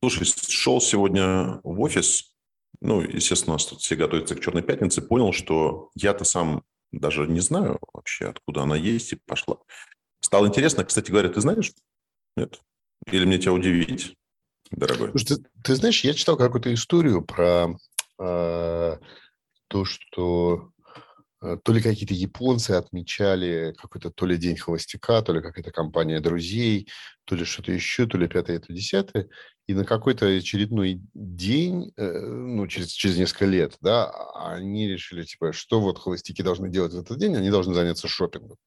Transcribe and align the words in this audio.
Слушай, 0.00 0.26
шел 0.48 0.80
сегодня 0.80 1.60
в 1.62 1.80
офис, 1.80 2.34
ну, 2.80 3.02
естественно, 3.02 3.52
у 3.52 3.56
нас 3.56 3.66
тут 3.66 3.80
все 3.80 3.96
готовятся 3.96 4.34
к 4.34 4.40
Черной 4.40 4.62
пятнице, 4.62 5.02
понял, 5.02 5.32
что 5.32 5.90
я-то 5.94 6.24
сам 6.24 6.64
даже 6.90 7.26
не 7.26 7.40
знаю 7.40 7.78
вообще, 7.92 8.28
откуда 8.28 8.62
она 8.62 8.76
есть 8.76 9.12
и 9.12 9.16
пошла. 9.16 9.58
Стало 10.20 10.46
интересно. 10.46 10.84
Кстати 10.84 11.10
говоря, 11.10 11.28
ты 11.28 11.40
знаешь? 11.40 11.72
Нет? 12.36 12.60
Или 13.06 13.26
мне 13.26 13.38
тебя 13.38 13.52
удивить, 13.52 14.16
дорогой? 14.70 15.10
Слушай, 15.10 15.36
ты, 15.36 15.44
ты 15.62 15.74
знаешь, 15.74 16.02
я 16.02 16.14
читал 16.14 16.36
какую-то 16.36 16.72
историю 16.72 17.22
про 17.22 17.76
э, 18.18 18.98
то, 19.68 19.84
что 19.84 20.72
то 21.40 21.72
ли 21.72 21.80
какие-то 21.80 22.14
японцы 22.14 22.72
отмечали 22.72 23.74
какой-то 23.78 24.10
то 24.10 24.26
ли 24.26 24.36
день 24.36 24.56
холостяка, 24.56 25.22
то 25.22 25.32
ли 25.32 25.40
какая-то 25.40 25.70
компания 25.70 26.20
друзей, 26.20 26.88
то 27.24 27.34
ли 27.34 27.44
что-то 27.44 27.72
еще, 27.72 28.06
то 28.06 28.18
ли 28.18 28.28
пятое, 28.28 28.56
это 28.56 28.72
десятое. 28.72 29.28
И 29.66 29.74
на 29.74 29.84
какой-то 29.84 30.26
очередной 30.26 31.00
день, 31.14 31.92
э, 31.96 32.20
ну, 32.20 32.66
через, 32.66 32.88
через 32.88 33.16
несколько 33.16 33.46
лет, 33.46 33.76
да, 33.80 34.10
они 34.34 34.88
решили, 34.88 35.22
типа, 35.22 35.52
что 35.52 35.80
вот 35.80 35.98
холостяки 35.98 36.42
должны 36.42 36.68
делать 36.68 36.92
в 36.92 36.98
этот 36.98 37.18
день, 37.18 37.36
они 37.36 37.50
должны 37.50 37.72
заняться 37.72 38.08
шопингом. 38.08 38.58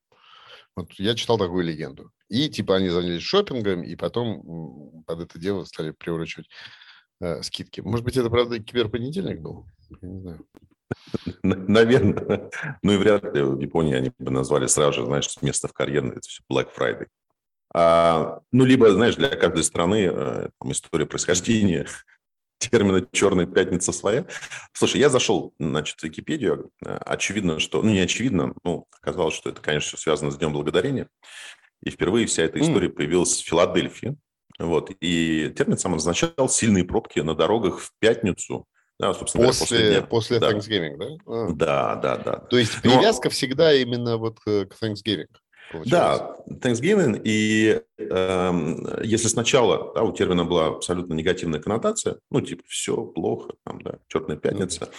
Вот 0.76 0.92
я 0.94 1.14
читал 1.14 1.38
такую 1.38 1.66
легенду. 1.66 2.12
И, 2.30 2.50
типа, 2.50 2.78
они 2.78 2.90
занялись 2.90 3.22
шопингом, 3.22 3.84
и 3.84 3.96
потом 3.96 5.04
под 5.06 5.20
это 5.20 5.38
дело 5.38 5.66
стали 5.66 5.92
приурочивать 5.92 6.50
э, 7.22 7.44
скидки. 7.44 7.82
Может 7.82 8.06
быть, 8.06 8.18
это, 8.18 8.30
правда, 8.30 8.60
киберпонедельник 8.60 9.42
был? 9.42 9.68
Я 10.02 10.08
не 10.08 10.20
знаю. 10.22 10.48
Наверное. 11.44 12.50
Ну 12.82 12.94
и 12.94 12.98
вряд 12.98 13.24
ли 13.34 13.42
в 13.42 13.60
Японии 13.60 13.96
они 13.96 14.12
бы 14.18 14.32
назвали 14.32 14.68
сразу 14.68 15.02
же, 15.02 15.06
знаешь, 15.06 15.30
место 15.42 15.68
в 15.68 15.74
карьерной, 15.74 16.18
это 16.18 16.28
все 16.28 16.42
Black 16.52 16.70
Friday. 16.78 17.08
А, 17.74 18.42
ну, 18.52 18.66
либо, 18.66 18.92
знаешь, 18.92 19.16
для 19.16 19.30
каждой 19.30 19.64
страны 19.64 20.10
э, 20.12 20.50
там, 20.60 20.72
история 20.72 21.08
происхождения 21.08 21.88
термина 22.60 23.06
«черная 23.12 23.48
пятница» 23.48 23.92
своя. 23.92 24.26
Слушай, 24.74 25.02
я 25.02 25.10
зашел, 25.10 25.54
значит, 25.60 26.00
в 26.00 26.04
Википедию. 26.04 26.70
Очевидно, 26.82 27.60
что... 27.60 27.82
Ну, 27.82 27.90
не 27.90 28.00
очевидно, 28.00 28.54
ну, 28.64 28.86
оказалось, 29.02 29.34
что 29.34 29.50
это, 29.50 29.62
конечно, 29.62 29.98
все 29.98 29.98
связано 29.98 30.32
с 30.32 30.38
Днем 30.38 30.54
Благодарения. 30.54 31.08
И 31.82 31.90
впервые 31.90 32.28
вся 32.28 32.44
эта 32.44 32.62
история 32.62 32.88
mm. 32.88 32.94
появилась 32.94 33.42
в 33.42 33.46
Филадельфии. 33.46 34.16
Вот. 34.60 34.92
И 35.02 35.52
термин 35.56 35.78
сам 35.78 35.96
означал 35.96 36.48
сильные 36.48 36.86
пробки 36.86 37.20
на 37.20 37.36
дорогах 37.36 37.80
в 37.80 37.92
пятницу 38.00 38.68
да, 39.00 39.14
собственно 39.14 39.48
после, 39.48 39.80
говоря, 39.80 40.02
после, 40.04 40.40
после 40.40 40.40
да. 40.40 40.52
Thanksgiving, 40.52 40.98
да? 40.98 41.06
А. 41.26 41.54
Да, 41.54 41.96
да, 41.96 42.18
да. 42.18 42.36
То 42.38 42.58
есть 42.58 42.82
привязка 42.82 43.28
Но... 43.28 43.32
всегда 43.32 43.74
именно 43.74 44.18
вот 44.18 44.40
к 44.40 44.48
Thanksgiving. 44.48 45.28
Получается. 45.72 46.38
Да, 46.46 46.70
Thanksgiving, 46.70 47.22
и 47.24 47.82
э, 47.98 49.02
если 49.04 49.28
сначала 49.28 49.94
да, 49.96 50.04
у 50.04 50.12
термина 50.12 50.46
была 50.46 50.68
абсолютно 50.68 51.14
негативная 51.14 51.60
коннотация, 51.60 52.20
ну, 52.30 52.42
типа, 52.42 52.64
все 52.68 53.04
плохо, 53.04 53.54
там, 53.66 53.82
да, 53.82 53.98
черная 54.08 54.38
пятница, 54.38 54.86
mm-hmm. 54.86 54.94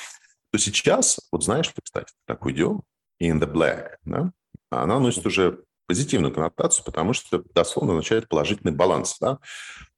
то 0.51 0.59
сейчас, 0.59 1.21
вот 1.31 1.45
знаешь 1.45 1.73
кстати, 1.83 2.13
такой 2.27 2.53
идем, 2.53 2.83
in 3.23 3.39
the 3.39 3.51
black, 3.51 3.97
да, 4.05 4.33
она 4.71 4.99
носит 4.99 5.25
уже 5.27 5.61
позитивную 5.87 6.33
коннотацию, 6.33 6.85
потому 6.85 7.13
что 7.13 7.45
дословно 7.55 7.93
означает 7.93 8.29
положительный 8.29 8.73
баланс, 8.73 9.17
да, 9.21 9.39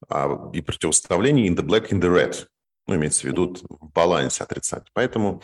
а, 0.08 0.50
и 0.52 0.60
противоставление 0.60 1.48
in 1.48 1.56
the 1.56 1.64
black, 1.64 1.90
in 1.90 2.00
the 2.00 2.12
red, 2.12 2.46
ну, 2.86 2.94
имеется 2.94 3.22
в 3.22 3.24
виду 3.24 3.56
в 3.68 3.90
балансе 3.92 4.44
отрицать. 4.44 4.86
Поэтому 4.92 5.42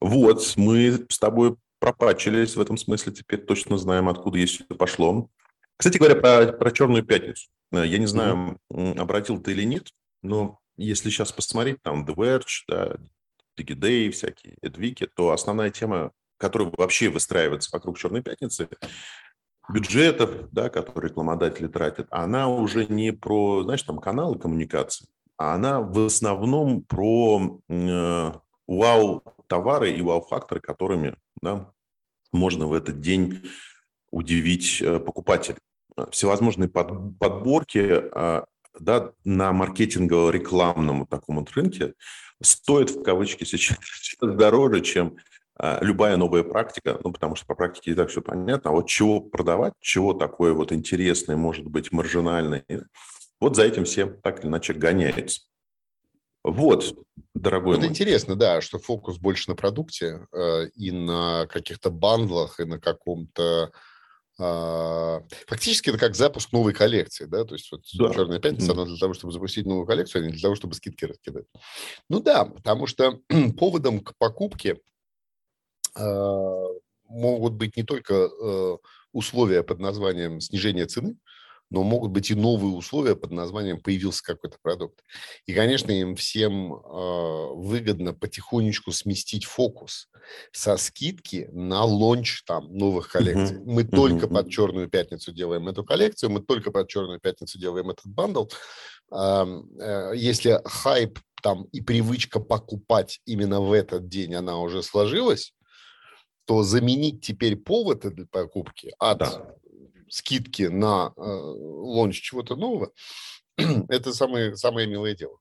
вот 0.00 0.54
мы 0.56 1.06
с 1.08 1.18
тобой 1.18 1.56
пропачились 1.78 2.56
в 2.56 2.60
этом 2.60 2.76
смысле, 2.76 3.12
теперь 3.12 3.40
точно 3.40 3.78
знаем, 3.78 4.08
откуда 4.08 4.38
есть 4.38 4.60
это 4.62 4.74
пошло. 4.74 5.28
Кстати 5.76 5.98
говоря, 5.98 6.16
про, 6.16 6.52
про 6.52 6.70
«Черную 6.72 7.04
пятницу». 7.04 7.48
Э, 7.72 7.86
я 7.86 7.98
не 7.98 8.06
знаю, 8.06 8.58
mm-hmm. 8.72 8.98
обратил 8.98 9.40
ты 9.40 9.52
или 9.52 9.62
нет, 9.62 9.88
но 10.22 10.58
если 10.76 11.10
сейчас 11.10 11.32
посмотреть, 11.32 11.82
там 11.82 12.04
The 12.04 12.14
Verge, 12.14 12.64
да, 12.66 12.96
Digiday, 13.56 14.10
всякие 14.10 14.56
Эдвики, 14.62 15.06
то 15.06 15.30
основная 15.30 15.70
тема, 15.70 16.12
которая 16.36 16.70
вообще 16.76 17.08
выстраивается 17.08 17.70
вокруг 17.72 17.98
«Черной 17.98 18.22
пятницы», 18.22 18.68
бюджетов, 19.68 20.50
да, 20.50 20.70
которые 20.70 21.10
рекламодатели 21.10 21.66
тратят, 21.68 22.06
она 22.10 22.48
уже 22.48 22.86
не 22.86 23.12
про, 23.12 23.62
знаешь, 23.64 23.82
там 23.82 23.98
каналы 23.98 24.38
коммуникации, 24.38 25.06
она 25.38 25.80
в 25.80 26.06
основном 26.06 26.82
про 26.82 27.60
э, 27.68 28.32
вау-товары 28.66 29.92
и 29.92 30.02
вау-факторы, 30.02 30.60
которыми 30.60 31.14
да, 31.40 31.72
можно 32.32 32.66
в 32.66 32.72
этот 32.72 33.00
день 33.00 33.42
удивить 34.10 34.82
э, 34.82 34.98
покупателей. 34.98 35.58
Всевозможные 36.10 36.68
под, 36.68 37.18
подборки 37.18 37.78
э, 37.78 38.42
да, 38.80 39.12
на 39.24 39.52
маркетингово-рекламном 39.52 41.06
таком 41.06 41.38
вот 41.38 41.50
рынке 41.52 41.94
стоят 42.42 42.90
в 42.90 43.02
кавычки 43.02 43.44
сейчас, 43.44 43.78
дороже, 44.20 44.80
чем 44.80 45.16
э, 45.60 45.78
любая 45.82 46.16
новая 46.16 46.42
практика, 46.42 46.98
ну, 47.02 47.12
потому 47.12 47.36
что 47.36 47.46
по 47.46 47.54
практике 47.54 47.92
и 47.92 47.94
так 47.94 48.10
все 48.10 48.22
понятно, 48.22 48.70
а 48.70 48.74
вот 48.74 48.88
чего 48.88 49.20
продавать, 49.20 49.74
чего 49.80 50.14
такое 50.14 50.52
вот 50.52 50.72
интересное, 50.72 51.36
может 51.36 51.66
быть, 51.66 51.92
маржинальное, 51.92 52.64
вот 53.40 53.56
за 53.56 53.64
этим 53.64 53.84
все 53.84 54.06
так 54.06 54.40
или 54.40 54.48
иначе 54.48 54.72
гоняются. 54.72 55.42
Вот, 56.44 56.94
дорогой 57.34 57.74
Это 57.74 57.82
мой. 57.82 57.90
интересно, 57.90 58.36
да, 58.36 58.60
что 58.60 58.78
фокус 58.78 59.18
больше 59.18 59.50
на 59.50 59.56
продукте 59.56 60.26
э, 60.32 60.68
и 60.74 60.90
на 60.90 61.46
каких-то 61.46 61.90
бандлах, 61.90 62.60
и 62.60 62.64
на 62.64 62.80
каком-то... 62.80 63.72
Э, 64.38 65.20
фактически 65.46 65.90
это 65.90 65.98
как 65.98 66.14
запуск 66.14 66.52
новой 66.52 66.72
коллекции, 66.72 67.24
да, 67.26 67.44
то 67.44 67.54
есть 67.54 67.70
вот 67.72 67.82
да. 67.98 68.14
«Черная 68.14 68.38
пятница», 68.38 68.72
она 68.72 68.84
для 68.84 68.96
того, 68.96 69.14
чтобы 69.14 69.32
запустить 69.32 69.66
новую 69.66 69.86
коллекцию, 69.86 70.22
а 70.22 70.26
не 70.26 70.32
для 70.32 70.40
того, 70.40 70.54
чтобы 70.54 70.74
скидки 70.74 71.04
раскидать. 71.04 71.44
Ну 72.08 72.20
да, 72.20 72.44
потому 72.44 72.86
что 72.86 73.20
поводом 73.58 74.00
к 74.00 74.16
покупке 74.16 74.80
э, 75.96 76.64
могут 77.08 77.54
быть 77.54 77.76
не 77.76 77.82
только 77.82 78.14
э, 78.14 78.76
условия 79.12 79.62
под 79.62 79.80
названием 79.80 80.40
снижение 80.40 80.86
цены, 80.86 81.16
но 81.70 81.82
могут 81.82 82.10
быть 82.10 82.30
и 82.30 82.34
новые 82.34 82.74
условия 82.74 83.14
под 83.14 83.30
названием 83.30 83.80
«появился 83.80 84.22
какой-то 84.22 84.56
продукт». 84.62 85.02
И, 85.46 85.52
конечно, 85.52 85.90
им 85.90 86.16
всем 86.16 86.74
э, 86.74 87.46
выгодно 87.54 88.14
потихонечку 88.14 88.92
сместить 88.92 89.44
фокус 89.44 90.08
со 90.52 90.76
скидки 90.76 91.48
на 91.52 91.84
launch 91.84 92.42
там 92.44 92.74
новых 92.74 93.10
коллекций. 93.10 93.58
Uh-huh. 93.58 93.64
Мы 93.64 93.82
uh-huh. 93.82 93.96
только 93.96 94.28
под 94.28 94.50
«Черную 94.50 94.88
пятницу» 94.88 95.32
делаем 95.32 95.68
эту 95.68 95.84
коллекцию, 95.84 96.30
мы 96.30 96.40
только 96.40 96.70
под 96.70 96.88
«Черную 96.88 97.20
пятницу» 97.20 97.58
делаем 97.58 97.90
этот 97.90 98.06
bundle. 98.06 98.46
Э, 99.12 99.44
э, 99.80 100.12
если 100.16 100.60
хайп 100.64 101.18
там 101.42 101.64
и 101.64 101.80
привычка 101.80 102.40
покупать 102.40 103.20
именно 103.26 103.60
в 103.60 103.72
этот 103.72 104.08
день, 104.08 104.34
она 104.34 104.58
уже 104.58 104.82
сложилась, 104.82 105.52
то 106.46 106.62
заменить 106.62 107.20
теперь 107.20 107.56
повод 107.56 108.00
для 108.00 108.26
покупки 108.26 108.94
от 108.98 109.18
да 109.18 109.54
скидки 110.10 110.64
на 110.64 111.12
э, 111.16 111.20
лонч 111.20 112.20
чего-то 112.20 112.56
нового, 112.56 112.92
это 113.88 114.12
самое, 114.12 114.56
самое 114.56 114.86
милое 114.86 115.14
дело. 115.14 115.38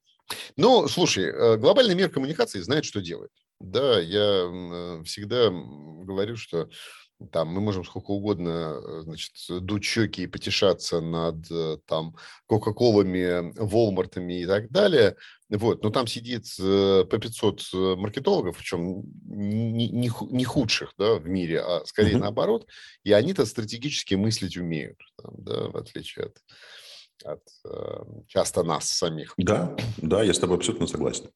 Но, 0.55 0.88
слушай, 0.88 1.25
э, 1.25 1.57
глобальный 1.57 1.95
мир 1.95 2.09
коммуникации 2.09 2.59
знает, 2.59 2.85
что 2.85 3.01
делает. 3.01 3.31
Да, 3.59 4.00
я 4.00 4.19
э, 4.19 5.03
всегда 5.05 5.50
говорю, 5.50 6.35
что 6.35 6.69
там 7.31 7.47
мы 7.50 7.61
можем 7.61 7.83
сколько 7.83 8.11
угодно, 8.11 8.79
э, 8.79 9.01
значит, 9.03 9.33
дуть 9.50 9.83
щеки 9.83 10.23
и 10.23 10.28
потешаться 10.28 11.01
над 11.01 11.50
э, 11.50 11.78
там 11.85 12.16
Кока-Колами, 12.45 13.53
Волмартами 13.59 14.41
и 14.41 14.45
так 14.45 14.69
далее, 14.69 15.16
вот, 15.50 15.83
но 15.83 15.89
там 15.89 16.07
сидит 16.07 16.45
э, 16.59 17.05
по 17.09 17.17
500 17.17 17.97
маркетологов, 17.97 18.57
причем 18.57 19.03
не, 19.25 19.89
не, 19.89 20.11
не 20.31 20.44
худших, 20.44 20.94
да, 20.97 21.16
в 21.16 21.28
мире, 21.28 21.61
а 21.61 21.85
скорее 21.85 22.16
uh-huh. 22.16 22.19
наоборот, 22.19 22.67
и 23.03 23.11
они-то 23.11 23.45
стратегически 23.45 24.16
мыслить 24.16 24.57
умеют, 24.57 24.99
там, 25.22 25.34
да, 25.38 25.69
в 25.69 25.78
отличие 25.78 26.25
от 26.25 26.38
от 27.23 27.41
э, 27.66 28.03
часто 28.28 28.63
нас 28.63 28.89
самих. 28.89 29.33
Да, 29.38 29.75
да, 29.97 30.23
я 30.23 30.34
с 30.34 30.40
тобой 30.40 30.58
абсолютно 30.58 30.87
согласен. 30.87 31.29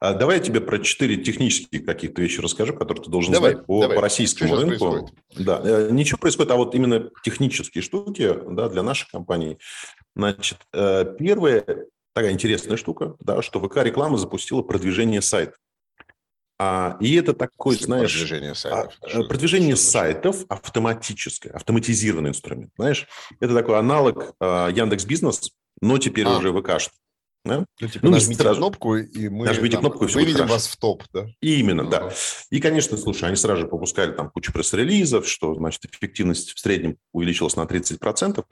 А 0.00 0.14
давай 0.14 0.38
я 0.38 0.42
тебе 0.42 0.60
про 0.60 0.78
четыре 0.78 1.16
технические 1.16 1.82
каких-то 1.82 2.22
вещи 2.22 2.40
расскажу, 2.40 2.74
которые 2.74 3.04
ты 3.04 3.10
должен 3.10 3.32
давай, 3.32 3.52
знать 3.52 3.66
по, 3.66 3.80
давай. 3.80 3.96
по 3.96 4.02
российскому 4.02 4.48
Что 4.48 4.60
рынку. 4.60 4.90
Происходит? 4.90 5.14
Да, 5.36 5.60
э, 5.64 5.88
ничего 5.90 6.18
происходит, 6.18 6.52
а 6.52 6.56
вот 6.56 6.74
именно 6.74 7.10
технические 7.24 7.82
штуки, 7.82 8.34
да, 8.50 8.68
для 8.68 8.82
наших 8.82 9.08
компаний. 9.08 9.58
Значит, 10.14 10.58
э, 10.72 11.04
первая 11.18 11.64
такая 12.14 12.32
интересная 12.32 12.76
штука, 12.76 13.14
да, 13.20 13.42
что 13.42 13.60
ВК 13.60 13.76
реклама 13.78 14.18
запустила 14.18 14.62
продвижение 14.62 15.22
сайта. 15.22 15.54
А, 16.58 16.96
и 17.00 17.14
это 17.14 17.34
такой, 17.34 17.74
Если 17.74 17.86
знаешь... 17.86 18.12
Продвижение 18.12 18.54
сайтов. 18.54 18.98
А, 19.02 19.22
продвижение 19.24 19.76
что 19.76 19.90
сайтов 19.90 20.44
автоматическое, 20.48 21.52
автоматизированный 21.52 22.30
инструмент. 22.30 22.72
Знаешь, 22.76 23.06
это 23.38 23.54
такой 23.54 23.78
аналог 23.78 24.34
а, 24.40 24.68
Яндекс 24.68 25.04
Бизнес, 25.04 25.52
но 25.80 25.98
теперь 25.98 26.26
а. 26.26 26.36
уже 26.36 26.52
ВК. 26.52 26.90
Да? 27.44 27.64
Ну, 27.80 27.88
типа, 27.88 28.06
ну, 28.06 28.12
нажмите 28.12 28.42
сразу... 28.42 28.58
кнопку, 28.58 28.96
и 28.96 29.28
мы 29.28 29.46
нажмите 29.46 29.76
там, 29.76 29.82
кнопку, 29.82 30.04
и 30.04 30.08
все 30.08 30.18
выведем 30.18 30.46
вас 30.48 30.66
в 30.66 30.76
топ, 30.76 31.04
да? 31.12 31.26
Именно, 31.40 31.82
uh 31.82 31.88
да. 31.88 32.12
И, 32.50 32.60
конечно, 32.60 32.96
слушай, 32.96 33.24
они 33.24 33.36
сразу 33.36 33.62
же 33.62 33.68
попускали 33.68 34.12
там 34.12 34.30
кучу 34.30 34.52
пресс-релизов, 34.52 35.26
что, 35.26 35.54
значит, 35.54 35.84
эффективность 35.86 36.52
в 36.52 36.58
среднем 36.58 36.98
увеличилась 37.12 37.56
на 37.56 37.62
30%. 37.62 38.44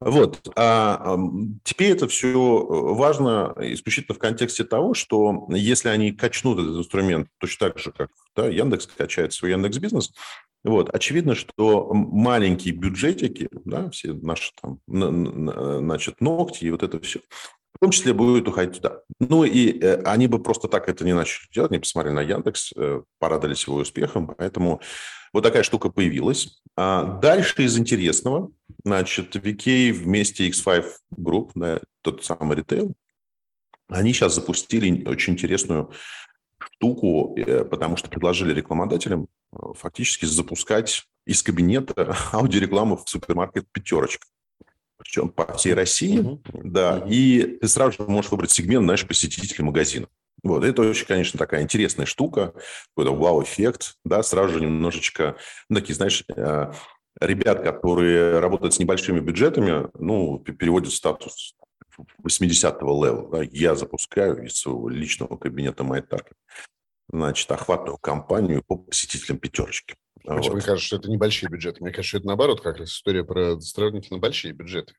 Вот. 0.00 0.50
А 0.56 1.16
теперь 1.64 1.92
это 1.92 2.06
все 2.06 2.34
важно 2.34 3.54
исключительно 3.60 4.14
в 4.14 4.18
контексте 4.18 4.64
того, 4.64 4.92
что 4.94 5.46
если 5.50 5.88
они 5.88 6.12
качнут 6.12 6.58
этот 6.58 6.76
инструмент 6.76 7.28
точно 7.38 7.68
так 7.68 7.78
же, 7.78 7.92
как 7.92 8.10
да, 8.34 8.46
Яндекс 8.46 8.86
качает 8.86 9.32
свой 9.32 9.52
Яндекс 9.52 9.78
Бизнес, 9.78 10.12
вот, 10.64 10.92
очевидно, 10.92 11.34
что 11.36 11.94
маленькие 11.94 12.74
бюджетики, 12.74 13.48
да, 13.64 13.88
все 13.90 14.12
наши 14.14 14.52
там, 14.60 14.80
значит, 14.86 16.20
ногти 16.20 16.64
и 16.64 16.70
вот 16.70 16.82
это 16.82 16.98
все, 17.00 17.20
в 17.76 17.78
том 17.80 17.90
числе 17.90 18.12
будет 18.14 18.48
уходить 18.48 18.76
туда. 18.76 19.00
Ну 19.20 19.44
и 19.44 19.78
э, 19.78 20.02
они 20.02 20.26
бы 20.26 20.42
просто 20.42 20.68
так 20.68 20.88
это 20.88 21.04
не 21.04 21.14
начали 21.14 21.48
делать, 21.52 21.70
они 21.70 21.80
посмотрели 21.80 22.14
на 22.14 22.22
Яндекс, 22.22 22.72
э, 22.76 23.02
порадовались 23.18 23.66
его 23.66 23.76
успехом, 23.76 24.34
поэтому 24.36 24.80
вот 25.32 25.42
такая 25.42 25.62
штука 25.62 25.90
появилась. 25.90 26.62
А 26.76 27.04
дальше 27.20 27.62
из 27.62 27.78
интересного, 27.78 28.50
значит, 28.84 29.36
VK 29.36 29.92
вместе 29.92 30.48
X5 30.48 30.86
Group, 31.14 31.50
да, 31.54 31.80
тот 32.02 32.24
самый 32.24 32.56
ритейл, 32.56 32.94
они 33.88 34.12
сейчас 34.12 34.34
запустили 34.34 35.04
очень 35.06 35.34
интересную 35.34 35.92
штуку, 36.58 37.36
э, 37.36 37.64
потому 37.64 37.96
что 37.96 38.08
предложили 38.08 38.54
рекламодателям 38.54 39.28
э, 39.52 39.56
фактически 39.74 40.24
запускать 40.24 41.04
из 41.26 41.42
кабинета 41.42 42.16
аудиорекламу 42.32 42.96
в 42.96 43.08
супермаркет 43.08 43.66
«Пятерочка» 43.70 44.26
причем 44.98 45.28
по 45.28 45.52
всей 45.54 45.74
России, 45.74 46.18
uh-huh. 46.18 46.60
да, 46.64 46.98
uh-huh. 46.98 47.10
и 47.10 47.58
ты 47.60 47.68
сразу 47.68 47.92
же 47.92 48.02
можешь 48.08 48.30
выбрать 48.30 48.50
сегмент, 48.50 48.84
знаешь, 48.84 49.06
посетителей 49.06 49.64
магазина. 49.64 50.08
Вот, 50.42 50.64
это 50.64 50.82
очень, 50.82 51.06
конечно, 51.06 51.38
такая 51.38 51.62
интересная 51.62 52.06
штука, 52.06 52.54
какой-то 52.94 53.16
вау-эффект, 53.16 53.96
да, 54.04 54.22
сразу 54.22 54.54
же 54.54 54.60
немножечко, 54.60 55.36
ну, 55.68 55.80
такие, 55.80 55.94
знаешь, 55.94 56.24
э, 56.34 56.72
ребят, 57.20 57.62
которые 57.62 58.38
работают 58.38 58.74
с 58.74 58.78
небольшими 58.78 59.20
бюджетами, 59.20 59.88
ну, 59.98 60.38
переводят 60.38 60.92
статус 60.92 61.54
80-го 62.22 63.04
левела, 63.04 63.30
да, 63.30 63.42
я 63.50 63.74
запускаю 63.74 64.44
из 64.44 64.58
своего 64.58 64.88
личного 64.88 65.36
кабинета 65.36 65.82
MyTarget, 65.82 66.36
значит, 67.10 67.50
охватную 67.50 67.98
кампанию 67.98 68.62
по 68.62 68.76
посетителям 68.76 69.38
пятерочки. 69.38 69.96
Почему 70.26 70.42
вот. 70.42 70.54
мне 70.54 70.62
кажется, 70.62 70.86
что 70.86 70.96
это 70.96 71.10
небольшие 71.10 71.48
бюджеты? 71.48 71.82
Мне 71.82 71.90
кажется, 71.90 72.08
что 72.08 72.18
это 72.18 72.26
наоборот 72.26 72.60
как 72.60 72.78
раз 72.78 72.90
история 72.90 73.24
про 73.24 73.60
сравнительно 73.60 74.18
большие 74.18 74.52
бюджеты. 74.52 74.94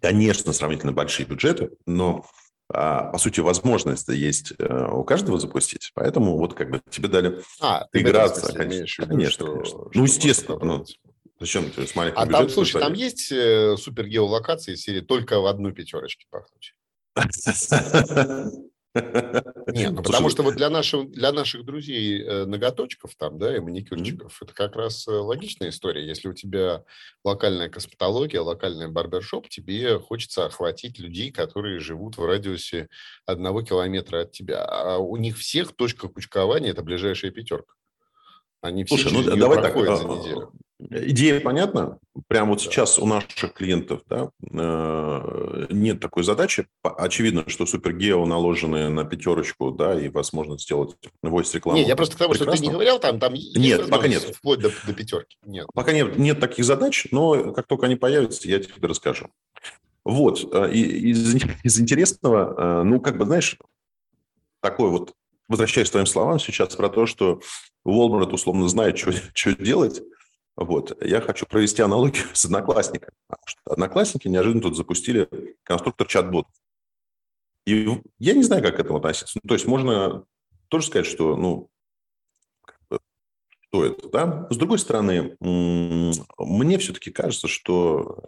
Конечно, 0.00 0.52
сравнительно 0.52 0.92
большие 0.92 1.26
бюджеты, 1.26 1.70
но 1.84 2.24
а, 2.72 3.10
по 3.10 3.18
сути, 3.18 3.40
возможность 3.40 4.08
есть 4.08 4.52
э, 4.58 4.88
у 4.92 5.02
каждого 5.02 5.38
запустить, 5.38 5.90
поэтому 5.94 6.38
вот 6.38 6.54
как 6.54 6.70
бы 6.70 6.80
тебе 6.88 7.08
дали 7.08 7.42
а, 7.60 7.86
играться. 7.92 8.52
Конечно, 8.52 9.06
конечно, 9.06 9.30
что, 9.30 9.46
конечно. 9.46 9.64
Что 9.64 9.90
ну, 9.92 10.04
естественно. 10.04 10.58
Ну, 10.62 10.84
зачем 11.40 11.68
ты 11.70 11.86
с 11.86 11.96
маленьким 11.96 12.20
А 12.20 12.26
там, 12.26 12.48
слушай, 12.48 12.80
там 12.80 12.92
есть 12.92 13.32
э, 13.32 13.76
супер 13.76 14.06
геолокации 14.06 14.76
серии 14.76 15.00
только 15.00 15.40
в 15.40 15.46
одну 15.46 15.72
пятерочке 15.72 16.26
пахнуть? 16.30 16.74
Нет, 18.94 19.92
ну, 19.92 20.02
потому 20.02 20.30
что 20.30 20.42
вот 20.42 20.56
для, 20.56 20.68
нашего, 20.68 21.04
для 21.04 21.32
наших 21.32 21.64
друзей 21.64 22.22
э, 22.22 22.44
ноготочков 22.44 23.14
там, 23.16 23.38
да, 23.38 23.56
и 23.56 23.60
маникюрчиков, 23.60 24.32
mm-hmm. 24.32 24.44
это 24.46 24.54
как 24.54 24.74
раз 24.74 25.06
э, 25.06 25.12
логичная 25.12 25.68
история. 25.68 26.06
Если 26.06 26.28
у 26.28 26.32
тебя 26.32 26.84
локальная 27.24 27.68
косметология, 27.68 28.40
локальный 28.40 28.88
барбершоп, 28.88 29.48
тебе 29.48 29.98
хочется 30.00 30.46
охватить 30.46 30.98
людей, 30.98 31.30
которые 31.30 31.78
живут 31.78 32.18
в 32.18 32.24
радиусе 32.24 32.88
одного 33.26 33.62
километра 33.62 34.22
от 34.22 34.32
тебя. 34.32 34.64
А 34.64 34.98
у 34.98 35.16
них 35.16 35.38
всех 35.38 35.74
точка 35.76 36.08
кучкования– 36.08 36.70
это 36.72 36.82
ближайшая 36.82 37.30
пятерка. 37.30 37.74
Они 38.60 38.84
все 38.84 38.96
Слушай, 38.96 39.24
ну, 39.24 39.36
давай 39.36 39.62
так, 39.62 39.74
за 39.74 39.94
а, 39.94 40.04
неделю. 40.04 40.52
Идея 40.88 41.40
понятна. 41.40 41.98
Прямо 42.26 42.50
вот 42.50 42.62
сейчас 42.62 42.98
у 42.98 43.04
наших 43.04 43.52
клиентов 43.52 44.00
да, 44.08 44.30
э, 44.40 45.66
нет 45.70 46.00
такой 46.00 46.24
задачи. 46.24 46.66
Очевидно, 46.82 47.44
что 47.48 47.66
супергео 47.66 48.24
наложены 48.24 48.88
на 48.88 49.04
пятерочку, 49.04 49.72
да, 49.72 50.00
и 50.00 50.08
возможно 50.08 50.58
сделать 50.58 50.96
voice 51.22 51.54
рекламу. 51.54 51.78
Нет, 51.78 51.88
я 51.88 51.96
просто 51.96 52.16
к 52.16 52.18
тому, 52.18 52.32
Прекрасно. 52.32 52.56
что 52.56 52.62
ты 52.62 52.66
не 52.66 52.72
говорил, 52.72 52.98
там, 52.98 53.20
там 53.20 53.34
нет, 53.34 53.90
пока 53.90 54.08
нет. 54.08 54.22
Вплоть 54.22 54.60
до, 54.60 54.70
до 54.86 54.92
пятерки. 54.94 55.36
Нет. 55.44 55.66
Пока 55.74 55.92
нет, 55.92 56.18
нет 56.18 56.40
таких 56.40 56.64
задач, 56.64 57.06
но 57.10 57.52
как 57.52 57.66
только 57.66 57.86
они 57.86 57.96
появятся, 57.96 58.48
я 58.48 58.58
тебе 58.58 58.88
расскажу. 58.88 59.28
Вот, 60.04 60.48
э, 60.52 60.72
из, 60.72 61.34
из 61.62 61.80
интересного, 61.80 62.80
э, 62.80 62.82
ну, 62.84 63.00
как 63.00 63.18
бы, 63.18 63.26
знаешь, 63.26 63.58
такой 64.60 64.88
вот, 64.88 65.12
возвращаясь 65.48 65.88
к 65.88 65.92
твоим 65.92 66.06
словам 66.06 66.38
сейчас 66.38 66.74
про 66.74 66.88
то, 66.88 67.06
что 67.06 67.40
Walmart 67.86 68.30
условно 68.32 68.68
знает, 68.68 68.98
что, 68.98 69.12
что 69.34 69.54
делать, 69.54 70.02
вот. 70.60 71.02
Я 71.02 71.20
хочу 71.20 71.46
провести 71.46 71.82
аналогию 71.82 72.26
с 72.32 72.44
Одноклассниками. 72.44 73.12
Потому 73.26 73.46
что 73.46 73.60
Одноклассники 73.64 74.28
неожиданно 74.28 74.62
тут 74.62 74.76
запустили 74.76 75.28
конструктор 75.62 76.06
чат-ботов. 76.06 76.52
И 77.66 77.88
я 78.18 78.34
не 78.34 78.42
знаю, 78.42 78.62
как 78.62 78.76
к 78.76 78.80
этому 78.80 78.98
относиться. 78.98 79.38
Ну, 79.42 79.48
то 79.48 79.54
есть 79.54 79.66
можно 79.66 80.24
тоже 80.68 80.86
сказать, 80.86 81.06
что, 81.06 81.36
ну, 81.36 81.68
что 83.70 83.84
это, 83.84 84.08
да? 84.08 84.46
С 84.50 84.56
другой 84.56 84.78
стороны, 84.78 85.36
мне 85.40 86.78
все-таки 86.78 87.10
кажется, 87.10 87.48
что 87.48 88.24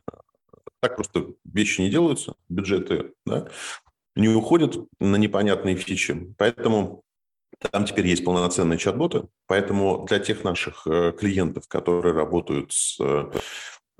так 0.81 0.96
просто 0.96 1.28
вещи 1.44 1.81
не 1.81 1.90
делаются, 1.90 2.35
бюджеты, 2.49 3.12
да, 3.25 3.49
не 4.14 4.28
уходят 4.28 4.76
на 5.00 5.17
непонятные 5.17 5.76
фичи. 5.76 6.35
Поэтому 6.38 7.05
там 7.70 7.85
теперь 7.85 8.06
есть 8.06 8.25
полноценные 8.25 8.79
чат-боты, 8.79 9.25
поэтому 9.47 10.05
для 10.09 10.19
тех 10.19 10.44
наших 10.44 10.87
э, 10.87 11.12
клиентов, 11.19 11.69
которые 11.69 12.14
работают 12.14 12.73
с 12.73 12.99
э, 13.00 13.31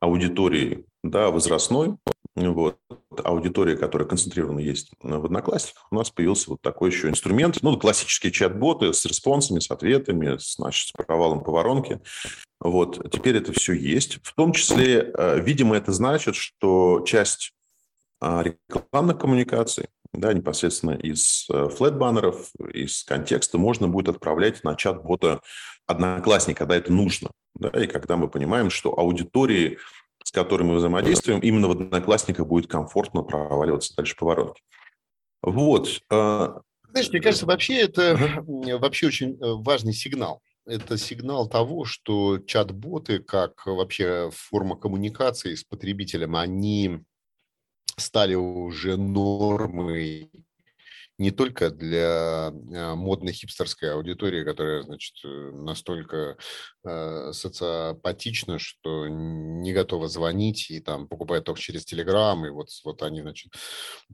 аудиторией 0.01 0.87
да, 1.03 1.31
возрастной, 1.31 1.97
вот, 2.35 2.79
аудитория, 3.25 3.77
которая 3.77 4.09
концентрирована 4.09 4.61
есть 4.61 4.91
в 5.01 5.25
Одноклассниках, 5.25 5.87
у 5.91 5.97
нас 5.97 6.11
появился 6.11 6.51
вот 6.51 6.63
такой 6.63 6.91
еще 6.91 7.09
инструмент, 7.09 7.59
ну, 7.63 7.79
классические 7.79 8.33
чат-боты 8.33 8.93
с 8.93 9.05
респонсами, 9.05 9.59
с 9.59 9.71
ответами, 9.71 10.39
с, 10.39 10.55
значит, 10.55 10.89
с 10.89 10.93
провалом 10.93 11.45
по 11.45 11.53
воронке. 11.53 12.01
Вот, 12.59 13.11
теперь 13.11 13.37
это 13.37 13.53
все 13.53 13.75
есть. 13.75 14.21
В 14.23 14.35
том 14.35 14.53
числе, 14.53 15.13
э, 15.13 15.41
видимо, 15.41 15.77
это 15.77 15.93
значит, 15.93 16.35
что 16.35 17.03
часть 17.07 17.53
а, 18.21 18.45
рекламных 18.45 19.19
коммуникаций, 19.19 19.89
да, 20.13 20.33
непосредственно 20.33 20.93
из 20.93 21.47
э, 21.51 21.69
флэт-баннеров, 21.69 22.51
из 22.73 23.03
контекста 23.05 23.59
можно 23.59 23.89
будет 23.89 24.09
отправлять 24.09 24.63
на 24.63 24.75
чат-бота 24.75 25.41
Одноклассника, 25.87 26.61
когда 26.61 26.77
это 26.77 26.93
нужно. 26.93 27.31
Да, 27.55 27.69
и 27.69 27.87
когда 27.87 28.17
мы 28.17 28.29
понимаем, 28.29 28.71
что 28.71 28.99
аудитории, 28.99 29.79
с 30.23 30.31
которыми 30.31 30.69
мы 30.69 30.77
взаимодействуем, 30.77 31.41
именно 31.41 31.69
в 31.69 31.73
Одноклассниках 31.73 32.47
будет 32.47 32.71
комфортно 32.71 33.23
проваливаться 33.23 33.95
дальше 33.97 34.17
по 34.17 34.27
воронке. 34.27 34.63
Вот. 35.41 36.01
Э, 36.11 36.61
Знаешь, 36.91 37.11
мне 37.11 37.21
кажется, 37.21 37.47
вообще 37.47 37.81
это 37.81 38.43
вообще 38.47 39.07
очень 39.07 39.33
э, 39.33 39.37
важный 39.41 39.95
сигнал. 39.95 40.43
Это 40.67 40.97
сигнал 40.97 41.49
того, 41.49 41.85
что 41.85 42.39
чат-боты, 42.39 43.19
как 43.19 43.67
вообще 43.67 44.31
форма 44.33 44.77
коммуникации 44.77 45.55
с 45.55 45.65
потребителем, 45.65 46.37
они 46.37 47.03
стали 47.97 48.35
уже 48.35 48.97
нормой 48.97 50.31
не 51.19 51.31
только 51.31 51.71
для 51.71 52.49
а, 52.49 52.95
модной 52.95 53.33
хипстерской 53.33 53.93
аудитории, 53.93 54.45
которая, 54.45 54.83
значит, 54.83 55.15
э, 55.25 55.29
настолько 55.53 56.37
э, 56.85 57.33
социопатична, 57.33 58.59
что 58.59 59.07
не 59.09 59.73
готова 59.73 60.09
звонить 60.09 60.71
и 60.71 60.81
там 60.81 61.07
покупает 61.07 61.45
только 61.45 61.61
через 61.61 61.85
Телеграм, 61.85 62.45
и 62.47 62.51
вот, 62.51 62.69
вот 62.85 63.03
они, 63.03 63.21
значит, 63.21 63.53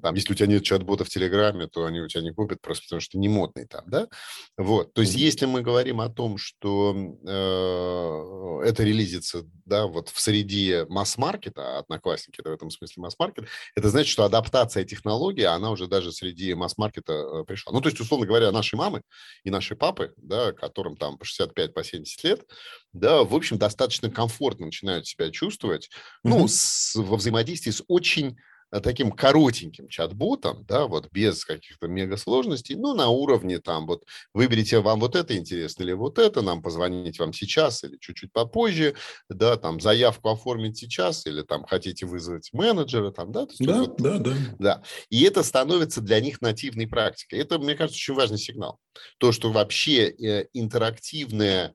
там, 0.03 0.15
если 0.17 0.33
у 0.33 0.37
тебя 0.37 0.49
нет 0.49 0.65
чат-бота 0.65 1.05
в 1.05 1.09
Телеграме, 1.09 1.69
то 1.69 1.87
они 1.87 2.01
у 2.01 2.09
тебя 2.09 2.23
не 2.23 2.33
купят 2.33 2.61
просто 2.61 2.85
потому, 2.85 3.01
что 3.01 3.13
ты 3.13 3.19
не 3.19 3.29
модный 3.29 3.67
там, 3.67 3.85
да? 3.87 4.09
Вот, 4.57 4.93
то 4.93 5.01
есть 5.01 5.15
если 5.15 5.47
мы 5.47 5.63
говорим 5.63 6.01
о 6.01 6.09
том, 6.09 6.37
что 6.37 6.95
э, 6.95 8.69
это 8.69 8.83
релизится, 8.83 9.45
да, 9.65 9.87
вот 9.87 10.09
в 10.09 10.21
среде 10.21 10.85
масс-маркета, 10.89 11.79
Одноклассники 11.79 12.41
это 12.41 12.51
в 12.51 12.55
этом 12.55 12.71
смысле 12.71 13.03
масс-маркет, 13.03 13.47
это 13.77 13.89
значит, 13.89 14.11
что 14.11 14.25
адаптация 14.25 14.85
технологии, 14.85 15.45
она 15.45 15.71
уже 15.71 15.87
даже 15.87 16.13
среди 16.13 16.55
масс-маркета 16.55 16.88
маркета 16.89 17.13
э, 17.13 17.45
пришла. 17.45 17.73
Ну, 17.73 17.81
то 17.81 17.89
есть, 17.89 18.01
условно 18.01 18.27
говоря, 18.27 18.51
наши 18.51 18.77
мамы 18.77 19.03
и 19.45 19.51
наши 19.51 19.77
папы, 19.77 20.15
да, 20.17 20.53
которым 20.53 20.97
там 20.97 21.19
по 21.19 21.25
65, 21.25 21.75
по 21.75 21.85
70 21.85 22.25
лет, 22.25 22.45
да, 22.93 23.23
в 23.23 23.35
общем, 23.35 23.59
достаточно 23.59 24.11
комфортно 24.11 24.67
начинают 24.67 25.07
себя 25.07 25.31
чувствовать, 25.31 25.87
mm-hmm. 25.87 26.31
ну, 26.31 26.49
с, 26.49 26.95
во 26.95 27.17
взаимодействии 27.17 27.71
с 27.71 27.83
очень 27.89 28.37
таким 28.71 29.11
коротеньким 29.13 29.89
чат-ботом, 29.89 30.65
да, 30.67 30.87
вот 30.87 31.11
без 31.11 31.45
каких-то 31.45 31.89
мега 31.89 32.17
сложностей, 32.17 32.75
ну, 32.75 32.95
на 32.95 33.09
уровне 33.09 33.59
там 33.59 33.87
вот 33.87 34.05
выберите 34.35 34.81
вам 34.81 35.01
вот 35.01 35.17
это 35.17 35.37
интересно 35.37 35.83
или 35.83 35.93
вот 35.93 36.19
это, 36.19 36.43
нам 36.43 36.63
позвонить 36.63 37.19
вам 37.19 37.33
сейчас 37.33 37.83
или 37.85 37.97
чуть-чуть 37.99 38.33
попозже, 38.33 38.95
да, 39.29 39.57
там 39.57 39.81
заявку 39.81 40.29
оформить 40.29 40.77
сейчас 40.77 41.27
или 41.27 41.43
там 41.43 41.65
хотите 41.65 42.07
вызвать 42.07 42.51
менеджера, 42.53 43.11
там, 43.11 43.33
да, 43.33 43.47
да, 43.59 43.81
вот, 43.81 43.97
да, 43.97 44.19
да, 44.19 44.35
да. 44.59 44.83
И 45.09 45.23
это 45.25 45.43
становится 45.43 46.01
для 46.01 46.21
них 46.21 46.41
нативной 46.41 46.87
практикой. 46.87 47.39
Это, 47.39 47.59
мне 47.59 47.75
кажется, 47.75 47.97
очень 47.97 48.15
важный 48.15 48.39
сигнал. 48.39 48.79
То, 49.19 49.33
что 49.33 49.51
вообще 49.51 50.09
э, 50.11 50.47
интерактивная 50.53 51.73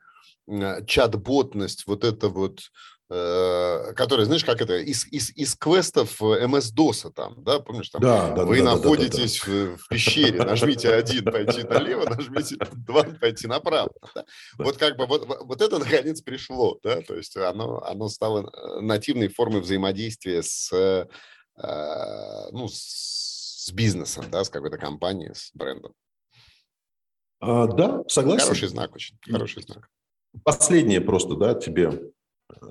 э, 0.48 0.86
чат-ботность, 0.86 1.88
вот 1.88 2.04
это 2.04 2.30
вот 2.30 2.60
Э, 3.10 3.94
который, 3.96 4.26
знаешь, 4.26 4.46
как 4.46 4.62
это, 4.62 4.78
из, 4.78 5.06
из, 5.08 5.30
из 5.36 5.56
квестов 5.56 6.22
MS-DOS 6.22 7.12
там, 7.12 7.44
да, 7.44 7.60
помнишь, 7.60 7.90
там, 7.90 8.02
да, 8.02 8.32
да, 8.32 8.46
вы 8.46 8.60
да, 8.60 8.76
находитесь 8.76 9.42
да, 9.42 9.46
да, 9.46 9.52
да. 9.52 9.76
В, 9.76 9.78
в 9.78 9.88
пещере, 9.90 10.44
нажмите 10.44 10.90
один, 10.94 11.26
пойти 11.26 11.64
налево, 11.64 12.10
нажмите 12.10 12.58
два, 12.72 13.04
пойти 13.04 13.48
направо. 13.48 13.92
Да? 14.16 14.26
Вот 14.58 14.78
как 14.78 14.98
бы 14.98 15.06
вот, 15.06 15.28
вот 15.28 15.62
это 15.62 15.80
наконец 15.80 16.22
пришло, 16.22 16.80
да, 16.82 17.02
то 17.02 17.16
есть 17.16 17.36
оно, 17.36 17.84
оно 17.84 18.08
стало 18.08 18.50
э, 18.50 18.80
нативной 18.80 19.28
формой 19.28 19.60
взаимодействия 19.62 20.42
с, 20.42 20.72
э, 20.74 21.06
ну, 22.52 22.70
с 22.72 23.70
бизнесом, 23.74 24.26
да, 24.32 24.46
с 24.46 24.50
какой-то 24.50 24.78
компанией, 24.78 25.34
с 25.34 25.52
брендом. 25.54 25.94
А, 27.42 27.68
да, 27.68 28.02
согласен. 28.08 28.46
Хороший 28.46 28.70
знак 28.70 28.96
очень, 28.96 29.18
хороший 29.30 29.62
знак. 29.62 29.90
Последнее 30.44 31.02
просто, 31.02 31.36
да, 31.36 31.54
тебе 31.54 32.14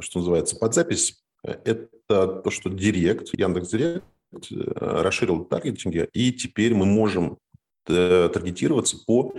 что 0.01 0.19
называется, 0.19 0.57
под 0.57 0.75
запись, 0.75 1.23
это 1.43 1.89
то, 2.09 2.51
что 2.51 2.71
Директ, 2.71 3.29
Яндекс 3.33 3.71
Директ 3.71 4.05
расширил 4.51 5.45
таргетинги, 5.45 6.09
и 6.13 6.33
теперь 6.33 6.75
мы 6.75 6.87
можем 6.87 7.39
э, 7.87 8.31
таргетироваться 8.33 8.99
по 9.07 9.35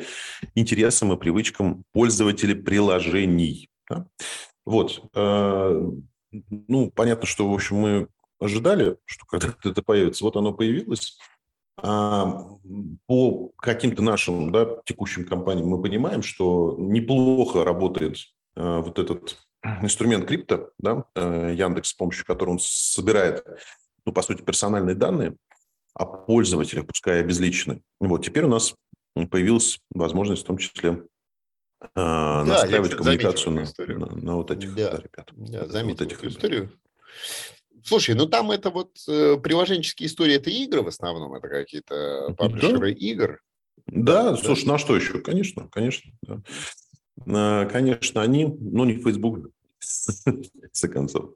интересам 0.56 1.14
и 1.14 1.18
привычкам 1.18 1.84
пользователей 1.94 2.56
приложений. 2.56 3.70
Да? 3.90 4.08
Вот. 4.66 5.04
Э, 5.16 5.92
ну, 6.50 6.92
понятно, 6.92 7.26
что, 7.26 7.50
в 7.50 7.54
общем, 7.54 7.78
мы 7.78 8.08
ожидали, 8.40 8.98
что 9.06 9.26
когда-то 9.26 9.58
это 9.70 9.82
появится. 9.82 10.24
Вот 10.24 10.36
оно 10.36 10.54
появилось. 10.54 11.18
А 11.76 12.46
по 13.08 13.50
каким-то 13.58 14.04
нашим 14.04 14.52
да, 14.52 14.78
текущим 14.86 15.26
компаниям 15.26 15.68
мы 15.68 15.82
понимаем, 15.82 16.22
что 16.22 16.76
неплохо 16.78 17.64
работает 17.64 18.18
э, 18.56 18.82
вот 18.86 19.00
этот 19.00 19.43
инструмент 19.82 20.28
крипто, 20.28 20.72
да, 20.78 21.06
э, 21.16 21.56
Яндекс, 21.58 21.90
с 21.90 21.94
помощью 21.94 22.26
которого 22.26 22.54
он 22.54 22.60
собирает, 22.60 23.46
ну, 24.06 24.12
по 24.12 24.22
сути, 24.22 24.42
персональные 24.42 24.96
данные 24.96 25.36
о 25.94 26.06
пользователях, 26.06 26.88
пускай 26.88 27.20
обезличенные. 27.22 27.82
Вот 28.00 28.26
теперь 28.26 28.44
у 28.44 28.50
нас 28.50 28.76
появилась 29.30 29.80
возможность 29.92 30.44
в 30.44 30.46
том 30.46 30.58
числе 30.58 31.04
э, 31.82 31.88
да, 31.96 32.44
настраивать 32.44 32.96
коммуникацию 32.96 33.54
на, 33.54 33.66
на, 33.88 34.16
на 34.16 34.36
вот 34.36 34.52
этих 34.52 34.76
да, 34.76 34.92
да, 34.92 34.98
ребят. 34.98 35.32
Да, 35.34 35.68
заметил 35.68 36.06
вот 36.06 36.14
этих 36.14 36.24
историю. 36.26 36.72
Слушай, 37.84 38.16
ну 38.16 38.28
там 38.28 38.52
это 38.52 38.70
вот 38.70 38.98
э, 39.08 39.38
приложенческие 39.38 40.08
истории, 40.08 40.36
это 40.36 40.50
игры 40.50 40.82
в 40.82 40.88
основном, 40.88 41.34
это 41.36 41.48
какие-то 41.48 42.34
паблишеры 42.38 42.94
да. 42.94 43.00
игр. 43.00 43.42
Да, 43.88 44.32
да, 44.32 44.38
слушай, 44.38 44.66
на 44.66 44.78
что 44.78 44.96
еще? 44.96 45.20
Конечно, 45.20 45.68
конечно. 45.70 46.12
Да. 46.22 46.42
Э, 47.26 47.70
конечно, 47.70 48.22
они, 48.22 48.46
ну, 48.46 48.86
не 48.86 48.96
Facebook, 48.96 49.52
конце 50.62 50.88
концов. 50.88 51.30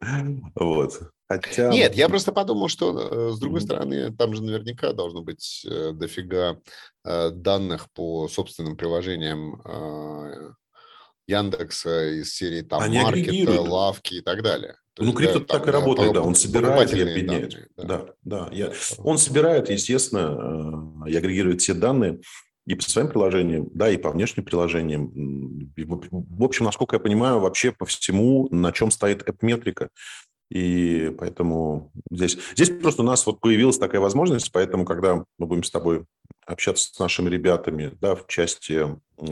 Вот. 0.55 0.99
Хотя... 1.29 1.69
Нет, 1.69 1.95
я 1.95 2.09
просто 2.09 2.31
подумал, 2.31 2.69
что, 2.69 2.99
э, 2.99 3.31
с 3.33 3.39
другой 3.39 3.61
стороны, 3.61 4.15
там 4.15 4.33
же 4.33 4.43
наверняка 4.43 4.93
должно 4.93 5.21
быть 5.21 5.65
э, 5.69 5.91
дофига 5.93 6.59
данных 7.03 7.89
по 7.93 8.27
собственным 8.27 8.75
приложениям 8.75 9.61
Яндекса 11.25 12.19
из 12.19 12.35
серии 12.35 12.61
там 12.61 12.91
маркета, 12.93 13.61
лавки 13.61 14.15
и 14.15 14.21
так 14.21 14.43
далее. 14.43 14.75
То 14.97 15.03
ну, 15.03 15.13
крипто 15.13 15.39
да, 15.39 15.45
так 15.45 15.65
там, 15.65 15.69
и 15.69 15.71
работает, 15.73 16.13
да, 16.13 16.21
он 16.23 16.33
собирает 16.33 16.91
и 16.91 17.01
объединяет. 17.01 17.51
Данные, 17.51 17.69
да. 17.77 17.83
да, 18.23 18.47
да. 18.47 18.49
Я, 18.51 18.71
он 18.97 19.19
собирает, 19.19 19.69
естественно, 19.69 21.05
и 21.07 21.15
агрегирует 21.15 21.61
все 21.61 21.75
данные, 21.75 22.19
и 22.67 22.75
по 22.75 22.83
своим 22.83 23.07
приложениям, 23.07 23.69
да, 23.74 23.89
и 23.89 23.97
по 23.97 24.12
внешним 24.12 24.43
приложениям. 24.43 25.09
В 25.77 26.43
общем, 26.43 26.65
насколько 26.65 26.97
я 26.97 27.00
понимаю, 27.00 27.39
вообще 27.39 27.71
по 27.71 27.86
всему, 27.86 28.50
на 28.51 28.74
чем 28.74 28.91
стоит 28.91 29.27
эп-метрика. 29.27 29.89
И 30.50 31.13
поэтому 31.17 31.91
здесь, 32.12 32.38
здесь 32.55 32.69
просто 32.81 33.03
у 33.03 33.05
нас 33.05 33.25
вот 33.25 33.39
появилась 33.39 33.77
такая 33.77 34.01
возможность, 34.01 34.51
поэтому, 34.51 34.83
когда 34.83 35.24
мы 35.38 35.45
будем 35.45 35.63
с 35.63 35.71
тобой 35.71 36.05
общаться 36.45 36.93
с 36.93 37.00
нашими 37.00 37.29
ребятами, 37.29 37.93
да, 38.01 38.15
в 38.15 38.27
части 38.27 38.86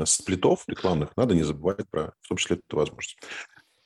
сплитов 0.06 0.64
рекламных, 0.68 1.12
надо 1.18 1.36
не 1.36 1.44
забывать 1.44 1.90
про, 1.90 2.14
в 2.22 2.30
том 2.30 2.38
числе, 2.38 2.56
эту 2.66 2.78
возможность. 2.78 3.18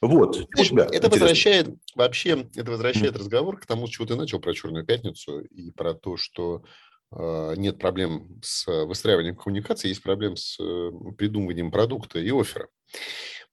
Вот. 0.01 0.35
Знаешь, 0.35 0.71
это 0.71 0.83
интересно. 0.83 1.09
возвращает 1.09 1.69
вообще, 1.95 2.47
это 2.55 2.71
возвращает 2.71 3.15
mm-hmm. 3.15 3.19
разговор 3.19 3.59
к 3.59 3.65
тому, 3.65 3.87
с 3.87 3.89
чего 3.89 4.05
ты 4.05 4.15
начал 4.15 4.39
про 4.39 4.53
Черную 4.53 4.85
пятницу 4.85 5.39
и 5.41 5.71
про 5.71 5.95
то, 5.95 6.17
что 6.17 6.63
нет 7.11 7.79
проблем 7.79 8.39
с 8.43 8.67
выстраиванием 8.85 9.35
коммуникации, 9.35 9.87
есть 9.87 10.03
проблем 10.03 10.35
с 10.35 10.59
э, 10.59 10.91
придумыванием 11.17 11.71
продукта 11.71 12.19
и 12.19 12.29
оффера. 12.29 12.67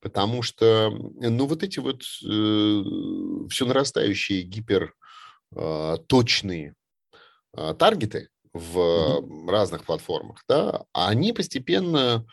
Потому 0.01 0.43
что, 0.43 0.91
ну, 0.91 1.47
вот 1.47 1.63
эти 1.63 1.79
вот 1.79 2.03
э, 2.03 2.83
все 3.49 3.65
нарастающие 3.65 4.43
гиперточные 4.43 6.75
а, 7.55 7.71
а, 7.71 7.75
таргеты 7.75 8.29
в 8.53 8.77
mm-hmm. 8.79 9.51
разных 9.51 9.85
платформах, 9.85 10.45
да, 10.47 10.85
они 10.93 11.33
постепенно 11.33 12.27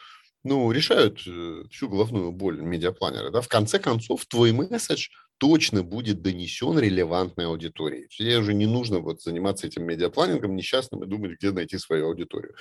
ну, 0.43 0.69
решают 0.71 1.21
э, 1.25 1.63
всю 1.71 1.87
головную 1.87 2.33
боль 2.33 2.59
медиапланера. 2.59 3.29
Да? 3.29 3.39
В 3.39 3.47
конце 3.47 3.79
концов, 3.79 4.25
твой 4.25 4.51
месседж– 4.51 5.07
точно 5.37 5.83
будет 5.83 6.21
донесен 6.21 6.77
релевантной 6.79 7.47
аудитории. 7.47 8.07
Тебе 8.09 8.37
уже 8.37 8.53
не 8.53 8.65
нужно 8.65 8.99
вот 8.99 9.21
заниматься 9.21 9.67
этим 9.67 9.83
медиапланингом 9.85 10.55
несчастным 10.55 11.03
и 11.03 11.07
думать, 11.07 11.37
где 11.37 11.51
найти 11.51 11.77
свою 11.77 12.07
аудиторию. 12.07 12.55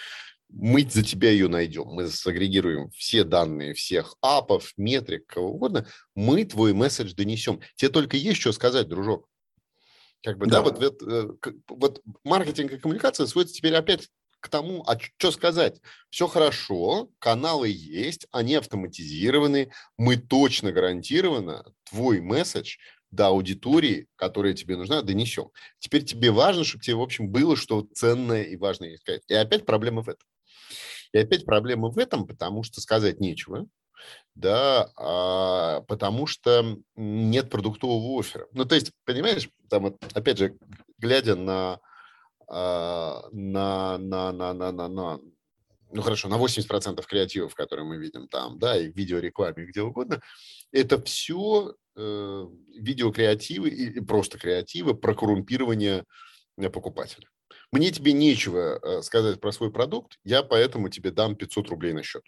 Мы 0.49 0.87
за 0.89 1.03
тебя 1.03 1.31
ее 1.31 1.49
найдем. 1.49 1.87
Мы 1.87 2.09
сагрегируем 2.09 2.91
все 2.91 3.25
данные 3.25 3.75
всех 3.75 4.17
апов, 4.21 4.73
метрик, 4.77 5.27
кого 5.27 5.53
угодно. 5.53 5.87
Мы 6.15 6.45
твой 6.45 6.75
месседж 6.75 7.15
донесем. 7.15 7.61
Тебе 7.77 7.91
только 7.91 8.17
есть 8.17 8.41
что 8.41 8.53
сказать, 8.53 8.89
дружок. 8.89 9.29
Как 10.23 10.39
бы, 10.39 10.47
да, 10.47 10.57
да 10.57 10.63
вот, 10.63 10.79
вот, 10.79 11.03
э, 11.03 11.53
вот 11.69 12.03
маркетинг 12.23 12.73
и 12.73 12.79
коммуникация 12.79 13.27
сводится 13.27 13.57
теперь 13.57 13.75
опять 13.75 14.09
к 14.43 14.49
тому, 14.49 14.83
а 14.87 14.99
что 14.99 15.31
сказать? 15.31 15.81
Все 16.11 16.27
хорошо, 16.27 17.09
каналы 17.21 17.69
есть, 17.69 18.27
они 18.33 18.57
автоматизированы, 18.57 19.71
мы 19.97 20.17
точно 20.17 20.73
гарантированно 20.73 21.65
твой 21.89 22.21
месседж 22.21 22.77
до 23.13 23.29
аудитории, 23.29 24.09
которая 24.17 24.55
тебе 24.55 24.77
нужна, 24.77 25.03
донесем. 25.03 25.51
Теперь 25.79 26.05
тебе 26.05 26.33
важно, 26.33 26.65
чтобы 26.65 26.83
тебе, 26.83 26.97
в 26.97 27.03
общем, 27.03 27.29
было 27.29 27.57
что 27.57 27.87
ценное 27.95 28.43
и 28.43 28.57
важное 28.57 28.97
искать. 28.97 29.23
И 29.29 29.35
опять 29.35 29.65
проблема 29.65 30.03
в 30.03 30.09
этом. 30.09 30.27
И 31.13 31.19
опять 31.19 31.45
проблема 31.45 31.91
в 31.91 31.99
этом, 31.99 32.27
потому 32.27 32.65
что 32.65 32.81
сказать 32.81 33.21
нечего, 33.21 33.67
да, 34.35 34.91
а, 34.97 35.83
потому 35.83 36.27
что 36.27 36.79
нет 36.97 37.49
продуктового 37.49 38.19
оффера. 38.19 38.49
Ну, 38.53 38.65
то 38.65 38.75
есть, 38.75 38.91
понимаешь, 39.05 39.49
там, 39.71 39.95
опять 40.15 40.39
же, 40.39 40.57
глядя 40.99 41.37
на 41.37 41.79
на, 42.49 43.99
на, 43.99 44.33
на, 44.33 44.53
на, 44.53 44.73
на, 44.73 44.89
на, 44.89 45.21
ну 45.93 46.03
хорошо, 46.03 46.29
на 46.29 46.39
80% 46.39 47.05
креативов, 47.07 47.55
которые 47.55 47.87
мы 47.87 47.99
видим 47.99 48.29
там, 48.29 48.59
да, 48.59 48.79
и 48.79 48.91
в 48.91 48.97
видеорекламе, 48.97 49.67
где 49.67 49.83
угодно, 49.83 50.21
это 50.73 51.01
все 51.03 51.75
э, 51.97 52.47
видеокреативы 52.79 53.69
и 53.69 54.01
просто 54.01 54.39
креативы 54.39 54.95
про 54.95 55.15
коррумпирование 55.15 56.05
э, 56.59 56.71
покупателя. 56.71 57.29
Мне 57.71 57.91
тебе 57.91 58.13
нечего 58.13 58.79
э, 58.83 59.03
сказать 59.03 59.41
про 59.41 59.53
свой 59.53 59.71
продукт, 59.71 60.19
я 60.25 60.43
поэтому 60.43 60.89
тебе 60.89 61.11
дам 61.11 61.37
500 61.37 61.69
рублей 61.69 61.93
на 61.93 62.03
счет. 62.03 62.23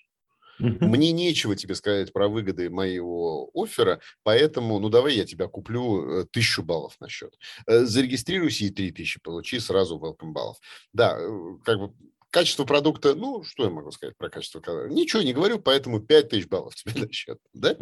Мне 0.58 1.12
нечего 1.12 1.56
тебе 1.56 1.74
сказать 1.74 2.12
про 2.12 2.28
выгоды 2.28 2.70
моего 2.70 3.50
оффера, 3.54 4.00
поэтому, 4.22 4.78
ну, 4.78 4.88
давай 4.88 5.14
я 5.14 5.24
тебя 5.24 5.48
куплю 5.48 6.22
э, 6.22 6.26
тысячу 6.26 6.62
баллов 6.62 6.96
на 7.00 7.08
счет. 7.08 7.34
Э, 7.66 7.84
зарегистрируйся 7.84 8.64
и 8.64 8.70
три 8.70 8.92
тысячи 8.92 9.20
получи 9.20 9.58
сразу 9.58 9.98
welcome 9.98 10.32
баллов. 10.32 10.58
Да, 10.92 11.16
э, 11.18 11.56
как 11.64 11.78
бы 11.78 11.92
Качество 12.34 12.64
продукта, 12.64 13.14
ну, 13.14 13.44
что 13.44 13.62
я 13.62 13.70
могу 13.70 13.92
сказать 13.92 14.16
про 14.16 14.28
качество? 14.28 14.60
Ничего 14.88 15.22
не 15.22 15.32
говорю, 15.32 15.60
поэтому 15.60 16.00
5 16.00 16.30
тысяч 16.30 16.48
баллов 16.48 16.74
тебе 16.74 17.02
на 17.02 17.12
счет. 17.12 17.38
Да? 17.52 17.76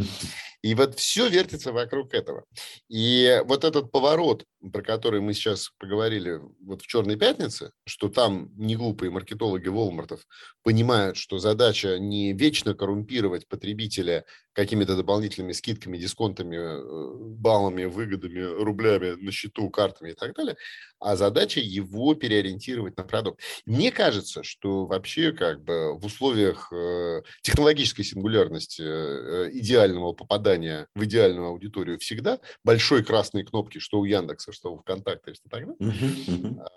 И 0.61 0.75
вот 0.75 0.99
все 0.99 1.27
вертится 1.31 1.73
вокруг 1.73 2.13
этого. 2.13 2.45
И 2.87 3.41
вот 3.47 3.65
этот 3.65 3.91
поворот, 3.91 4.45
про 4.71 4.83
который 4.83 5.23
мы 5.23 5.33
сейчас 5.33 5.71
поговорили 5.79 6.39
вот 6.61 6.83
в 6.83 6.87
«Черной 6.87 7.17
пятнице», 7.17 7.73
что 7.87 8.11
там 8.11 8.51
не 8.55 8.77
глупые 8.77 9.11
маркетологи 9.11 9.69
Волмартов 9.69 10.27
понимают, 10.63 11.17
что 11.17 11.39
задача 11.39 11.99
не 11.99 12.35
вечно 12.35 12.75
коррумпировать 12.75 13.49
потребителя 13.49 14.27
какими-то 14.53 14.97
дополнительными 14.97 15.53
скидками, 15.53 15.97
дисконтами, 15.97 16.57
э, 16.57 17.15
баллами, 17.37 17.85
выгодами, 17.85 18.41
рублями 18.41 19.13
на 19.13 19.33
счету, 19.33 19.71
картами 19.71 20.11
и 20.11 20.15
так 20.15 20.35
далее, 20.35 20.57
а 20.99 21.17
задача 21.17 21.61
его 21.61 22.15
переориентировать 22.15 22.97
на 22.97 23.05
продукт. 23.05 23.41
Мне 23.65 23.91
кажется, 23.91 24.43
что 24.43 24.87
вообще 24.87 25.33
как 25.33 25.65
бы 25.65 25.99
в 25.99 26.05
условиях 26.05 26.73
э, 26.73 27.23
технологической 27.43 28.05
сингулярности 28.05 28.83
э, 28.83 29.51
идеального 29.53 30.13
попадания 30.13 30.87
в 30.95 31.05
идеальную 31.05 31.49
аудиторию 31.49 31.99
всегда 31.99 32.39
большой 32.65 33.05
красной 33.05 33.45
кнопки, 33.45 33.79
что 33.79 34.01
у 34.01 34.05
Яндекса, 34.05 34.53
что 34.53 34.73
у 34.73 34.79
ВКонтакте, 34.79 35.35
что 35.35 35.49
тогда, 35.49 35.75
а, 35.81 36.69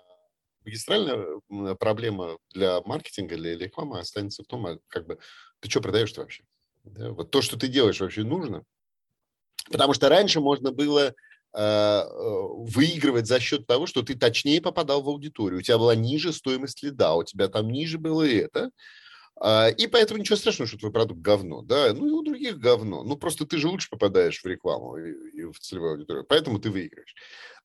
магистральная 0.64 1.24
проблема 1.78 2.38
для 2.52 2.80
маркетинга, 2.82 3.36
для 3.36 3.56
рекламы 3.56 3.98
останется 3.98 4.42
в 4.42 4.46
том, 4.46 4.66
а 4.66 4.78
как 4.88 5.06
бы 5.06 5.18
ты 5.60 5.70
что 5.70 5.80
продаешь-то 5.80 6.22
вообще? 6.22 6.44
Да? 6.86 7.10
Вот 7.12 7.30
то, 7.30 7.42
что 7.42 7.58
ты 7.58 7.68
делаешь, 7.68 8.00
вообще 8.00 8.24
нужно. 8.24 8.64
Потому 9.70 9.94
что 9.94 10.08
раньше 10.08 10.40
можно 10.40 10.70
было 10.70 11.14
э, 11.52 12.02
выигрывать 12.12 13.26
за 13.26 13.40
счет 13.40 13.66
того, 13.66 13.86
что 13.86 14.02
ты 14.02 14.14
точнее 14.14 14.60
попадал 14.60 15.02
в 15.02 15.08
аудиторию, 15.08 15.58
у 15.58 15.62
тебя 15.62 15.78
была 15.78 15.94
ниже 15.94 16.32
стоимость 16.32 16.82
лида, 16.82 17.14
у 17.14 17.24
тебя 17.24 17.48
там 17.48 17.68
ниже 17.68 17.98
было 17.98 18.26
это, 18.26 18.70
а, 19.38 19.68
и 19.68 19.86
поэтому 19.86 20.18
ничего 20.18 20.36
страшного, 20.36 20.66
что 20.66 20.78
твой 20.78 20.92
продукт 20.92 21.20
говно, 21.20 21.60
да, 21.62 21.92
ну 21.92 22.06
и 22.06 22.10
у 22.10 22.22
других 22.22 22.58
говно. 22.58 23.02
Ну 23.02 23.16
просто 23.16 23.44
ты 23.44 23.58
же 23.58 23.68
лучше 23.68 23.90
попадаешь 23.90 24.40
в 24.42 24.46
рекламу 24.46 24.96
и, 24.96 25.12
и 25.40 25.44
в 25.44 25.58
целевую 25.58 25.92
аудиторию, 25.92 26.24
поэтому 26.24 26.58
ты 26.58 26.70
выиграешь. 26.70 27.14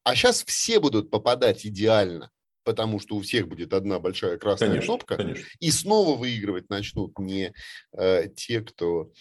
А 0.04 0.16
сейчас 0.16 0.44
все 0.44 0.80
будут 0.80 1.10
попадать 1.10 1.66
идеально, 1.66 2.30
потому 2.64 3.00
что 3.00 3.16
у 3.16 3.22
всех 3.22 3.48
будет 3.48 3.74
одна 3.74 4.00
большая 4.00 4.38
красная 4.38 4.70
конечно, 4.70 4.88
кнопка, 4.88 5.18
конечно. 5.18 5.46
и 5.60 5.72
снова 5.72 6.18
выигрывать 6.18 6.70
начнут 6.70 7.18
не 7.20 7.54
э, 7.94 8.28
те, 8.36 8.62
кто 8.62 9.12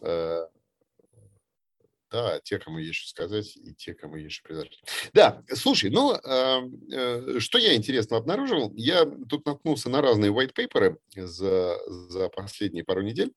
э, 0.00 0.46
да, 2.10 2.40
те, 2.40 2.58
кому 2.58 2.78
есть 2.78 3.00
что 3.00 3.08
сказать, 3.08 3.56
и 3.56 3.74
те, 3.74 3.94
кому 3.94 4.16
есть 4.16 4.36
что 4.36 4.48
предложить. 4.48 4.82
Да, 5.12 5.42
слушай, 5.52 5.90
ну, 5.90 6.14
э, 6.14 6.60
э, 6.92 7.40
что 7.40 7.58
я 7.58 7.74
интересно 7.74 8.16
обнаружил, 8.16 8.72
я 8.74 9.04
тут 9.04 9.44
наткнулся 9.46 9.90
на 9.90 10.00
разные 10.00 10.32
white 10.32 10.54
paper 10.54 10.96
за, 11.14 11.76
за 11.88 12.28
последние 12.28 12.84
пару 12.84 13.02
недель, 13.02 13.32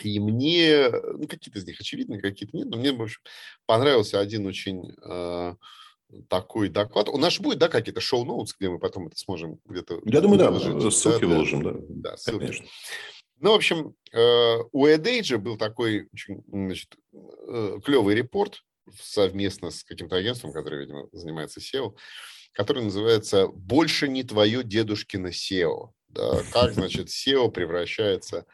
и 0.00 0.18
мне, 0.20 0.88
ну, 0.90 1.26
какие-то 1.26 1.58
из 1.58 1.66
них 1.66 1.80
очевидны, 1.80 2.20
какие-то 2.20 2.56
нет, 2.56 2.68
но 2.68 2.76
мне, 2.76 2.92
в 2.92 3.02
общем, 3.02 3.20
понравился 3.66 4.20
один 4.20 4.46
очень 4.46 4.94
э, 5.02 5.54
такой 6.28 6.68
доклад. 6.68 7.08
У 7.08 7.18
нас 7.18 7.34
же 7.34 7.42
будет, 7.42 7.58
да, 7.58 7.68
какие-то 7.68 8.00
шоу-ноутс, 8.00 8.54
где 8.58 8.70
мы 8.70 8.78
потом 8.78 9.08
это 9.08 9.16
сможем 9.16 9.60
где-то... 9.64 10.00
Я 10.04 10.20
думаю, 10.20 10.38
да, 10.38 10.90
ссылки 10.90 11.22
да, 11.22 11.26
выложим, 11.26 11.62
да. 11.62 11.72
Да, 11.88 12.16
ссылки. 12.16 12.40
Конечно. 12.40 12.66
Ну, 13.40 13.52
в 13.52 13.54
общем, 13.54 13.94
э, 14.12 14.56
у 14.72 14.86
Эдейджа 14.86 15.38
был 15.38 15.56
такой 15.56 16.08
очень 16.12 16.42
значит, 16.48 16.96
э, 17.12 17.78
клевый 17.84 18.14
репорт 18.14 18.62
совместно 19.00 19.70
с 19.70 19.84
каким-то 19.84 20.16
агентством, 20.16 20.52
которое, 20.52 20.80
видимо, 20.80 21.08
занимается 21.12 21.60
SEO, 21.60 21.94
который 22.52 22.82
называется 22.82 23.46
«Больше 23.48 24.08
не 24.08 24.24
твое 24.24 24.64
дедушкино 24.64 25.28
SEO». 25.28 25.90
Да, 26.08 26.42
как, 26.52 26.72
значит, 26.72 27.08
SEO 27.08 27.50
превращается 27.50 28.40
в, 28.40 28.46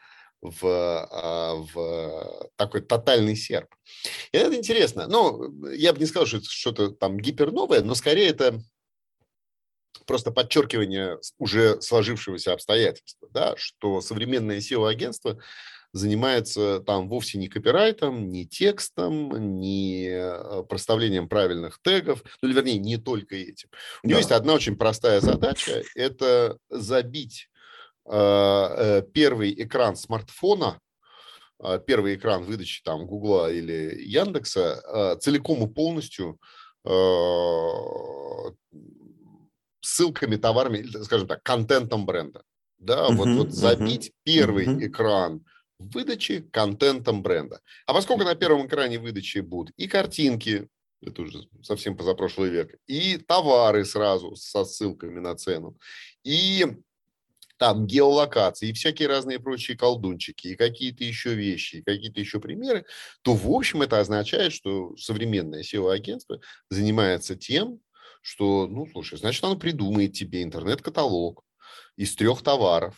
а, 0.63 1.55
в 1.55 2.49
такой 2.55 2.81
тотальный 2.81 3.35
серп. 3.35 3.73
И 4.31 4.37
это 4.37 4.55
интересно. 4.55 5.07
Ну, 5.07 5.69
я 5.71 5.93
бы 5.93 5.99
не 5.99 6.05
сказал, 6.05 6.25
что 6.25 6.37
это 6.37 6.47
что-то 6.49 6.89
там 6.89 7.19
гиперновое, 7.19 7.81
но 7.81 7.95
скорее 7.95 8.29
это 8.29 8.61
просто 10.05 10.31
подчеркивание 10.31 11.19
уже 11.37 11.81
сложившегося 11.81 12.53
обстоятельства, 12.53 13.27
да, 13.31 13.55
что 13.57 14.01
современное 14.01 14.59
SEO-агентство 14.59 15.39
занимается 15.95 16.81
там 16.81 17.07
вовсе 17.07 17.37
не 17.37 17.47
копирайтом, 17.47 18.29
не 18.29 18.45
текстом, 18.45 19.59
не 19.59 20.09
э, 20.09 20.63
проставлением 20.67 21.29
правильных 21.29 21.79
тегов, 21.81 22.21
ну, 22.41 22.49
или 22.49 22.55
вернее, 22.55 22.77
не 22.79 22.97
только 22.97 23.35
этим. 23.35 23.69
У 24.03 24.09
него 24.09 24.19
есть 24.19 24.31
одна 24.31 24.53
очень 24.53 24.75
простая 24.75 25.21
задача– 25.21 25.83
это 25.95 26.57
забить 26.69 27.49
первый 28.07 29.53
экран 29.63 29.95
смартфона, 29.95 30.79
э, 31.63 31.79
первый 31.85 32.15
экран 32.15 32.43
выдачи 32.43 32.83
там 32.83 33.05
Гугла 33.07 33.51
или 33.51 33.99
Яндекса 34.05 34.81
э, 34.85 35.19
целиком 35.19 35.63
и 35.63 35.73
полностью 35.73 36.39
э, 36.85 36.89
ссылками, 39.81 40.35
товарами, 40.35 40.83
скажем 41.03 41.27
так, 41.27 41.43
контентом 41.43 42.05
бренда. 42.05 42.43
Да, 42.77 43.07
uh-huh, 43.07 43.15
вот, 43.15 43.27
вот 43.29 43.51
забить 43.51 44.09
uh-huh, 44.09 44.13
первый 44.23 44.67
uh-huh. 44.67 44.87
экран 44.87 45.45
выдачи 45.79 46.47
контентом 46.51 47.23
бренда. 47.23 47.61
А 47.85 47.93
поскольку 47.93 48.23
на 48.23 48.35
первом 48.35 48.67
экране 48.67 48.99
выдачи 48.99 49.39
будут 49.39 49.73
и 49.77 49.87
картинки, 49.87 50.67
это 51.01 51.21
уже 51.21 51.47
совсем 51.61 51.97
позапрошлый 51.97 52.49
век, 52.49 52.75
и 52.87 53.17
товары 53.17 53.85
сразу 53.85 54.35
со 54.35 54.65
ссылками 54.65 55.19
на 55.19 55.35
цену, 55.35 55.77
и 56.23 56.65
там 57.57 57.87
геолокации, 57.87 58.69
и 58.69 58.73
всякие 58.73 59.07
разные 59.07 59.39
прочие 59.39 59.77
колдунчики, 59.77 60.49
и 60.49 60.55
какие-то 60.55 61.03
еще 61.03 61.33
вещи, 61.33 61.77
и 61.77 61.81
какие-то 61.83 62.19
еще 62.19 62.39
примеры, 62.39 62.85
то, 63.21 63.33
в 63.33 63.49
общем, 63.51 63.81
это 63.81 63.99
означает, 63.99 64.53
что 64.53 64.95
современное 64.97 65.61
SEO-агентство 65.63 66.39
занимается 66.69 67.35
тем, 67.35 67.79
что, 68.21 68.67
ну, 68.67 68.87
слушай, 68.91 69.17
значит, 69.17 69.43
оно 69.43 69.55
придумает 69.55 70.13
тебе 70.13 70.43
интернет-каталог 70.43 71.43
из 71.95 72.15
трех 72.15 72.41
товаров, 72.41 72.95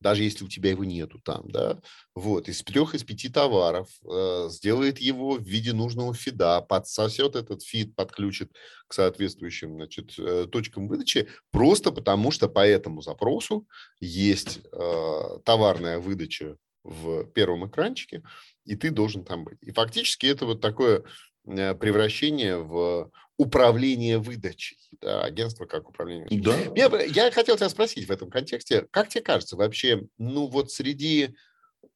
даже 0.00 0.22
если 0.22 0.44
у 0.44 0.48
тебя 0.48 0.70
его 0.70 0.84
нету 0.84 1.20
там, 1.24 1.50
да, 1.50 1.80
вот, 2.14 2.48
из 2.48 2.62
трех, 2.62 2.94
из 2.94 3.04
пяти 3.04 3.28
товаров, 3.28 3.88
э, 4.04 4.48
сделает 4.50 4.98
его 4.98 5.34
в 5.34 5.42
виде 5.42 5.72
нужного 5.72 6.14
фида, 6.14 6.60
подсосет 6.60 7.36
этот 7.36 7.62
фид, 7.62 7.94
подключит 7.94 8.52
к 8.86 8.94
соответствующим, 8.94 9.74
значит, 9.74 10.18
э, 10.18 10.46
точкам 10.50 10.88
выдачи, 10.88 11.28
просто 11.50 11.92
потому 11.92 12.30
что 12.30 12.48
по 12.48 12.66
этому 12.66 13.02
запросу 13.02 13.66
есть 14.00 14.60
э, 14.72 15.22
товарная 15.44 15.98
выдача 15.98 16.56
в 16.86 17.24
первом 17.24 17.68
экранчике, 17.68 18.22
и 18.64 18.76
ты 18.76 18.90
должен 18.90 19.24
там 19.24 19.44
быть. 19.44 19.58
И 19.62 19.72
фактически 19.72 20.26
это 20.26 20.46
вот 20.46 20.60
такое 20.60 21.02
превращение 21.46 22.58
в 22.58 23.10
управление 23.38 24.18
выдачей, 24.18 24.78
да, 25.00 25.22
агентство 25.22 25.66
как 25.66 25.88
управление. 25.88 26.26
Да. 26.40 26.56
Я, 26.74 26.90
я 27.04 27.30
хотел 27.30 27.56
тебя 27.56 27.68
спросить 27.68 28.08
в 28.08 28.10
этом 28.10 28.30
контексте, 28.30 28.86
как 28.90 29.08
тебе 29.08 29.22
кажется 29.22 29.56
вообще, 29.56 30.04
ну 30.18 30.46
вот 30.46 30.70
среди 30.70 31.34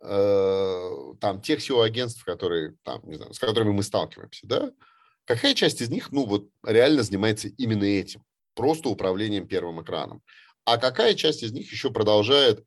э, 0.01 0.91
там 1.21 1.41
тех 1.41 1.61
SEO-агентств, 1.61 2.25
которые, 2.25 2.77
там, 2.83 3.01
не 3.05 3.17
знаю, 3.17 3.33
с 3.33 3.39
которыми 3.39 3.73
мы 3.73 3.83
сталкиваемся, 3.83 4.47
да, 4.47 4.71
какая 5.25 5.55
часть 5.55 5.81
из 5.81 5.89
них, 5.89 6.13
ну 6.13 6.27
вот 6.27 6.49
реально 6.65 7.03
занимается 7.03 7.49
именно 7.49 7.85
этим, 7.85 8.23
просто 8.55 8.89
управлением 8.89 9.49
первым 9.49 9.83
экраном, 9.83 10.23
а 10.65 10.77
какая 10.77 11.15
часть 11.15 11.43
из 11.43 11.53
них 11.53 11.73
еще 11.73 11.91
продолжает 11.91 12.65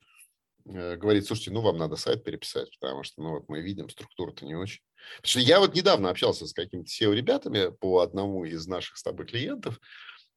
э, 0.66 0.96
говорить, 0.96 1.26
слушайте, 1.26 1.52
ну 1.52 1.62
вам 1.62 1.78
надо 1.78 1.96
сайт 1.96 2.24
переписать, 2.24 2.70
потому 2.80 3.04
что, 3.04 3.22
ну 3.22 3.32
вот 3.32 3.50
мы 3.50 3.62
видим, 3.62 3.90
структура-то 3.90 4.46
не 4.46 4.56
очень. 4.56 4.82
Потому 5.18 5.30
что 5.30 5.40
я 5.40 5.60
вот 5.60 5.76
недавно 5.76 6.10
общался 6.10 6.48
с 6.48 6.54
какими-то 6.54 6.90
SEO-ребятами 6.90 7.72
по 7.72 8.00
одному 8.00 8.46
из 8.46 8.68
наших 8.68 8.98
с 8.98 9.04
тобой 9.04 9.26
клиентов 9.26 9.80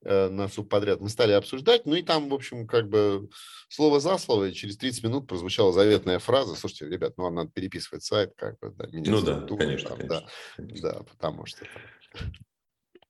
э, 0.04 0.28
на 0.28 0.48
субподряд. 0.48 1.00
Мы 1.00 1.08
стали 1.08 1.32
обсуждать, 1.32 1.86
ну 1.86 1.94
и 1.94 2.02
там, 2.02 2.28
в 2.28 2.34
общем, 2.34 2.66
как 2.66 2.88
бы 2.88 3.28
слово 3.68 4.00
за 4.00 4.18
слово, 4.18 4.46
и 4.46 4.54
через 4.54 4.76
30 4.76 5.04
минут 5.04 5.28
прозвучала 5.28 5.72
заветная 5.72 6.18
фраза, 6.18 6.56
слушайте, 6.56 6.88
ребят, 6.88 7.14
ну 7.16 7.24
вам 7.24 7.34
надо 7.34 7.50
переписывать 7.50 8.02
сайт, 8.02 8.32
как 8.36 8.58
бы, 8.58 8.70
да, 8.70 8.86
Ну 8.90 9.22
да, 9.22 9.46
конечно, 9.56 9.88
там, 9.90 9.98
конечно, 9.98 10.20
да, 10.20 10.26
конечно. 10.56 10.90
да, 10.90 11.02
потому 11.04 11.46
что... 11.46 11.66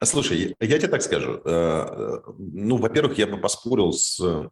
Слушай, 0.04 0.54
я 0.60 0.78
тебе 0.78 0.88
так 0.88 1.00
скажу. 1.00 1.40
Э, 1.44 2.20
ну, 2.38 2.76
во-первых, 2.76 3.16
я 3.16 3.26
бы 3.26 3.38
поспорил 3.38 3.92
с 3.92 4.50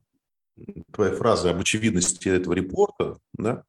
твоей 0.92 1.14
фразой 1.14 1.52
об 1.52 1.60
очевидности 1.60 2.28
этого 2.28 2.52
репорта, 2.52 3.18
да, 3.32 3.64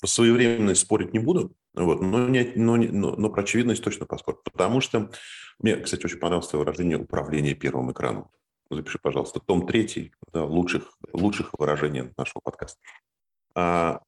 про 0.00 0.06
своевременность 0.06 0.82
спорить 0.82 1.12
не 1.12 1.18
буду, 1.18 1.54
вот, 1.74 2.00
но, 2.00 2.28
не, 2.28 2.52
но, 2.56 2.76
но, 2.76 3.16
но 3.16 3.30
про 3.30 3.42
очевидность 3.42 3.82
точно 3.82 4.06
поспорю. 4.06 4.40
Потому 4.44 4.80
что 4.80 5.10
мне, 5.58 5.76
кстати, 5.76 6.04
очень 6.04 6.18
понравилось 6.18 6.52
выражение 6.52 6.98
«управление 6.98 7.54
первым 7.54 7.92
экраном». 7.92 8.28
Запиши, 8.70 8.98
пожалуйста, 8.98 9.40
том 9.40 9.66
третий, 9.66 10.12
да, 10.32 10.44
лучших, 10.44 10.98
лучших 11.12 11.54
выражений 11.58 12.12
нашего 12.16 12.40
подкаста. 12.40 12.78
А, 13.54 14.02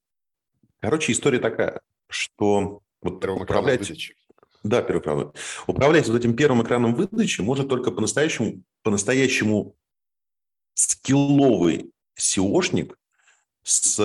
короче, 0.80 1.12
история 1.12 1.38
такая, 1.38 1.80
что 2.08 2.82
вот 3.00 3.20
первым 3.20 3.42
управлять... 3.42 3.80
Выдачи. 3.80 4.16
Да, 4.62 4.82
первый 4.82 5.00
экран. 5.00 5.32
Управлять 5.66 6.06
вот 6.08 6.18
этим 6.18 6.36
первым 6.36 6.62
экраном 6.62 6.94
выдачи 6.94 7.40
может 7.40 7.68
только 7.68 7.90
по-настоящему, 7.90 8.62
по-настоящему 8.82 9.74
скилловый 10.74 11.92
SEOшник, 12.20 12.94
с, 13.62 13.96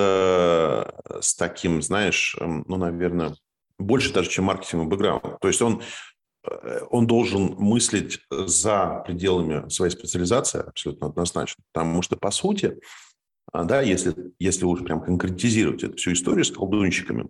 с 1.21 1.35
таким, 1.35 1.81
знаешь, 1.81 2.35
эм, 2.39 2.65
ну, 2.67 2.77
наверное, 2.77 3.35
больше 3.77 4.13
даже, 4.13 4.29
чем 4.29 4.45
маркетинговый 4.45 4.89
бэкграунд. 4.89 5.39
То 5.39 5.47
есть 5.47 5.61
он, 5.61 5.81
э, 6.43 6.81
он 6.89 7.07
должен 7.07 7.55
мыслить 7.57 8.19
за 8.29 9.03
пределами 9.05 9.67
своей 9.69 9.91
специализации 9.91 10.59
абсолютно 10.59 11.07
однозначно. 11.07 11.63
Потому 11.71 12.01
что, 12.01 12.15
по 12.15 12.31
сути, 12.31 12.77
а, 13.51 13.63
да, 13.63 13.81
если, 13.81 14.33
если 14.39 14.65
уж 14.65 14.83
прям 14.83 15.01
конкретизировать 15.01 15.83
эту 15.83 15.97
всю 15.97 16.13
историю 16.13 16.45
с 16.45 16.51
колдунщиками, 16.51 17.23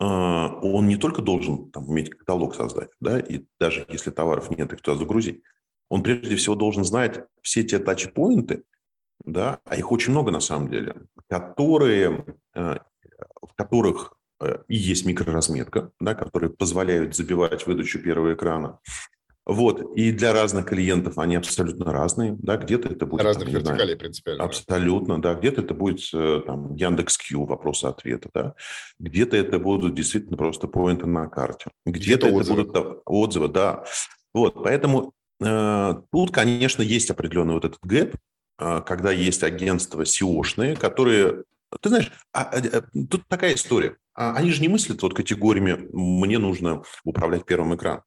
э, 0.00 0.04
он 0.04 0.86
не 0.86 0.96
только 0.96 1.22
должен 1.22 1.70
там, 1.70 1.88
уметь 1.88 2.10
каталог 2.10 2.54
создать, 2.54 2.90
да, 3.00 3.18
и 3.18 3.44
даже 3.58 3.86
если 3.88 4.10
товаров 4.10 4.50
нет, 4.50 4.72
их 4.72 4.80
туда 4.80 4.96
загрузить, 4.96 5.42
он 5.90 6.02
прежде 6.02 6.36
всего 6.36 6.54
должен 6.54 6.84
знать 6.84 7.24
все 7.42 7.62
те 7.62 7.78
тачпоинты, 7.78 8.64
да, 9.24 9.60
а 9.64 9.76
их 9.76 9.92
очень 9.92 10.12
много 10.12 10.30
на 10.30 10.40
самом 10.40 10.70
деле, 10.70 10.94
которые, 11.28 12.24
э, 12.54 12.76
в 13.42 13.54
которых 13.54 14.14
э, 14.40 14.58
и 14.68 14.76
есть 14.76 15.04
микроразметка, 15.04 15.90
да, 16.00 16.14
которые 16.14 16.50
позволяют 16.50 17.14
забивать 17.14 17.66
выдачу 17.66 17.98
первого 18.00 18.34
экрана. 18.34 18.78
Вот, 19.48 19.96
и 19.96 20.12
для 20.12 20.34
разных 20.34 20.66
клиентов 20.66 21.16
они 21.16 21.36
абсолютно 21.36 21.90
разные, 21.90 22.36
да, 22.38 22.58
где-то 22.58 22.90
это 22.90 23.06
будет... 23.06 23.22
Разных 23.22 23.46
там, 23.46 23.54
вертикалей 23.54 23.78
знаю, 23.78 23.98
принципиально. 23.98 24.44
Абсолютно, 24.44 25.22
да, 25.22 25.34
где-то 25.34 25.62
это 25.62 25.72
будет 25.72 26.00
э, 26.12 26.42
там 26.46 26.74
Яндекс.Кью, 26.74 27.46
вопросы-ответы, 27.46 28.28
да, 28.34 28.54
где-то 28.98 29.38
это 29.38 29.58
будут 29.58 29.94
действительно 29.94 30.36
просто 30.36 30.68
поинты 30.68 31.06
на 31.06 31.28
карте, 31.28 31.70
где-то, 31.86 31.98
где 31.98 32.14
это 32.14 32.36
отзывы. 32.36 32.64
будут 32.64 33.02
отзывы, 33.06 33.48
да. 33.48 33.84
Вот, 34.34 34.62
поэтому 34.62 35.14
э, 35.40 35.94
тут, 36.12 36.30
конечно, 36.30 36.82
есть 36.82 37.08
определенный 37.08 37.54
вот 37.54 37.64
этот 37.64 37.80
гэп, 37.82 38.16
когда 38.58 39.12
есть 39.12 39.44
агентства 39.44 40.02
SEO-шные, 40.02 40.76
которые 40.76 41.44
ты 41.80 41.88
знаешь, 41.90 42.10
а, 42.32 42.42
а, 42.42 42.58
а, 42.58 42.82
тут 43.10 43.26
такая 43.28 43.54
история. 43.54 43.96
А, 44.14 44.34
они 44.34 44.50
же 44.50 44.62
не 44.62 44.68
мыслят 44.68 45.02
вот 45.02 45.14
категориями 45.14 45.88
«мне 45.92 46.38
нужно 46.38 46.82
управлять 47.04 47.44
первым 47.44 47.76
экраном». 47.76 48.02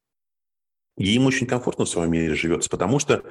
И 0.98 1.14
им 1.14 1.26
очень 1.26 1.46
комфортно 1.46 1.84
в 1.84 1.88
своем 1.88 2.12
мире 2.12 2.34
живется, 2.34 2.68
потому 2.68 2.98
что 2.98 3.24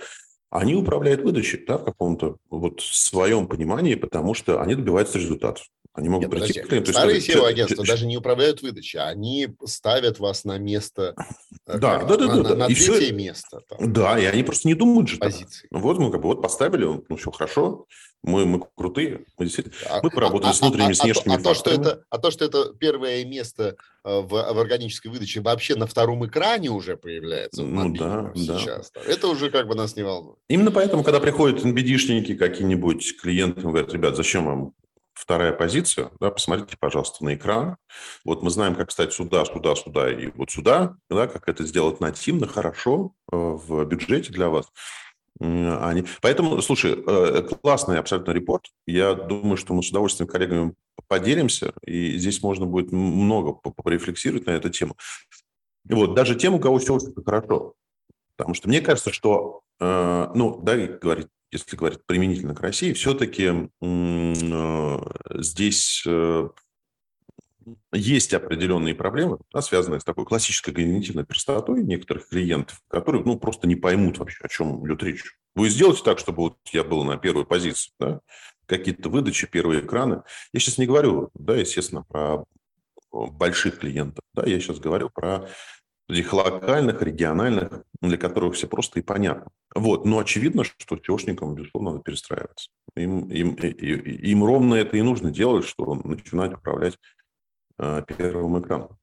они 0.49 0.73
управляют 0.73 1.21
выдачей 1.21 1.63
да, 1.65 1.77
в 1.77 1.85
каком-то 1.85 2.37
вот 2.49 2.81
своем 2.81 3.47
понимании, 3.47 3.95
потому 3.95 4.33
что 4.33 4.61
они 4.61 4.75
добиваются 4.75 5.19
результатов. 5.19 5.65
Они 5.93 6.07
могут 6.07 6.31
Нет, 6.31 6.39
прийти 6.39 6.61
к 6.61 6.67
клиенту. 6.67 6.93
Старые 6.93 7.19
SEO-агентства 7.19 7.85
даже 7.85 8.05
не 8.05 8.15
управляют 8.15 8.61
выдачей, 8.61 8.99
они 8.99 9.49
ставят 9.65 10.19
вас 10.19 10.45
на 10.45 10.57
место, 10.57 11.15
э, 11.67 11.77
да, 11.77 11.99
как, 11.99 12.07
да, 12.07 12.17
да, 12.17 12.27
на, 12.27 12.43
да, 12.43 12.49
на, 12.49 12.55
на 12.55 12.65
третье 12.67 12.93
все... 12.93 13.11
место. 13.11 13.61
Там. 13.67 13.91
Да, 13.91 14.17
и 14.17 14.23
они 14.23 14.43
просто 14.43 14.69
не 14.69 14.73
думают 14.73 15.09
же. 15.09 15.17
Позиции. 15.17 15.67
Вот 15.69 15.97
мы 15.97 16.09
как 16.09 16.21
бы 16.21 16.27
вот 16.27 16.41
поставили, 16.41 16.85
ну 16.85 17.15
все 17.17 17.29
хорошо, 17.31 17.87
мы, 18.23 18.45
мы 18.45 18.61
крутые, 18.75 19.25
мы 19.37 19.45
действительно, 19.45 19.75
а, 19.89 19.99
мы 20.01 20.11
поработали 20.11 20.51
а, 20.51 20.53
с 20.53 20.61
внутренними, 20.61 20.91
а, 20.91 20.95
с 20.95 21.03
внешними 21.03 21.35
а, 21.35 21.39
а, 21.39 21.41
то, 21.41 21.53
что 21.53 21.69
это, 21.71 22.03
а 22.09 22.17
то, 22.19 22.31
что 22.31 22.45
это 22.45 22.73
первое 22.79 23.25
место 23.25 23.75
э, 24.03 24.19
в, 24.19 24.29
в 24.29 24.59
органической 24.59 25.07
выдаче 25.07 25.41
вообще 25.41 25.75
на 25.75 25.87
втором 25.87 26.25
экране 26.25 26.69
уже 26.69 26.97
появляется, 26.97 27.63
ну, 27.63 27.93
да, 27.93 28.31
сейчас, 28.35 28.91
да. 28.93 29.01
это 29.01 29.27
уже 29.27 29.49
как 29.49 29.67
бы 29.67 29.75
нас 29.75 29.95
не 29.95 30.03
волнует. 30.03 30.37
Именно 30.47 30.71
поэтому, 30.71 31.03
когда 31.03 31.19
приходят 31.19 31.65
NBD-шники 31.65 32.35
какие-нибудь 32.35 33.19
клиенты, 33.21 33.61
говорят, 33.61 33.91
ребят, 33.91 34.15
зачем 34.15 34.45
вам 34.45 34.73
вторая 35.21 35.53
позиция, 35.53 36.09
да, 36.19 36.31
посмотрите, 36.31 36.75
пожалуйста, 36.79 37.23
на 37.23 37.35
экран. 37.35 37.77
Вот 38.25 38.41
мы 38.41 38.49
знаем, 38.49 38.75
как 38.75 38.89
стать 38.91 39.13
сюда, 39.13 39.45
сюда, 39.45 39.75
сюда 39.75 40.11
и 40.11 40.31
вот 40.35 40.49
сюда, 40.49 40.95
да, 41.09 41.27
как 41.27 41.47
это 41.47 41.63
сделать 41.63 41.99
нативно, 41.99 42.47
хорошо 42.47 43.13
э, 43.31 43.37
в 43.37 43.85
бюджете 43.85 44.33
для 44.33 44.49
вас. 44.49 44.71
Они... 45.39 46.05
Поэтому, 46.21 46.61
слушай, 46.61 46.95
э, 47.05 47.43
классный 47.61 47.99
абсолютно 47.99 48.31
репорт. 48.31 48.65
Я 48.87 49.13
думаю, 49.13 49.57
что 49.57 49.73
мы 49.73 49.83
с 49.83 49.89
удовольствием 49.89 50.27
коллегами 50.27 50.73
поделимся, 51.07 51.73
и 51.85 52.17
здесь 52.17 52.41
можно 52.41 52.65
будет 52.65 52.91
много 52.91 53.53
порефлексировать 53.53 54.47
на 54.47 54.51
эту 54.51 54.69
тему. 54.69 54.97
Вот, 55.85 56.15
даже 56.15 56.35
тем, 56.35 56.55
у 56.55 56.59
кого 56.59 56.79
все 56.79 56.99
хорошо. 57.23 57.75
Потому 58.37 58.55
что 58.55 58.69
мне 58.69 58.81
кажется, 58.81 59.11
что, 59.11 59.61
э, 59.79 60.27
ну, 60.33 60.59
да, 60.63 60.75
говорить 60.75 61.27
если 61.51 61.75
говорить 61.75 62.05
применительно 62.05 62.55
к 62.55 62.61
России, 62.61 62.93
все-таки 62.93 63.69
э, 63.81 64.97
здесь 65.35 66.03
э, 66.07 66.49
есть 67.91 68.33
определенные 68.33 68.95
проблемы, 68.95 69.39
да, 69.53 69.61
связанные 69.61 69.99
с 69.99 70.03
такой 70.03 70.25
классической 70.25 70.73
когнитивной 70.73 71.25
простотой 71.25 71.83
некоторых 71.83 72.29
клиентов, 72.29 72.81
которые 72.87 73.23
ну, 73.23 73.37
просто 73.37 73.67
не 73.67 73.75
поймут 73.75 74.17
вообще, 74.17 74.43
о 74.43 74.47
чем 74.47 74.85
идет 74.85 75.03
речь. 75.03 75.23
Вы 75.55 75.69
сделаете 75.69 76.03
так, 76.03 76.19
чтобы 76.19 76.43
вот 76.43 76.57
я 76.71 76.83
был 76.83 77.03
на 77.03 77.17
первой 77.17 77.45
позиции, 77.45 77.91
да, 77.99 78.21
какие-то 78.65 79.09
выдачи, 79.09 79.47
первые 79.47 79.81
экраны. 79.81 80.23
Я 80.53 80.59
сейчас 80.61 80.77
не 80.77 80.85
говорю, 80.85 81.29
да, 81.33 81.55
естественно, 81.55 82.03
про 82.03 82.45
больших 83.11 83.79
клиентов, 83.79 84.23
да, 84.33 84.43
я 84.45 84.59
сейчас 84.59 84.79
говорю 84.79 85.09
про 85.09 85.49
этих 86.07 86.31
локальных, 86.31 87.01
региональных, 87.01 87.83
для 88.01 88.17
которых 88.17 88.55
все 88.55 88.67
просто 88.67 88.99
и 88.99 89.03
понятно. 89.03 89.51
Вот. 89.73 90.05
Но 90.05 90.19
очевидно, 90.19 90.63
что 90.63 90.95
SEOшникам, 90.95 91.55
безусловно, 91.55 91.91
надо 91.91 92.03
перестраиваться. 92.03 92.69
Им, 92.95 93.29
им, 93.29 93.53
им 93.53 94.43
ровно 94.43 94.75
это 94.75 94.97
и 94.97 95.01
нужно 95.01 95.31
делать, 95.31 95.65
что 95.65 95.95
начинать 95.95 96.53
управлять 96.53 96.97
э, 97.77 98.03
первым 98.05 98.61
экраном. 98.61 98.97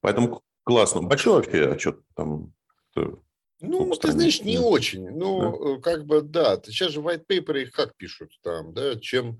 Поэтому 0.00 0.42
классно. 0.64 1.02
Большой 1.02 1.34
вообще 1.34 1.70
отчет 1.70 2.00
там. 2.14 2.52
Ну, 3.60 3.94
ты 3.94 4.12
знаешь, 4.12 4.42
не 4.42 4.58
очень. 4.58 5.10
Ну, 5.10 5.40
да? 5.40 5.70
Э, 5.70 5.80
как 5.80 6.06
бы, 6.06 6.22
да. 6.22 6.60
Сейчас 6.64 6.92
же 6.92 7.00
white 7.00 7.26
paper 7.26 7.62
их 7.62 7.72
как 7.72 7.96
пишут 7.96 8.30
там, 8.42 8.72
да, 8.72 8.98
чем... 8.98 9.38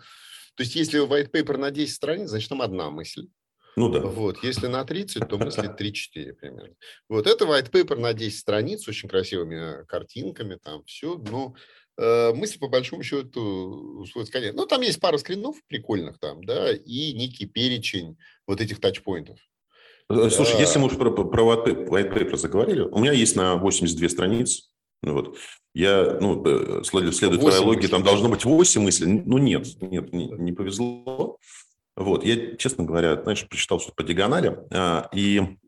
То 0.57 0.63
есть, 0.63 0.75
если 0.75 1.07
white 1.07 1.31
paper 1.31 1.59
на 1.59 1.71
10 1.71 1.95
страниц, 1.95 2.31
значит, 2.31 2.49
там 2.49 2.63
одна 2.63 2.91
мысль. 2.91 3.29
Ну 3.77 3.91
да. 3.91 4.01
Вот, 4.01 4.43
если 4.43 4.69
на 4.69 4.85
30, 4.85 5.29
то 5.29 5.37
мысли 5.37 5.69
3-4 5.69 6.33
примерно. 6.33 6.75
Вот, 7.09 7.27
это 7.27 7.45
white 7.45 7.71
paper 7.71 7.97
на 7.97 8.15
10 8.15 8.39
страниц 8.39 8.85
с 8.85 8.89
очень 8.89 9.09
красивыми 9.09 9.85
картинками, 9.85 10.59
там 10.63 10.83
все, 10.85 11.17
но 11.19 11.55
э, 11.99 12.33
мысль 12.33 12.59
по 12.59 12.69
большому 12.69 13.03
счету 13.03 14.07
сводится 14.11 14.33
конец. 14.33 14.55
Ну, 14.55 14.65
там 14.67 14.81
есть 14.81 14.99
пара 14.99 15.19
скринов 15.19 15.57
прикольных 15.69 16.19
там, 16.19 16.43
да, 16.43 16.73
и 16.73 17.13
некий 17.13 17.45
перечень 17.45 18.17
вот 18.47 18.63
этих 18.63 18.81
тачпоинтов. 18.81 19.39
Э, 20.09 20.31
слушай, 20.31 20.55
да. 20.55 20.61
если 20.61 20.79
мы 20.79 20.87
уже 20.87 20.97
про, 20.97 21.11
про 21.11 21.43
white 21.43 22.15
paper 22.15 22.37
заговорили, 22.37 22.81
у 22.81 22.99
меня 22.99 23.13
есть 23.13 23.37
на 23.37 23.57
82 23.57 24.09
страницы, 24.09 24.63
ну, 25.03 25.13
вот. 25.13 25.37
Я, 25.75 26.17
ну, 26.21 26.43
э, 26.47 26.83
следуя 26.85 27.13
твоей 27.13 27.59
логике, 27.59 27.89
там 27.89 28.03
должно 28.03 28.31
быть 28.31 28.47
8 28.47 28.81
мыслей. 28.81 29.23
Ну, 29.27 29.37
нет, 29.37 29.67
нет, 29.83 30.13
не, 30.13 30.29
не 30.29 30.53
повезло. 30.53 31.39
Вот, 31.97 32.25
я, 32.25 32.57
честно 32.57 32.85
говоря, 32.85 33.21
знаешь, 33.23 33.49
прочитал 33.49 33.81
что-то 33.81 33.97
по 33.97 34.05
диагонали, 34.05 34.59
а, 34.71 35.09
и 35.13 35.59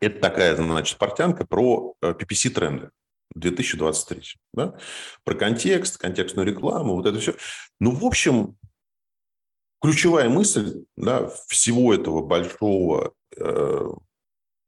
это 0.00 0.20
такая, 0.20 0.56
значит, 0.56 0.98
портянка 0.98 1.46
про 1.46 1.94
PPC-тренды. 2.02 2.86
Э, 2.86 2.90
2023, 3.34 4.22
да? 4.54 4.76
Про 5.24 5.34
контекст, 5.34 5.98
контекстную 5.98 6.46
рекламу, 6.46 6.96
вот 6.96 7.06
это 7.06 7.18
все. 7.18 7.34
Ну, 7.78 7.92
в 7.92 8.04
общем, 8.04 8.56
ключевая 9.80 10.28
мысль 10.28 10.84
да, 10.96 11.28
всего 11.48 11.94
этого 11.94 12.22
большого 12.26 13.12
э, 13.36 13.86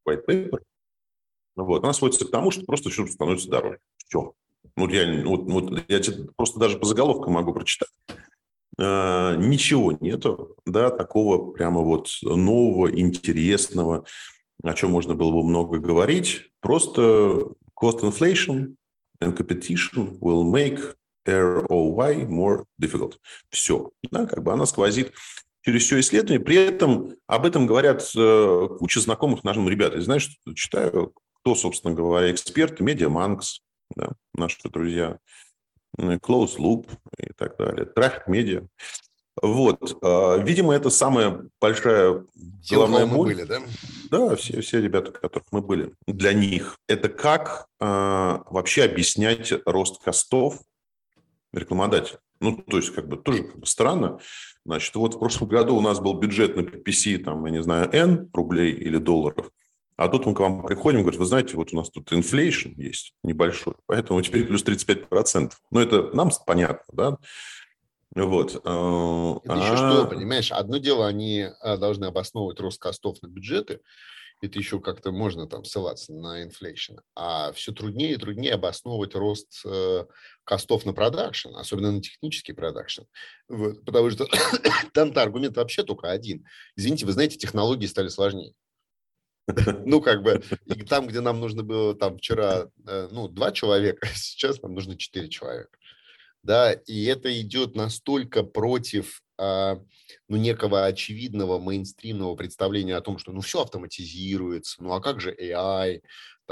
white 0.08 0.26
paper, 0.26 0.62
вот, 1.56 1.84
она 1.84 1.92
сводится 1.92 2.24
к 2.24 2.30
тому, 2.30 2.50
что 2.50 2.64
просто 2.64 2.90
все 2.90 3.06
становится 3.06 3.50
дороже. 3.50 3.78
Все. 4.06 4.32
Ну, 4.76 4.86
реально, 4.86 5.28
вот, 5.28 5.42
вот 5.50 5.84
я 5.88 6.00
просто 6.36 6.58
даже 6.58 6.78
по 6.78 6.86
заголовкам 6.86 7.34
могу 7.34 7.52
прочитать. 7.52 7.90
Э, 8.78 9.36
ничего 9.36 9.92
нету, 10.00 10.56
да, 10.64 10.90
такого 10.90 11.52
прямо 11.52 11.82
вот 11.82 12.08
нового, 12.22 12.90
интересного, 12.90 14.04
о 14.62 14.74
чем 14.74 14.90
можно 14.90 15.14
было 15.14 15.30
бы 15.30 15.44
много 15.44 15.78
говорить. 15.78 16.50
Просто 16.60 17.02
cost 17.78 18.00
inflation 18.00 18.76
and 19.22 19.36
competition 19.36 20.18
will 20.20 20.44
make 20.44 20.94
ROI 21.26 22.26
more 22.26 22.64
difficult. 22.80 23.14
Все. 23.50 23.90
Да, 24.10 24.26
как 24.26 24.42
бы 24.42 24.52
она 24.52 24.66
сквозит 24.66 25.12
через 25.64 25.82
все 25.82 26.00
исследование. 26.00 26.44
При 26.44 26.56
этом 26.56 27.14
об 27.26 27.44
этом 27.44 27.66
говорят 27.66 28.02
э, 28.16 28.68
куча 28.78 29.00
знакомых 29.00 29.44
нашим 29.44 29.68
ребят. 29.68 29.94
Знаешь, 29.96 30.30
читаю, 30.54 31.12
кто, 31.40 31.54
собственно 31.54 31.94
говоря, 31.94 32.32
эксперты, 32.32 32.82
Медиаманкс, 32.82 33.60
да, 33.94 34.12
наши 34.34 34.56
друзья, 34.64 35.18
Close 35.98 36.56
Loop 36.58 36.88
и 37.18 37.32
так 37.36 37.56
далее, 37.56 37.84
трафик 37.86 38.26
медиа. 38.26 38.66
Вот, 39.40 39.98
а, 40.02 40.36
видимо, 40.36 40.74
это 40.74 40.90
самая 40.90 41.48
большая 41.60 42.24
головная 42.70 43.06
боль. 43.06 43.34
Мы 43.34 43.34
были, 43.34 43.44
да? 43.44 43.60
Да, 44.10 44.36
все, 44.36 44.60
все 44.60 44.80
ребята, 44.80 45.10
которых 45.10 45.46
мы 45.52 45.62
были. 45.62 45.94
Для 46.06 46.32
них 46.34 46.76
это 46.86 47.08
как 47.08 47.66
а, 47.80 48.42
вообще 48.50 48.84
объяснять 48.84 49.52
рост 49.64 50.02
костов 50.02 50.60
рекламодателя. 51.52 52.20
Ну, 52.40 52.56
то 52.56 52.76
есть, 52.76 52.90
как 52.92 53.08
бы 53.08 53.16
тоже 53.16 53.44
как 53.44 53.58
бы 53.60 53.66
странно. 53.66 54.18
Значит, 54.64 54.94
вот 54.96 55.14
в 55.14 55.18
прошлом 55.18 55.48
году 55.48 55.76
у 55.76 55.80
нас 55.80 56.00
был 56.00 56.14
бюджет 56.14 56.56
на 56.56 56.60
PPC, 56.60 57.18
там, 57.18 57.44
я 57.46 57.52
не 57.52 57.62
знаю, 57.62 57.88
N 57.92 58.30
рублей 58.32 58.72
или 58.72 58.98
долларов. 58.98 59.50
А 59.96 60.08
тут 60.08 60.26
мы 60.26 60.34
к 60.34 60.40
вам 60.40 60.62
приходим 60.64 61.00
и 61.00 61.02
говорим, 61.02 61.20
вы 61.20 61.26
знаете, 61.26 61.56
вот 61.56 61.72
у 61.72 61.76
нас 61.76 61.90
тут 61.90 62.12
inflation 62.12 62.70
есть 62.76 63.14
небольшой, 63.22 63.74
поэтому 63.86 64.20
теперь 64.22 64.46
плюс 64.46 64.64
35%. 64.64 65.52
Ну, 65.70 65.80
это 65.80 66.10
нам 66.14 66.30
понятно, 66.46 66.84
да? 66.92 67.18
Вот. 68.14 68.60
А, 68.64 69.38
это 69.44 69.54
еще 69.54 69.76
что, 69.76 70.02
а 70.02 70.06
понимаешь, 70.06 70.52
одно 70.52 70.78
дело, 70.78 71.06
они 71.06 71.48
а, 71.60 71.76
должны 71.76 72.06
обосновывать 72.06 72.60
рост 72.60 72.80
костов 72.80 73.22
на 73.22 73.28
бюджеты, 73.28 73.80
это 74.42 74.58
еще 74.58 74.80
как-то 74.80 75.12
можно 75.12 75.46
там 75.46 75.64
ссылаться 75.64 76.12
на 76.12 76.42
inflation, 76.42 76.96
а 77.14 77.52
все 77.52 77.72
труднее 77.72 78.14
и 78.14 78.16
труднее 78.16 78.54
обосновывать 78.54 79.14
рост 79.14 79.62
э, 79.64 80.04
костов 80.42 80.84
на 80.84 80.92
продакшн, 80.92 81.54
особенно 81.54 81.92
на 81.92 82.02
технический 82.02 82.52
продакшн, 82.52 83.02
вот, 83.48 83.84
потому 83.84 84.10
что 84.10 84.26
там-то 84.92 85.22
аргумент 85.22 85.56
вообще 85.56 85.84
только 85.84 86.10
один. 86.10 86.44
Извините, 86.74 87.06
вы 87.06 87.12
знаете, 87.12 87.38
технологии 87.38 87.86
стали 87.86 88.08
сложнее. 88.08 88.52
Ну, 89.86 90.00
как 90.00 90.22
бы, 90.22 90.42
и 90.66 90.82
там, 90.82 91.06
где 91.06 91.20
нам 91.20 91.40
нужно 91.40 91.62
было 91.62 91.94
там 91.94 92.18
вчера, 92.18 92.68
э, 92.86 93.08
ну, 93.10 93.28
два 93.28 93.52
человека, 93.52 94.06
сейчас 94.14 94.62
нам 94.62 94.74
нужно 94.74 94.96
четыре 94.96 95.28
человека. 95.28 95.76
Да, 96.42 96.72
и 96.72 97.04
это 97.04 97.40
идет 97.40 97.76
настолько 97.76 98.42
против 98.42 99.22
а, 99.38 99.80
ну, 100.28 100.36
некого 100.36 100.86
очевидного 100.86 101.58
мейнстримного 101.58 102.34
представления 102.36 102.96
о 102.96 103.00
том, 103.00 103.18
что 103.18 103.32
ну 103.32 103.40
все 103.40 103.62
автоматизируется, 103.62 104.82
ну 104.82 104.92
а 104.92 105.00
как 105.00 105.20
же 105.20 105.32
AI, 105.34 106.00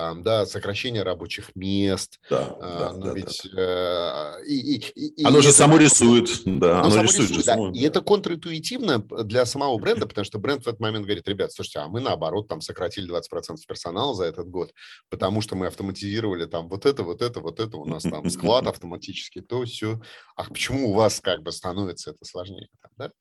там, 0.01 0.23
да, 0.23 0.47
сокращение 0.47 1.03
рабочих 1.03 1.55
мест. 1.55 2.19
Да, 2.31 2.57
а, 2.59 2.79
да, 2.79 2.93
но 2.95 3.07
да, 3.07 3.13
ведь... 3.13 3.43
Да. 3.53 4.39
Э, 4.41 4.45
и, 4.47 4.77
и, 4.77 5.21
и, 5.21 5.25
оно 5.25 5.41
и 5.41 5.43
же 5.43 5.49
это, 5.51 5.59
само 5.59 5.77
рисует, 5.77 6.31
да, 6.47 6.81
оно, 6.81 6.95
оно 6.95 7.03
рисует, 7.03 7.29
рисует 7.29 7.47
да. 7.47 7.53
Само, 7.53 7.71
И 7.73 7.83
это 7.83 8.01
контринтуитивно 8.01 9.01
для 9.01 9.45
самого 9.45 9.77
бренда, 9.79 10.07
потому 10.07 10.25
что 10.25 10.39
бренд 10.39 10.65
в 10.65 10.69
этот 10.69 10.81
момент 10.81 11.05
говорит, 11.05 11.29
ребят, 11.29 11.53
слушайте, 11.53 11.81
а 11.81 11.89
мы 11.89 12.01
наоборот 12.01 12.49
там 12.49 12.63
сократили 12.63 13.11
20% 13.15 13.57
персонала 13.69 14.15
за 14.15 14.25
этот 14.25 14.49
год, 14.49 14.73
потому 15.11 15.43
что 15.43 15.55
мы 15.55 15.67
автоматизировали 15.67 16.47
там 16.47 16.71
вот 16.71 16.87
это, 16.87 17.03
вот 17.03 17.21
это, 17.21 17.41
вот 17.41 17.61
это, 17.61 17.77
у 17.77 17.85
нас 17.85 18.03
там 18.03 18.31
склад 18.31 18.67
автоматически, 18.69 19.43
то 19.43 19.65
все. 19.67 20.01
А 20.35 20.45
почему 20.45 20.91
у 20.91 20.95
вас 20.95 21.21
как 21.21 21.43
бы 21.43 21.53
становится 21.53 22.13
это 22.13 22.25
сложнее? 22.25 22.69
Там, 22.81 22.91
да? 22.97 23.13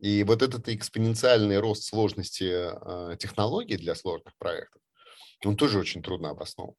И 0.00 0.22
вот 0.22 0.42
этот 0.42 0.68
экспоненциальный 0.68 1.58
рост 1.58 1.82
сложности 1.82 2.44
э, 2.44 3.16
технологий 3.18 3.76
для 3.76 3.96
сложных 3.96 4.34
проектов, 4.38 4.80
он 5.44 5.56
тоже 5.56 5.78
очень 5.78 6.02
трудно 6.02 6.30
обоснован. 6.30 6.74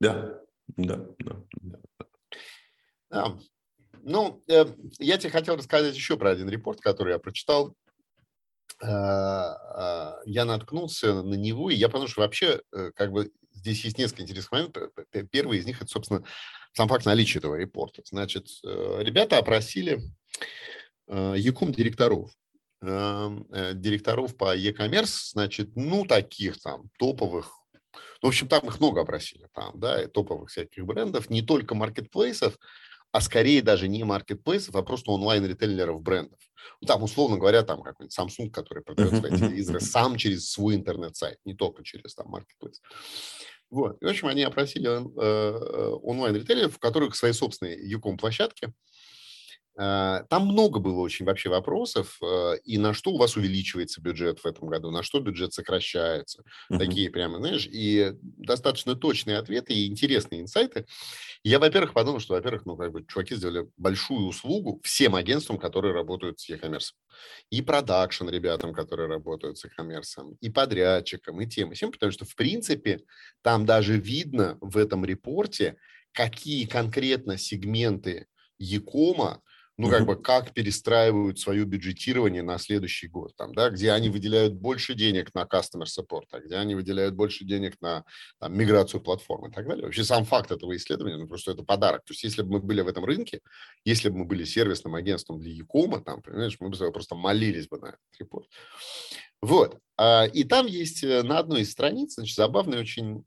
Да, 0.00 0.40
да, 0.76 1.06
да. 1.18 1.36
да. 1.60 1.78
да. 3.10 3.38
Ну, 4.02 4.42
э, 4.46 4.66
я 4.98 5.16
тебе 5.18 5.30
хотел 5.30 5.56
рассказать 5.56 5.94
еще 5.94 6.16
про 6.16 6.30
один 6.30 6.48
репорт, 6.48 6.80
который 6.80 7.12
я 7.12 7.18
прочитал. 7.18 7.74
Э, 8.82 8.86
э, 8.86 10.12
я 10.26 10.44
наткнулся 10.44 11.22
на 11.22 11.34
него, 11.34 11.70
и 11.70 11.74
я 11.76 11.88
понял, 11.88 12.08
что 12.08 12.20
вообще, 12.20 12.60
э, 12.72 12.92
как 12.94 13.10
бы, 13.10 13.32
здесь 13.52 13.84
есть 13.84 13.98
несколько 13.98 14.22
интересных 14.22 14.52
моментов. 14.52 14.92
Первый 15.30 15.58
из 15.58 15.66
них– 15.66 15.76
это, 15.80 15.90
собственно, 15.90 16.24
сам 16.72 16.88
факт 16.88 17.06
наличия 17.06 17.38
этого 17.38 17.54
репорта. 17.56 18.02
Значит, 18.04 18.48
э, 18.64 18.98
ребята 19.00 19.38
опросили 19.38 20.02
э, 21.08 21.34
Якум 21.36 21.72
директоров 21.72 22.30
директоров 22.86 24.36
по 24.36 24.54
e-commerce, 24.54 25.30
значит, 25.32 25.70
ну, 25.74 26.04
таких 26.04 26.60
там 26.60 26.90
топовых, 26.98 27.50
в 28.22 28.26
общем, 28.26 28.48
там 28.48 28.66
их 28.66 28.80
много 28.80 29.02
опросили, 29.02 29.48
там, 29.54 29.78
да, 29.78 30.02
и 30.02 30.06
топовых 30.06 30.50
всяких 30.50 30.84
брендов, 30.84 31.30
не 31.30 31.42
только 31.42 31.74
маркетплейсов, 31.74 32.58
а 33.12 33.20
скорее 33.20 33.62
даже 33.62 33.88
не 33.88 34.04
маркетплейсов, 34.04 34.74
а 34.74 34.82
просто 34.82 35.10
онлайн-ритейлеров 35.10 36.02
брендов. 36.02 36.38
Ну, 36.80 36.86
там, 36.86 37.02
условно 37.02 37.38
говоря, 37.38 37.62
там 37.62 37.82
какой-нибудь 37.82 38.18
Samsung, 38.18 38.50
который 38.50 38.82
продает 38.82 39.16
свои 39.16 39.30
телевизоры 39.30 39.80
сам 39.80 40.16
через 40.16 40.50
свой 40.50 40.74
интернет-сайт, 40.74 41.38
не 41.44 41.54
только 41.54 41.84
через 41.84 42.14
там 42.14 42.28
маркетплейс. 42.28 42.82
Вот. 43.70 44.00
И, 44.02 44.04
в 44.04 44.08
общем, 44.08 44.28
они 44.28 44.42
опросили 44.42 44.88
э, 44.88 45.02
э 45.18 45.88
онлайн-ритейлеров, 46.02 46.74
в 46.74 46.78
которых 46.78 47.16
свои 47.16 47.32
собственные 47.32 47.88
Юком-площадки, 47.88 48.66
Э, 48.66 48.72
там 49.76 50.46
много 50.46 50.80
было 50.80 51.00
очень 51.00 51.26
вообще 51.26 51.50
вопросов, 51.50 52.16
э, 52.22 52.58
и 52.64 52.78
на 52.78 52.94
что 52.94 53.10
у 53.10 53.18
вас 53.18 53.36
увеличивается 53.36 54.00
бюджет 54.00 54.38
в 54.40 54.46
этом 54.46 54.68
году, 54.68 54.90
на 54.90 55.02
что 55.02 55.20
бюджет 55.20 55.52
сокращается. 55.52 56.44
Uh-huh. 56.70 56.78
Такие 56.78 57.10
прямо, 57.10 57.36
знаешь, 57.38 57.68
и 57.70 58.12
достаточно 58.22 58.94
точные 58.94 59.36
ответы 59.36 59.74
и 59.74 59.86
интересные 59.86 60.40
инсайты. 60.40 60.86
Я, 61.44 61.58
во-первых, 61.58 61.92
подумал, 61.92 62.20
что, 62.20 62.34
во-первых, 62.34 62.64
ну, 62.64 62.76
как 62.76 62.90
бы 62.90 63.04
чуваки 63.06 63.34
сделали 63.34 63.68
большую 63.76 64.26
услугу 64.26 64.80
всем 64.82 65.14
агентствам, 65.14 65.58
которые 65.58 65.92
работают 65.92 66.40
с 66.40 66.48
e-commerce. 66.48 66.92
И 67.50 67.60
продакшн 67.60 68.30
ребятам, 68.30 68.72
которые 68.72 69.08
работают 69.08 69.58
с 69.58 69.64
e-commerce, 69.64 70.36
и 70.40 70.48
подрядчикам, 70.48 71.38
и 71.42 71.46
тем, 71.46 71.72
и 71.72 71.74
всем, 71.74 71.92
потому 71.92 72.12
что, 72.12 72.24
в 72.24 72.34
принципе, 72.34 73.00
там 73.42 73.66
даже 73.66 73.98
видно 73.98 74.56
в 74.62 74.78
этом 74.78 75.04
репорте, 75.04 75.76
какие 76.12 76.64
конкретно 76.64 77.36
сегменты 77.36 78.26
Якома 78.58 79.42
ну, 79.78 79.90
как 79.90 80.06
бы, 80.06 80.16
как 80.16 80.54
перестраивают 80.54 81.38
свое 81.38 81.64
бюджетирование 81.64 82.42
на 82.42 82.58
следующий 82.58 83.08
год, 83.08 83.36
там, 83.36 83.54
да, 83.54 83.68
где 83.68 83.92
они 83.92 84.08
выделяют 84.08 84.54
больше 84.54 84.94
денег 84.94 85.34
на 85.34 85.42
customer 85.42 85.84
support, 85.84 86.24
а 86.30 86.40
где 86.40 86.56
они 86.56 86.74
выделяют 86.74 87.14
больше 87.14 87.44
денег 87.44 87.80
на 87.80 88.04
там, 88.40 88.56
миграцию 88.56 89.02
платформы 89.02 89.48
и 89.48 89.52
так 89.52 89.66
далее. 89.66 89.84
Вообще 89.84 90.04
сам 90.04 90.24
факт 90.24 90.50
этого 90.50 90.74
исследования, 90.76 91.16
ну, 91.16 91.28
просто 91.28 91.52
это 91.52 91.62
подарок. 91.62 92.04
То 92.04 92.12
есть, 92.12 92.24
если 92.24 92.42
бы 92.42 92.52
мы 92.52 92.60
были 92.60 92.80
в 92.80 92.88
этом 92.88 93.04
рынке, 93.04 93.40
если 93.84 94.08
бы 94.08 94.18
мы 94.18 94.24
были 94.24 94.44
сервисным 94.44 94.94
агентством 94.94 95.40
для 95.40 95.52
Якома, 95.52 96.00
там, 96.00 96.22
понимаешь, 96.22 96.56
мы 96.58 96.70
бы 96.70 96.92
просто 96.92 97.14
молились 97.14 97.68
бы 97.68 97.78
на 97.78 97.86
этот 97.86 98.00
репорт. 98.18 98.48
Вот. 99.42 99.78
А, 99.98 100.24
и 100.24 100.44
там 100.44 100.66
есть 100.66 101.04
э, 101.04 101.22
на 101.22 101.38
одной 101.38 101.62
из 101.62 101.70
страниц, 101.70 102.14
значит, 102.14 102.34
забавный 102.34 102.78
очень 102.78 103.24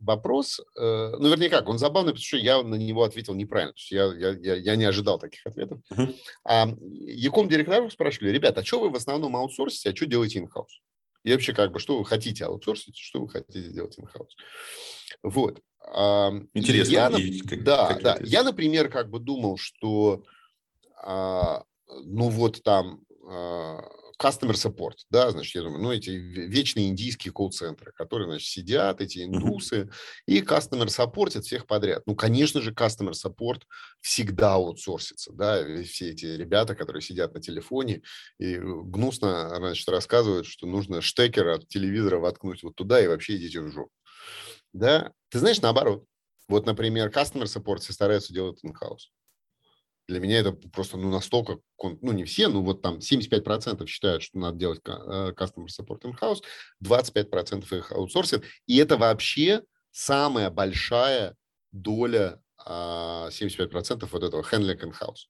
вопрос, 0.00 0.60
э, 0.76 1.14
ну, 1.18 1.28
вернее, 1.28 1.50
как, 1.50 1.68
он 1.68 1.78
забавный, 1.78 2.12
потому 2.12 2.24
что 2.24 2.36
я 2.36 2.62
на 2.62 2.74
него 2.74 3.02
ответил 3.02 3.34
неправильно. 3.34 3.72
То 3.72 3.78
есть 3.78 3.90
я, 3.90 4.04
я, 4.14 4.30
я, 4.38 4.54
я 4.54 4.76
не 4.76 4.84
ожидал 4.84 5.18
таких 5.18 5.46
ответов. 5.46 5.80
Uh-huh. 5.92 6.14
А 6.44 6.68
Яком 6.80 7.48
директоров 7.48 7.92
спрашивали, 7.92 8.30
ребята, 8.30 8.60
а 8.60 8.64
что 8.64 8.80
вы 8.80 8.90
в 8.90 8.96
основном 8.96 9.36
аутсорсите, 9.36 9.90
а 9.90 9.96
что 9.96 10.06
делаете 10.06 10.38
инхаус? 10.38 10.80
И 11.24 11.32
вообще, 11.32 11.52
как 11.52 11.72
бы, 11.72 11.80
что 11.80 11.98
вы 11.98 12.04
хотите 12.04 12.44
аутсорсить, 12.44 12.96
что 12.96 13.20
вы 13.20 13.28
хотите 13.28 13.68
делать 13.68 13.98
инхаус? 13.98 14.36
Вот. 15.22 15.60
Интересно. 16.54 16.92
Я, 16.92 17.08
и, 17.08 17.40
как, 17.40 17.64
да, 17.64 17.88
как 17.88 18.02
да. 18.02 18.18
Я, 18.22 18.42
например, 18.42 18.88
как 18.90 19.10
бы 19.10 19.18
думал, 19.18 19.56
что, 19.58 20.24
а, 21.02 21.64
ну, 22.04 22.28
вот 22.28 22.62
там 22.62 23.00
а, 23.26 23.82
customer 24.20 24.52
support, 24.52 24.96
да, 25.08 25.30
значит, 25.30 25.54
я 25.54 25.62
думаю, 25.62 25.82
ну, 25.82 25.92
эти 25.92 26.10
вечные 26.10 26.88
индийские 26.88 27.32
колл-центры, 27.32 27.92
которые, 27.92 28.28
значит, 28.28 28.48
сидят, 28.48 29.00
эти 29.00 29.24
индусы, 29.24 29.90
и 30.26 30.40
customer 30.40 30.86
support 30.86 31.40
всех 31.40 31.66
подряд. 31.66 32.02
Ну, 32.06 32.14
конечно 32.14 32.60
же, 32.60 32.72
customer 32.72 33.12
support 33.12 33.62
всегда 34.00 34.54
аутсорсится, 34.54 35.32
да, 35.32 35.64
все 35.84 36.10
эти 36.10 36.26
ребята, 36.26 36.74
которые 36.74 37.02
сидят 37.02 37.34
на 37.34 37.40
телефоне 37.40 38.02
и 38.38 38.58
гнусно, 38.58 39.54
значит, 39.56 39.88
рассказывают, 39.88 40.46
что 40.46 40.66
нужно 40.66 41.00
штекер 41.00 41.48
от 41.48 41.68
телевизора 41.68 42.18
воткнуть 42.18 42.62
вот 42.62 42.76
туда 42.76 43.00
и 43.00 43.06
вообще 43.06 43.36
идите 43.36 43.60
в 43.60 43.70
жопу. 43.72 43.90
Да, 44.72 45.12
ты 45.30 45.38
знаешь, 45.38 45.60
наоборот. 45.60 46.04
Вот, 46.48 46.66
например, 46.66 47.08
customer 47.10 47.44
support 47.44 47.78
все 47.78 47.92
стараются 47.92 48.32
делать 48.32 48.62
in-house. 48.64 49.08
Для 50.10 50.18
меня 50.18 50.40
это 50.40 50.50
просто 50.50 50.96
ну, 50.96 51.08
настолько, 51.08 51.60
ну 51.80 52.10
не 52.10 52.24
все, 52.24 52.48
ну 52.48 52.62
вот 52.62 52.82
там 52.82 52.98
75% 52.98 53.86
считают, 53.86 54.24
что 54.24 54.38
надо 54.38 54.58
делать 54.58 54.80
э, 54.84 55.32
customer 55.38 55.68
support 55.68 56.02
in-house, 56.02 56.40
25% 56.84 57.78
их 57.78 57.92
аутсорсят. 57.92 58.42
И 58.66 58.76
это 58.78 58.96
вообще 58.96 59.62
самая 59.92 60.50
большая 60.50 61.36
доля 61.70 62.42
75% 62.58 62.66
а, 62.66 64.08
вот 64.10 64.22
этого 64.24 64.42
handling 64.42 64.80
in-house. 64.80 65.28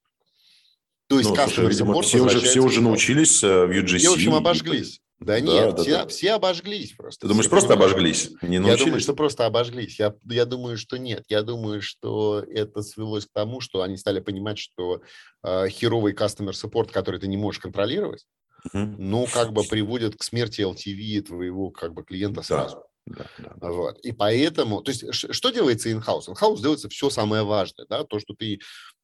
То 1.05 1.19
есть 1.19 1.29
ну, 1.29 1.35
customer 1.35 1.69
support 1.69 2.01
все 2.01 2.21
уже, 2.21 2.39
все 2.39 2.59
уже 2.61 2.81
научились 2.81 3.43
э, 3.43 3.65
в 3.67 3.69
UGC. 3.69 3.97
Все, 3.99 4.09
в 4.09 4.13
общем, 4.13 4.33
обожглись. 4.33 4.99
Да, 5.21 5.33
да 5.33 5.39
нет, 5.39 5.75
да, 5.75 5.83
все, 5.83 5.91
да. 5.91 6.07
все 6.07 6.31
обожглись 6.31 6.93
просто. 6.93 7.21
Ты 7.21 7.27
думаешь, 7.27 7.47
просто 7.47 7.73
обожглись? 7.73 8.31
Не 8.41 8.57
научились? 8.57 8.79
Я 8.79 8.85
думаю, 8.85 9.01
что 9.01 9.13
просто 9.13 9.45
обожглись. 9.45 9.99
Я, 9.99 10.15
я 10.25 10.45
думаю, 10.45 10.77
что 10.77 10.97
нет. 10.97 11.25
Я 11.29 11.43
думаю, 11.43 11.83
что 11.83 12.39
это 12.39 12.81
свелось 12.81 13.27
к 13.27 13.31
тому, 13.31 13.61
что 13.61 13.83
они 13.83 13.97
стали 13.97 14.19
понимать, 14.19 14.57
что 14.57 15.03
э, 15.43 15.69
херовый 15.69 16.13
customer 16.13 16.53
support, 16.53 16.91
который 16.91 17.19
ты 17.19 17.27
не 17.27 17.37
можешь 17.37 17.61
контролировать, 17.61 18.25
uh-huh. 18.65 18.95
ну, 18.97 19.27
как 19.31 19.53
бы 19.53 19.63
приводит 19.63 20.15
к 20.15 20.23
смерти 20.23 20.61
LTV 20.61 21.21
твоего 21.21 21.69
как 21.69 21.93
бы 21.93 22.03
клиента 22.03 22.41
сразу. 22.41 22.83
Да, 23.05 23.25
да, 23.37 23.53
да. 23.57 23.71
Вот. 23.71 23.99
И 23.99 24.13
поэтому, 24.13 24.81
то 24.81 24.89
есть, 24.89 25.13
что 25.13 25.51
делается 25.51 25.89
in-house? 25.89 26.29
In-house 26.29 26.61
делается 26.61 26.89
все 26.89 27.11
самое 27.11 27.43
важное, 27.43 27.85
да, 27.87 28.03
то, 28.05 28.19
что 28.19 28.33
ты, 28.33 28.59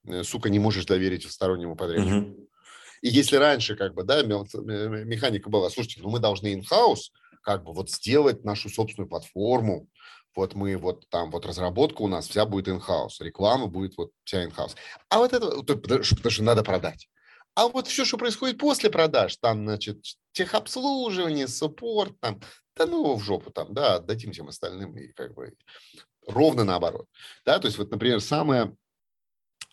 э, 0.07 0.23
сука, 0.23 0.49
не 0.49 0.57
можешь 0.57 0.85
доверить 0.85 1.29
стороннему 1.31 1.75
подрядчику. 1.75 2.15
Uh-huh. 2.15 2.47
И 3.01 3.09
если 3.09 3.37
раньше 3.37 3.75
как 3.75 3.93
бы, 3.93 4.03
да, 4.03 4.23
механика 4.23 5.49
была, 5.49 5.69
слушайте, 5.69 6.01
ну 6.01 6.09
мы 6.09 6.19
должны 6.19 6.53
in-house 6.53 7.11
как 7.41 7.63
бы 7.63 7.73
вот 7.73 7.89
сделать 7.89 8.43
нашу 8.43 8.69
собственную 8.69 9.09
платформу, 9.09 9.87
вот 10.35 10.53
мы 10.53 10.77
вот 10.77 11.07
там 11.09 11.31
вот 11.31 11.45
разработка 11.45 12.01
у 12.01 12.07
нас 12.07 12.27
вся 12.27 12.45
будет 12.45 12.67
in-house, 12.67 13.21
реклама 13.21 13.67
будет 13.67 13.97
вот 13.97 14.11
вся 14.23 14.45
in-house. 14.45 14.75
А 15.09 15.19
вот 15.19 15.33
это, 15.33 15.63
потому 15.63 16.03
что 16.03 16.43
надо 16.43 16.63
продать. 16.63 17.07
А 17.55 17.67
вот 17.69 17.87
все, 17.87 18.05
что 18.05 18.17
происходит 18.17 18.59
после 18.59 18.91
продаж, 18.91 19.37
там, 19.37 19.65
значит, 19.65 19.99
техобслуживание, 20.31 21.47
суппорт, 21.47 22.13
там, 22.19 22.39
да 22.75 22.85
ну 22.85 23.15
в 23.15 23.23
жопу 23.23 23.49
там, 23.49 23.73
да, 23.73 23.95
отдадим 23.95 24.31
всем 24.31 24.49
остальным 24.49 24.95
и 24.95 25.07
как 25.13 25.33
бы 25.33 25.55
ровно 26.27 26.63
наоборот. 26.63 27.07
Да, 27.45 27.57
то 27.57 27.65
есть 27.65 27.79
вот, 27.79 27.89
например, 27.89 28.21
самая 28.21 28.75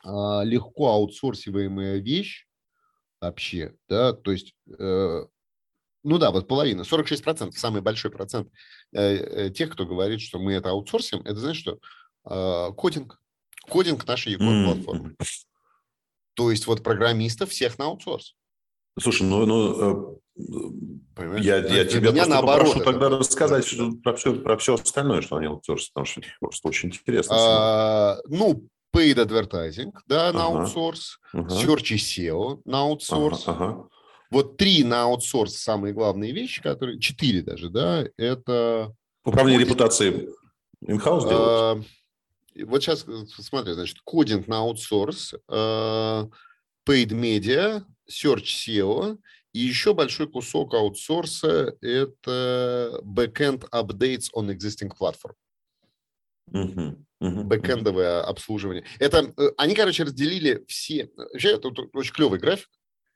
э, 0.02 0.08
легко 0.44 0.92
аутсорсиваемая 0.92 1.98
вещь, 1.98 2.46
вообще, 3.24 3.74
да, 3.88 4.12
то 4.12 4.32
есть, 4.32 4.54
э, 4.78 5.24
ну 6.02 6.18
да, 6.18 6.30
вот 6.30 6.46
половина, 6.48 6.82
46%, 6.82 7.52
самый 7.52 7.82
большой 7.82 8.10
процент 8.10 8.48
э, 8.92 9.46
э, 9.46 9.50
тех, 9.50 9.70
кто 9.70 9.86
говорит, 9.86 10.20
что 10.20 10.38
мы 10.38 10.52
это 10.54 10.70
аутсорсим, 10.70 11.20
это 11.20 11.36
знаешь 11.36 11.58
что? 11.58 11.78
Э, 12.28 12.72
кодинг, 12.76 13.20
кодинг 13.68 14.06
нашей 14.06 14.32
Егор-платформы. 14.32 15.10
Mm-hmm. 15.10 15.26
То 16.34 16.50
есть 16.50 16.66
вот 16.66 16.82
программистов 16.82 17.50
всех 17.50 17.78
на 17.78 17.86
аутсорс. 17.86 18.34
Слушай, 18.98 19.22
ну, 19.22 19.46
ну 19.46 20.20
э, 20.36 21.40
я, 21.40 21.56
я 21.58 21.84
тебя 21.84 22.10
меня 22.10 22.26
наоборот, 22.26 22.74
попрошу 22.74 22.84
тогда 22.84 23.08
рассказать 23.08 23.66
что, 23.66 23.92
про, 23.92 24.14
все, 24.14 24.34
про 24.34 24.56
все 24.58 24.74
остальное, 24.74 25.20
что 25.20 25.36
они 25.36 25.46
аутсорсят, 25.46 25.92
потому 25.92 26.06
что 26.06 26.20
это 26.20 26.28
просто 26.40 26.68
очень 26.68 26.88
интересно. 26.90 27.34
А, 27.36 28.18
ну, 28.28 28.68
paid 28.94 29.16
advertising, 29.16 29.92
да, 30.06 30.32
на 30.32 30.46
ага. 30.46 30.60
аутсорс, 30.60 31.18
ага. 31.32 31.54
search 31.54 31.94
и 31.94 31.96
SEO 31.96 32.60
на 32.64 32.82
аутсорс. 32.82 33.48
Ага. 33.48 33.64
Ага. 33.64 33.88
Вот 34.30 34.56
три 34.56 34.84
на 34.84 35.02
аутсорс 35.04 35.56
самые 35.56 35.92
главные 35.92 36.32
вещи, 36.32 36.62
которые... 36.62 36.98
Четыре 37.00 37.42
даже, 37.42 37.68
да, 37.70 38.04
это... 38.16 38.92
Управление 39.24 39.64
репутацией 39.64 40.28
in-house? 40.86 41.28
А, 41.30 41.82
вот 42.64 42.82
сейчас, 42.82 43.06
смотри, 43.38 43.74
значит, 43.74 43.98
кодинг 44.04 44.46
на 44.48 44.58
аутсорс, 44.58 45.34
paid 45.48 47.10
media, 47.10 47.84
search 48.10 48.44
SEO, 48.44 49.18
и 49.52 49.60
еще 49.60 49.94
большой 49.94 50.28
кусок 50.28 50.74
аутсорса– 50.74 51.76
это 51.80 53.00
backend 53.04 53.68
updates 53.70 54.28
on 54.34 54.50
existing 54.50 54.90
platform. 54.98 55.34
Uh-huh, 56.52 56.96
uh-huh, 57.24 57.44
Бэкэндовое 57.44 58.22
обслуживание. 58.22 58.84
Это, 58.98 59.32
они, 59.56 59.74
короче, 59.74 60.04
разделили 60.04 60.64
все... 60.68 61.10
Вообще, 61.16 61.52
это 61.52 61.68
очень 61.68 62.12
клевый 62.12 62.38
график 62.38 62.68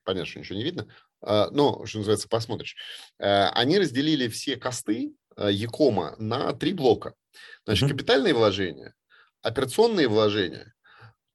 понятно, 0.09 0.25
что 0.25 0.39
ничего 0.39 0.57
не 0.57 0.65
видно, 0.65 0.89
а, 1.21 1.51
но, 1.51 1.85
что 1.85 1.99
называется, 1.99 2.29
посмотришь. 2.29 2.77
Э, 3.19 3.49
они 3.51 3.79
разделили 3.79 4.29
все 4.29 4.57
косты 4.57 5.13
э, 5.37 5.51
Якома 5.53 6.17
на 6.19 6.55
три 6.55 6.73
блока. 6.73 7.13
Значит, 7.67 7.91
капитальные 7.91 8.33
вложения, 8.33 8.95
операционные 9.43 10.09
вложения, 10.09 10.75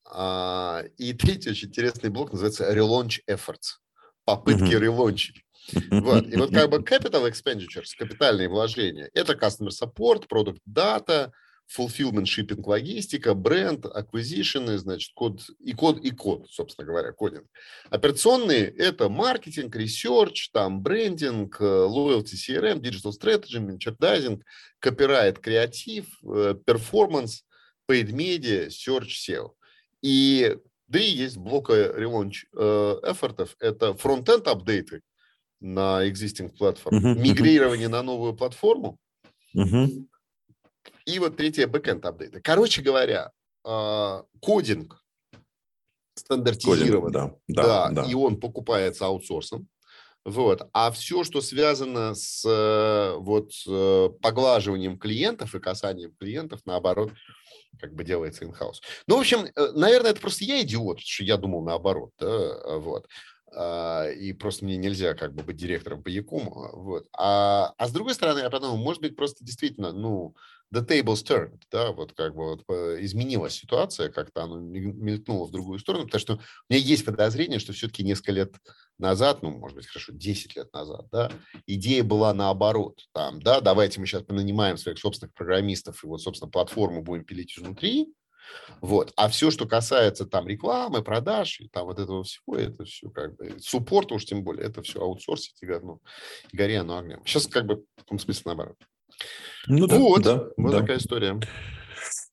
а, 0.06 0.84
и 0.98 1.14
третий 1.14 1.52
очень 1.52 1.68
интересный 1.68 2.10
блок 2.10 2.32
называется 2.32 2.74
Relaunch 2.74 3.20
Efforts, 3.30 3.78
попытки 4.26 4.74
релончить. 4.74 5.44
Вот. 5.92 6.28
И 6.28 6.36
вот 6.36 6.52
как 6.52 6.72
бы 6.72 6.78
capital 6.80 7.30
expenditures, 7.30 7.96
капитальные 7.96 8.50
вложения, 8.50 9.08
это 9.14 9.34
customer 9.34 9.70
support, 9.70 10.28
product 10.28 10.62
data, 10.68 11.32
fulfillment, 11.68 12.26
shipping, 12.26 12.62
логистика, 12.66 13.34
бренд, 13.34 13.86
acquisition, 13.86 14.78
значит, 14.78 15.12
код 15.14 15.42
и 15.60 15.74
код, 15.74 16.00
и 16.04 16.12
код, 16.12 16.48
собственно 16.50 16.88
говоря, 16.88 17.12
кодинг. 17.12 17.46
Операционные– 17.90 18.66
это 18.78 19.10
маркетинг, 19.10 19.76
research, 19.76 20.50
там, 20.52 20.82
брендинг, 20.82 21.60
э, 21.60 21.64
loyalty 21.64 22.36
CRM, 22.36 22.80
digital 22.80 23.12
strategy, 23.12 23.60
merchandising, 23.60 24.42
copyright, 24.84 25.40
креатив, 25.40 26.06
э, 26.24 26.56
performance, 26.66 27.44
paid 27.88 28.12
media, 28.12 28.68
search, 28.68 29.16
SEO. 29.28 29.52
И 30.02 30.56
три 30.94 31.06
есть 31.10 31.38
блока 31.38 31.74
relaunch 31.74 32.46
э, 32.56 33.00
эфортов. 33.04 33.56
Это 33.60 33.96
фронтенд 33.96 34.48
апдейты 34.48 35.02
на 35.60 36.08
existing 36.08 36.50
платформ, 36.50 36.98
uh-huh, 36.98 37.20
мигрирование 37.20 37.88
uh-huh. 37.88 37.92
на 37.92 38.04
новую 38.04 38.34
платформу, 38.36 39.00
uh-huh. 39.56 40.06
И 41.06 41.20
вот 41.20 41.38
третье, 41.38 41.68
бэкэнд 41.68 42.06
апдейты. 42.06 42.42
Короче 42.42 42.82
говоря, 42.82 43.32
а, 43.66 44.24
кодинг 44.42 45.04
стандартизирован. 46.16 47.12
да, 47.12 47.36
да, 47.48 47.90
да, 47.90 48.04
и 48.04 48.14
он 48.14 48.40
покупается 48.40 49.06
аутсорсом. 49.06 49.68
Вот. 50.26 50.70
А 50.72 50.92
все, 50.92 51.24
что 51.26 51.42
связано 51.42 52.16
с 52.16 52.46
э, 52.46 53.18
вот, 53.18 53.52
э, 53.68 54.10
поглаживанием 54.22 54.98
клиентов 54.98 55.54
и 55.54 55.60
касанием 55.60 56.16
клиентов, 56.18 56.62
наоборот, 56.66 57.12
как 57.78 57.94
бы 57.94 58.06
делается 58.06 58.46
in-house. 58.46 58.80
Ну, 59.06 59.18
в 59.18 59.20
общем, 59.20 59.46
э, 59.54 59.72
наверное, 59.74 60.12
это 60.12 60.22
просто 60.22 60.46
я 60.46 60.62
идиот, 60.62 61.02
что 61.02 61.26
я 61.26 61.36
думал 61.36 61.62
наоборот. 61.62 62.12
Да? 62.20 62.78
Вот. 62.78 63.08
А, 63.56 64.10
и 64.10 64.32
просто 64.32 64.64
мне 64.64 64.78
нельзя 64.78 65.14
как 65.14 65.34
бы 65.34 65.44
быть 65.44 65.58
директором 65.58 66.02
по 66.02 66.08
Якуму. 66.08 66.70
Вот. 66.74 67.06
А, 67.18 67.74
а 67.78 67.88
с 67.88 67.92
другой 67.92 68.14
стороны, 68.14 68.40
я 68.40 68.50
подумал, 68.50 68.78
может 68.78 69.02
быть, 69.02 69.18
просто 69.18 69.44
действительно, 69.44 69.92
ну, 69.92 70.36
the 70.74 70.86
tables 70.86 71.24
turned, 71.24 71.62
да, 71.72 71.92
вот 71.92 72.14
как 72.14 72.36
бы 72.36 72.56
вот 72.56 72.62
изменилась 73.00 73.54
ситуация, 73.54 74.10
как-то 74.10 74.44
оно 74.44 74.60
мелькнуло 74.60 75.46
в 75.46 75.52
другую 75.52 75.80
сторону, 75.80 76.06
потому 76.06 76.20
что 76.20 76.34
у 76.34 76.40
меня 76.70 76.82
есть 76.82 77.06
подозрение, 77.06 77.60
что 77.60 77.74
все-таки 77.74 78.04
несколько 78.04 78.32
лет 78.32 78.56
назад, 78.98 79.44
ну, 79.44 79.52
может 79.52 79.78
быть, 79.78 79.88
хорошо, 79.88 80.12
10 80.14 80.56
лет 80.56 80.74
назад, 80.74 81.08
да, 81.12 81.32
идея 81.68 82.04
была 82.04 82.34
наоборот, 82.34 83.00
там, 83.14 83.42
да, 83.42 83.62
давайте 83.62 84.00
мы 84.00 84.08
сейчас 84.08 84.28
нанимаем 84.28 84.78
своих 84.78 84.98
собственных 84.98 85.34
программистов 85.34 86.04
и 86.04 86.08
вот, 86.08 86.22
собственно, 86.22 86.50
платформу 86.50 87.04
будем 87.04 87.24
пилить 87.24 87.58
изнутри, 87.58 88.14
вот. 88.82 89.14
А 89.16 89.30
все, 89.30 89.52
что 89.52 89.66
касается 89.66 90.26
там 90.26 90.48
рекламы, 90.48 91.02
продаж 91.02 91.62
и 91.62 91.70
там 91.70 91.86
вот 91.86 92.00
этого 92.00 92.24
всего, 92.24 92.58
это 92.58 92.84
все 92.84 93.10
как 93.10 93.36
бы, 93.38 93.56
суппорт 93.60 94.12
уж 94.12 94.26
тем 94.26 94.44
более, 94.44 94.66
это 94.68 94.82
все 94.82 95.02
аутсорсить 95.02 95.56
и, 95.62 95.66
ну, 95.66 96.02
и 96.52 96.58
гори 96.58 96.76
оно 96.76 96.98
огнем. 96.98 97.22
Сейчас 97.26 97.48
как 97.48 97.66
бы 97.66 97.86
в 97.96 98.04
том 98.04 98.20
смысле 98.20 98.44
наоборот. 98.46 98.78
Ну, 99.68 99.88
да, 99.88 99.98
вот, 99.98 100.22
да, 100.22 100.44
вот 100.58 100.72
да. 100.72 100.82
такая 100.82 100.98
история. 100.98 101.40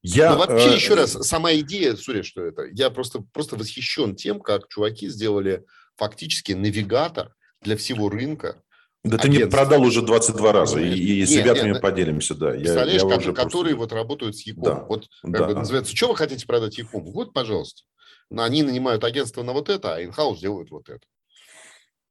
Я, 0.02 0.32
Но 0.32 0.38
вообще, 0.38 0.70
э, 0.70 0.74
еще 0.74 0.94
раз, 0.94 1.12
сама 1.12 1.54
идея, 1.56 1.94
сори, 1.94 2.22
что 2.22 2.42
это, 2.42 2.64
я 2.72 2.90
просто, 2.90 3.22
просто 3.32 3.56
восхищен 3.56 4.16
тем, 4.16 4.40
как 4.40 4.68
чуваки 4.68 5.08
сделали 5.08 5.64
фактически 5.96 6.52
навигатор 6.52 7.34
для 7.60 7.76
всего 7.76 8.08
рынка, 8.08 8.62
да 9.02 9.16
ты 9.16 9.28
мне 9.28 9.46
продал 9.46 9.82
уже 9.82 10.02
22 10.02 10.52
раза, 10.52 10.78
и, 10.78 10.94
и 10.94 11.24
с 11.24 11.30
нет, 11.30 11.44
ребятами 11.44 11.72
нет, 11.72 11.80
поделимся, 11.80 12.34
да. 12.34 12.50
Представляешь, 12.50 13.02
я, 13.02 13.08
я 13.08 13.16
как, 13.16 13.34
которые 13.34 13.74
просто... 13.74 13.76
вот 13.76 13.92
работают 13.92 14.36
с 14.36 14.42
Яком. 14.42 14.62
Да, 14.62 14.84
вот 14.86 15.08
как 15.22 15.32
да. 15.32 15.46
бы 15.46 15.54
называется, 15.54 15.96
что 15.96 16.08
вы 16.08 16.16
хотите 16.16 16.46
продать 16.46 16.76
Яком? 16.76 17.04
Вот, 17.10 17.32
пожалуйста. 17.32 17.82
Они 18.30 18.62
нанимают 18.62 19.02
агентство 19.02 19.42
на 19.42 19.54
вот 19.54 19.70
это, 19.70 19.94
а 19.94 20.04
инхаус 20.04 20.40
делают 20.40 20.70
вот 20.70 20.90
это. 20.90 21.00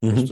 Угу. 0.01 0.29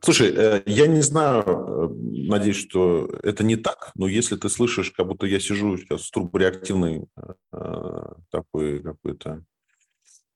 Слушай, 0.00 0.32
э, 0.34 0.62
я 0.66 0.86
не 0.86 1.00
знаю, 1.00 1.42
э, 1.44 1.88
надеюсь, 2.28 2.56
что 2.56 3.10
это 3.22 3.42
не 3.42 3.56
так, 3.56 3.90
но 3.96 4.06
если 4.06 4.36
ты 4.36 4.48
слышишь, 4.48 4.92
как 4.92 5.06
будто 5.06 5.26
я 5.26 5.40
сижу 5.40 5.76
сейчас 5.76 6.02
в 6.02 6.10
турбореактивной 6.12 7.06
э, 7.52 8.12
такой 8.30 8.80
какой-то 8.80 9.42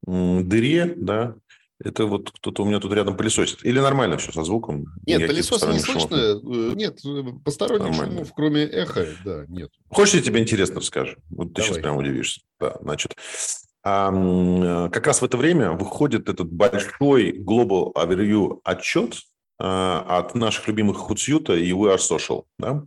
дыре, 0.05 0.95
да, 0.97 1.37
это 1.79 2.07
вот 2.07 2.31
кто-то 2.33 2.63
у 2.63 2.67
меня 2.67 2.81
тут 2.81 2.93
рядом 2.93 3.17
пылесосит. 3.17 3.65
Или 3.65 3.79
нормально 3.79 4.17
все 4.19 4.33
со 4.33 4.43
звуком? 4.43 4.87
Нет, 5.07 5.29
пылесоса 5.29 5.73
не 5.73 5.79
слышно. 5.79 6.41
Шумов? 6.41 6.77
Нет, 6.77 7.01
посторонних 7.45 7.91
нормально. 7.91 8.13
шумов, 8.15 8.33
кроме 8.35 8.65
эха, 8.65 9.07
да, 9.25 9.45
нет. 9.49 9.71
Хочешь, 9.89 10.15
я 10.15 10.23
тебе 10.23 10.41
интересно 10.41 10.81
расскажу? 10.81 11.17
Вот 11.31 11.55
ты 11.55 11.63
сейчас 11.63 11.79
прям 11.79 11.97
удивишься. 11.97 12.41
Да, 12.59 12.79
значит, 12.81 13.15
а, 13.85 14.89
как 14.91 15.07
раз 15.07 15.21
в 15.21 15.25
это 15.25 15.37
время 15.37 15.73
выходит 15.73 16.29
этот 16.29 16.53
большой 16.53 17.33
Global 17.39 17.93
Overview 17.95 18.61
отчет 18.65 19.15
от 19.65 20.35
наших 20.35 20.67
любимых 20.69 20.99
Hootsuite 21.09 21.61
и 21.61 21.71
We 21.71 21.95
Are 21.95 21.99
Social. 21.99 22.45
Да? 22.59 22.85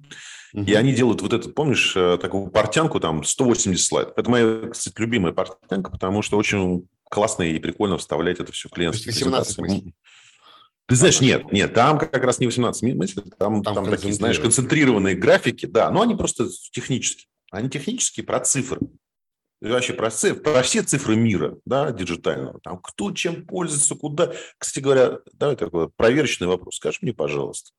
И 0.54 0.74
они 0.74 0.94
делают 0.94 1.22
вот 1.22 1.34
этот, 1.34 1.54
помнишь, 1.54 1.94
э, 1.98 2.18
такую 2.22 2.48
портянку, 2.48 3.02
там 3.02 3.26
180 3.26 3.86
слайдов. 3.86 4.14
Это 4.16 4.30
моя, 4.30 4.70
кстати, 4.70 4.94
любимая 4.98 5.34
портянка, 5.34 5.92
потому 5.92 6.22
что 6.22 6.38
очень 6.38 6.88
классно 7.10 7.44
и 7.44 7.60
прикольно 7.60 7.98
вставлять 7.98 8.40
это 8.40 8.54
все 8.54 8.70
в 8.70 8.72
клиентские 8.72 9.14
18 9.14 9.58
мыслей. 9.58 9.94
Ты 10.88 10.96
знаешь, 10.96 11.20
нет, 11.20 11.52
нет, 11.52 11.74
там 11.74 11.98
как 11.98 12.24
раз 12.24 12.40
не 12.40 12.46
18 12.46 12.96
мыслей, 12.96 13.24
там, 13.38 13.64
там, 13.64 13.76
там 13.76 13.90
такие, 13.90 14.14
знаешь, 14.14 14.40
концентрированные 14.40 15.16
графики, 15.16 15.66
да, 15.66 15.90
но 15.90 16.02
они 16.02 16.16
просто 16.16 16.48
технические. 16.72 17.28
Они 17.52 17.70
технические 17.70 18.26
про 18.26 18.40
цифры. 18.40 18.80
Вообще 19.62 19.94
про, 19.94 20.12
цифры, 20.12 20.42
про 20.42 20.62
все 20.62 20.84
цифры 20.84 21.16
мира, 21.16 21.58
да, 21.66 21.92
диджитального. 21.92 22.60
Там 22.62 22.78
кто 22.80 23.12
чем 23.12 23.46
пользуется, 23.46 23.96
куда. 23.96 24.34
Кстати 24.58 24.84
говоря, 24.84 25.20
давай 25.34 25.56
такой 25.56 25.90
проверочный 25.90 26.48
вопрос. 26.48 26.76
Скажи 26.76 27.00
мне, 27.02 27.14
пожалуйста, 27.14 27.72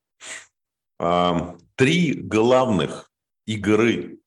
три 1.75 2.13
главных 2.13 3.11
игры 3.45 4.19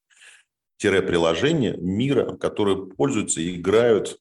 приложения 0.79 1.77
мира, 1.77 2.37
которые 2.37 2.87
пользуются 2.87 3.41
и 3.43 3.57
играют 3.57 4.19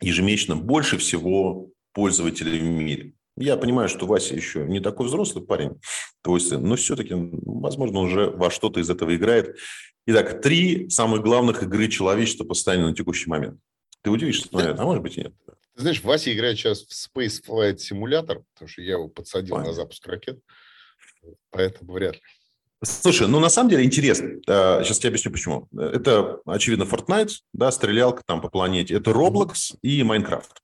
ежемесячно 0.00 0.56
больше 0.56 0.98
всего 0.98 1.70
пользователей 1.92 2.58
в 2.58 2.64
мире. 2.64 3.12
Я 3.36 3.56
понимаю, 3.56 3.88
что 3.88 4.06
Вася 4.06 4.34
еще 4.34 4.64
не 4.64 4.80
такой 4.80 5.06
взрослый 5.06 5.44
парень, 5.44 5.78
твой 6.22 6.40
сын, 6.40 6.60
но 6.60 6.74
все-таки, 6.74 7.14
возможно, 7.14 8.00
уже 8.00 8.30
во 8.30 8.50
что-то 8.50 8.80
из 8.80 8.90
этого 8.90 9.14
играет. 9.14 9.56
Итак, 10.10 10.40
три 10.40 10.88
самых 10.88 11.20
главных 11.20 11.62
игры 11.62 11.86
человечества 11.86 12.44
постоянно 12.44 12.88
на 12.88 12.94
текущий 12.94 13.28
момент. 13.28 13.60
Ты 14.00 14.08
удивишься, 14.08 14.48
но 14.52 14.60
а 14.60 14.82
может 14.82 15.02
быть 15.02 15.18
и 15.18 15.20
нет. 15.20 15.34
Ты 15.76 15.82
знаешь, 15.82 16.02
Вася 16.02 16.32
играет 16.32 16.56
сейчас 16.56 16.82
в 16.82 16.88
Space 16.92 17.42
Flight 17.46 17.76
Simulator, 17.76 18.42
потому 18.54 18.68
что 18.68 18.80
я 18.80 18.92
его 18.92 19.08
подсадил 19.08 19.56
Понятно. 19.56 19.72
на 19.72 19.76
запуск 19.76 20.06
ракет, 20.06 20.40
поэтому 21.50 21.92
вряд 21.92 22.14
ли. 22.14 22.22
Слушай, 22.82 23.28
ну 23.28 23.38
на 23.38 23.50
самом 23.50 23.68
деле 23.68 23.84
интересно. 23.84 24.40
Сейчас 24.46 25.04
я 25.04 25.08
объясню 25.08 25.30
почему. 25.30 25.68
Это, 25.76 26.40
очевидно, 26.46 26.84
Fortnite, 26.84 27.32
да, 27.52 27.70
стрелялка 27.70 28.22
там 28.24 28.40
по 28.40 28.48
планете. 28.48 28.94
Это 28.94 29.10
Roblox 29.10 29.76
и 29.82 30.00
Minecraft. 30.00 30.56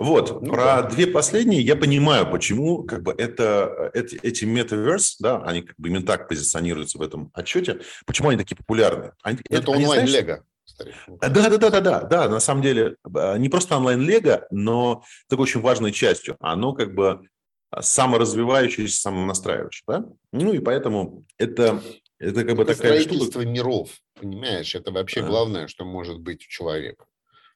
Вот, 0.00 0.40
ну, 0.40 0.52
про 0.52 0.64
да. 0.64 0.82
две 0.84 1.06
последние 1.06 1.60
я 1.60 1.76
понимаю, 1.76 2.30
почему 2.30 2.84
как 2.84 3.02
бы 3.02 3.12
это, 3.12 3.90
эти, 3.92 4.18
эти 4.22 4.44
Metaverse, 4.44 5.16
да, 5.20 5.42
они 5.42 5.60
как 5.60 5.76
бы 5.76 5.90
именно 5.90 6.06
так 6.06 6.26
позиционируются 6.26 6.96
в 6.96 7.02
этом 7.02 7.30
отчете, 7.34 7.80
почему 8.06 8.30
они 8.30 8.38
такие 8.38 8.56
популярны. 8.56 9.12
Они, 9.22 9.40
это 9.50 9.70
онлайн-лего. 9.70 10.42
Да, 11.06 11.28
да, 11.28 11.58
да, 11.58 11.70
да, 11.70 11.80
да, 11.80 12.00
да, 12.00 12.28
на 12.30 12.40
самом 12.40 12.62
деле 12.62 12.96
не 13.36 13.50
просто 13.50 13.76
онлайн-лего, 13.76 14.46
но 14.50 15.04
такой 15.28 15.42
очень 15.42 15.60
важной 15.60 15.92
частью. 15.92 16.38
Оно 16.40 16.72
как 16.72 16.94
бы 16.94 17.20
саморазвивающийся, 17.78 19.02
самонастраивающий, 19.02 19.84
да? 19.86 20.06
Ну 20.32 20.54
и 20.54 20.60
поэтому 20.60 21.26
это, 21.36 21.82
это 22.18 22.44
как 22.44 22.56
бы 22.56 22.62
это 22.62 22.74
такая 22.74 23.02
строительство 23.02 23.42
штука. 23.42 23.46
миров, 23.46 23.90
понимаешь? 24.18 24.74
Это 24.74 24.92
вообще 24.92 25.20
а. 25.20 25.26
главное, 25.26 25.68
что 25.68 25.84
может 25.84 26.20
быть 26.20 26.46
у 26.46 26.48
человека. 26.48 27.04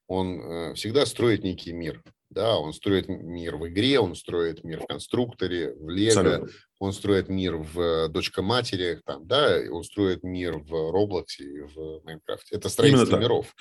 Он 0.07 0.41
э, 0.41 0.75
всегда 0.75 1.07
строит 1.07 1.43
некий 1.43 1.73
мир. 1.73 2.03
Да, 2.35 2.59
он 2.59 2.72
строит 2.72 3.09
мир 3.09 3.57
в 3.57 3.68
игре, 3.68 4.01
он 4.01 4.16
строит 4.16 4.64
мир 4.64 4.80
в 4.80 4.87
конструкторе, 4.87 5.72
в 5.72 5.89
Лего, 5.89 6.49
он 6.80 6.93
строит 6.93 7.28
мир 7.28 7.57
в 7.59 8.09
дочка-матери, 8.09 9.01
там, 9.07 9.24
да, 9.24 9.61
он 9.70 9.85
строит 9.85 10.24
мир 10.24 10.59
в 10.59 10.72
Roblox 10.72 11.26
и 11.39 11.61
в 11.61 12.03
Майнкрафте. 12.05 12.57
Это 12.57 12.68
строительство 12.68 13.18
миров. 13.18 13.55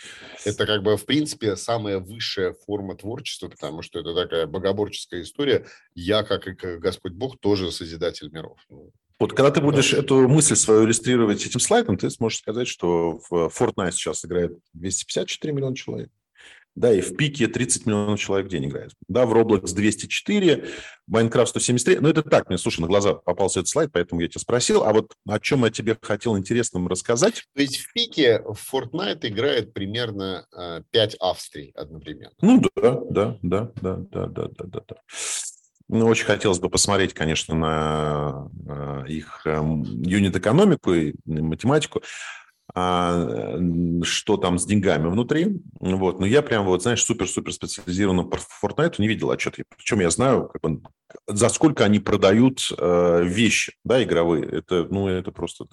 Это 0.43 0.65
как 0.65 0.82
бы, 0.82 0.97
в 0.97 1.05
принципе, 1.05 1.55
самая 1.55 1.99
высшая 1.99 2.55
форма 2.65 2.97
творчества, 2.97 3.47
потому 3.47 3.84
что 3.84 3.99
это 3.99 4.15
такая 4.15 4.47
богоборческая 4.47 5.21
история. 5.21 5.67
Я, 5.93 6.24
как 6.24 6.47
и 6.47 6.78
Господь 6.78 7.13
Бог, 7.13 7.39
тоже 7.39 7.71
созидатель 7.71 8.32
миров. 8.32 8.57
Ну, 8.69 8.91
вот 9.19 9.34
когда 9.34 9.51
ты 9.51 9.61
будешь 9.61 9.91
да. 9.91 9.99
эту 9.99 10.28
мысль 10.28 10.55
свою 10.55 10.86
иллюстрировать 10.86 11.45
этим 11.45 11.59
слайдом, 11.59 11.97
ты 11.97 12.09
сможешь 12.09 12.39
сказать, 12.39 12.67
что 12.67 13.19
в 13.30 13.51
Fortnite 13.55 13.91
сейчас 13.91 14.26
играет 14.26 14.57
254 14.74 15.53
миллиона 15.53 15.76
человек. 15.76 16.09
Да, 16.76 16.91
и 16.91 17.01
в 17.01 17.15
пике 17.15 17.47
30 17.47 17.86
миллионов 17.86 18.19
человек 18.19 18.47
в 18.47 18.49
день 18.49 18.65
играет. 18.65 18.93
Да, 19.07 19.26
в 19.26 19.34
Roblox 19.34 19.74
204, 19.74 20.65
Minecraft 21.09 21.45
173. 21.45 21.99
Ну, 21.99 22.09
это 22.09 22.24
так, 22.24 22.49
мне, 22.49 22.57
слушай, 22.57 22.82
на 22.82 22.88
глаза 22.88 23.13
попался 23.13 23.59
этот 23.59 23.69
слайд, 23.69 23.91
поэтому 23.93 24.21
я 24.21 24.28
тебя 24.28 24.41
спросил. 24.41 24.84
А 24.84 24.91
вот 24.91 25.13
о 25.28 25.39
чем 25.39 25.65
я 25.65 25.69
тебе 25.69 25.95
хотел 26.01 26.38
интересным 26.38 26.88
рассказать? 26.88 27.45
То 27.53 27.61
есть 27.61 27.78
в 27.78 27.93
пике 27.93 28.41
в 28.41 28.57
Fortnite 28.74 29.28
играет 29.28 29.74
примерно 29.74 30.47
5 30.91 31.13
э, 31.13 31.17
Австрий 31.19 31.71
одновременно. 31.76 32.34
Ну, 32.41 32.61
да, 32.76 32.99
да, 33.09 33.38
да, 33.43 33.71
да, 33.82 33.95
да, 34.11 34.28
да, 34.28 34.47
да, 34.47 34.65
да. 34.65 34.82
да. 34.88 34.95
Ну, 35.89 36.07
очень 36.07 36.26
хотелось 36.26 36.59
бы 36.59 36.69
посмотреть, 36.69 37.13
конечно, 37.13 37.53
на 37.53 38.49
э, 38.67 39.03
их 39.09 39.41
эм, 39.45 39.84
юнит-экономику 40.01 40.93
и 40.93 41.13
математику. 41.26 42.01
А, 42.76 43.59
что 44.03 44.38
там 44.38 44.57
с 44.57 44.66
деньгами 44.66 45.07
внутри. 45.07 45.61
Вот. 45.80 46.20
Но 46.20 46.26
я 46.26 46.41
прям 46.41 46.66
вот, 46.66 46.82
знаешь, 46.82 47.03
супер-супер 47.03 47.53
специализированно 47.53 48.24
по 48.24 48.38
Fortnite 48.38 48.95
не 48.97 49.07
видел 49.07 49.32
отчет. 49.32 49.57
Причем 49.78 49.99
я 49.99 50.09
знаю, 50.09 50.49
как 50.51 50.61
бы, 50.61 50.82
за 51.28 51.49
сколько 51.49 51.84
они 51.84 51.99
продают 51.99 52.68
э, 52.76 53.24
вещи, 53.26 53.74
да, 53.84 54.01
игровые. 54.01 54.45
Это, 54.45 54.88
ну, 54.89 55.07
это 55.07 55.32
просто... 55.32 55.66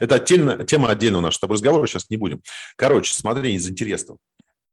Это, 0.00 0.14
отдельно, 0.16 0.64
тема 0.64 0.88
отдельного 0.88 1.22
нашего 1.22 1.36
с 1.36 1.40
тобой 1.40 1.54
разговора, 1.54 1.86
сейчас 1.86 2.10
не 2.10 2.16
будем. 2.16 2.42
Короче, 2.76 3.14
смотри, 3.14 3.54
из 3.54 3.68
интересного. 3.68 4.18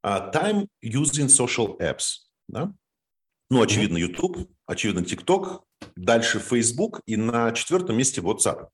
Uh, 0.05 0.31
time 0.33 0.67
using 0.83 1.27
social 1.27 1.77
apps, 1.79 2.27
да? 2.47 2.71
Ну, 3.49 3.61
очевидно, 3.61 3.97
YouTube, 3.97 4.49
очевидно, 4.65 4.99
TikTok, 5.01 5.61
дальше 5.95 6.39
Facebook 6.39 7.01
и 7.05 7.17
на 7.17 7.51
четвертом 7.51 7.97
месте 7.97 8.21
WhatsApp. 8.21 8.67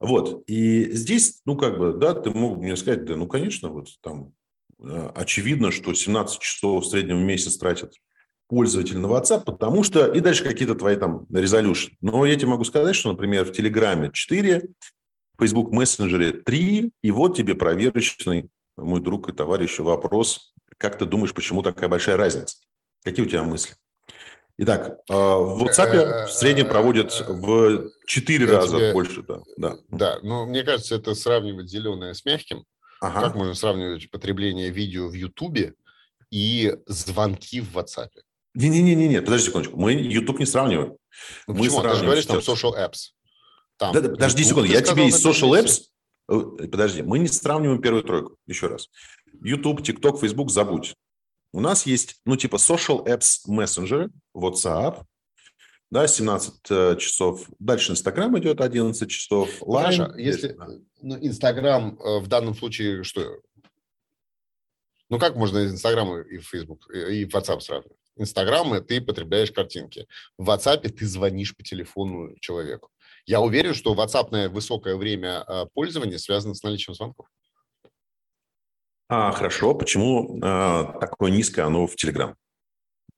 Вот. 0.00 0.44
И 0.46 0.90
здесь, 0.92 1.40
ну, 1.46 1.56
как 1.56 1.78
бы, 1.78 1.92
да, 1.94 2.14
ты 2.14 2.30
мог 2.30 2.58
мне 2.58 2.76
сказать, 2.76 3.04
да, 3.04 3.16
ну, 3.16 3.26
конечно, 3.26 3.70
вот 3.70 3.88
там 4.02 4.32
э, 4.78 5.10
очевидно, 5.14 5.70
что 5.70 5.94
17 5.94 6.38
часов 6.38 6.84
в 6.84 6.88
среднем 6.88 7.18
в 7.18 7.24
месяц 7.24 7.56
тратят 7.56 7.94
пользователь 8.48 8.98
на 8.98 9.06
WhatsApp, 9.06 9.44
потому 9.44 9.82
что... 9.82 10.06
И 10.06 10.20
дальше 10.20 10.44
какие-то 10.44 10.74
твои 10.74 10.96
там 10.96 11.26
резолюшн. 11.32 11.94
Но 12.00 12.24
я 12.26 12.36
тебе 12.36 12.48
могу 12.48 12.64
сказать, 12.64 12.94
что, 12.94 13.10
например, 13.10 13.44
в 13.44 13.52
Телеграме 13.52 14.10
4, 14.12 14.68
в 15.36 15.42
Facebook 15.42 15.72
мессенджере 15.72 16.32
3, 16.32 16.92
и 17.02 17.10
вот 17.10 17.36
тебе 17.36 17.54
проверочный, 17.54 18.48
мой 18.76 19.00
друг 19.00 19.28
и 19.28 19.32
товарищ, 19.32 19.78
вопрос. 19.78 20.54
Как 20.78 20.98
ты 20.98 21.06
думаешь, 21.06 21.32
почему 21.32 21.62
такая 21.62 21.88
большая 21.88 22.16
разница? 22.16 22.58
Какие 23.02 23.24
у 23.24 23.28
тебя 23.28 23.42
мысли? 23.42 23.74
Итак, 24.58 24.98
а, 25.10 25.36
в 25.36 25.62
WhatsApp 25.62 26.26
в 26.26 26.32
среднем 26.32 26.68
проводят 26.68 27.12
в 27.28 27.90
4 28.06 28.46
раза 28.46 28.76
тебе... 28.76 28.92
больше. 28.92 29.22
Да, 29.22 29.40
да. 29.58 29.76
да, 29.88 30.18
но 30.22 30.46
мне 30.46 30.62
кажется, 30.62 30.94
это 30.94 31.14
сравнивать 31.14 31.68
зеленое 31.68 32.14
с 32.14 32.24
мягким. 32.24 32.64
Ага. 33.00 33.20
Как 33.20 33.34
можно 33.34 33.54
сравнивать 33.54 34.10
потребление 34.10 34.70
видео 34.70 35.08
в 35.08 35.12
YouTube 35.12 35.74
и 36.30 36.74
звонки 36.86 37.60
в 37.60 37.76
WhatsApp? 37.76 38.08
Не-не-не, 38.54 39.20
подожди 39.20 39.48
секундочку. 39.48 39.76
Мы 39.78 39.92
YouTube 39.92 40.38
не 40.38 40.46
сравниваем. 40.46 40.96
Ну, 41.46 41.54
мы 41.54 41.66
почему? 41.66 41.82
Ты 41.82 41.94
же 41.94 42.04
говоришь, 42.04 42.26
там 42.26 42.38
social 42.38 42.74
apps. 42.74 43.12
Там 43.76 43.92
да, 43.92 44.00
подожди 44.00 44.42
секунду, 44.42 44.70
я 44.70 44.80
тебе 44.80 45.08
из 45.08 45.24
social 45.24 45.50
apps... 45.50 45.82
Э, 46.28 46.66
подожди, 46.66 47.02
мы 47.02 47.18
не 47.18 47.28
сравниваем 47.28 47.82
первую 47.82 48.02
тройку. 48.02 48.36
Еще 48.46 48.68
раз. 48.68 48.88
YouTube, 49.42 49.80
TikTok, 49.80 50.18
Facebook 50.18 50.50
забудь. 50.50 50.94
У 51.56 51.60
нас 51.60 51.86
есть, 51.86 52.20
ну, 52.26 52.36
типа 52.36 52.56
social 52.56 53.06
apps 53.06 53.38
мессенджеры, 53.46 54.10
WhatsApp, 54.36 55.06
да, 55.90 56.06
17 56.06 56.54
э, 56.68 56.96
часов. 56.98 57.48
Дальше 57.58 57.92
Инстаграм 57.92 58.38
идет 58.38 58.60
11 58.60 59.10
часов. 59.10 59.62
Line, 59.62 59.96
Хорошо, 59.96 60.18
если 60.18 60.54
ну, 61.00 61.16
Инстаграм 61.16 61.98
э, 61.98 62.18
в 62.18 62.26
данном 62.26 62.54
случае 62.54 63.04
что? 63.04 63.40
Ну, 65.08 65.18
как 65.18 65.36
можно 65.36 65.64
Инстаграм 65.64 66.20
и 66.20 66.40
Facebook, 66.40 66.90
и 66.90 67.24
WhatsApp 67.24 67.60
сравнивать? 67.60 67.96
Инстаграм 68.16 68.84
ты 68.84 69.00
потребляешь 69.00 69.50
картинки. 69.50 70.06
В 70.36 70.50
WhatsApp 70.50 70.86
ты 70.86 71.06
звонишь 71.06 71.56
по 71.56 71.62
телефону 71.62 72.36
человеку. 72.38 72.90
Я 73.24 73.40
уверен, 73.40 73.72
что 73.72 73.94
WhatsApp 73.94 74.48
высокое 74.48 74.96
время 74.96 75.42
э, 75.48 75.64
пользования 75.72 76.18
связано 76.18 76.52
с 76.52 76.62
наличием 76.62 76.94
звонков. 76.94 77.28
А, 79.08 79.30
хорошо. 79.32 79.74
Почему 79.74 80.38
а, 80.42 80.98
такое 80.98 81.30
низкое 81.30 81.64
оно 81.64 81.86
в 81.86 81.96
Телеграм? 81.96 82.36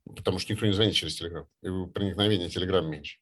Потому 0.05 0.39
что 0.39 0.53
никто 0.53 0.67
не 0.67 0.73
звонит 0.73 0.95
через 0.95 1.17
Телеграм. 1.17 1.47
И 1.63 1.69
проникновение 1.93 2.49
Телеграм 2.49 2.89
меньше. 2.89 3.19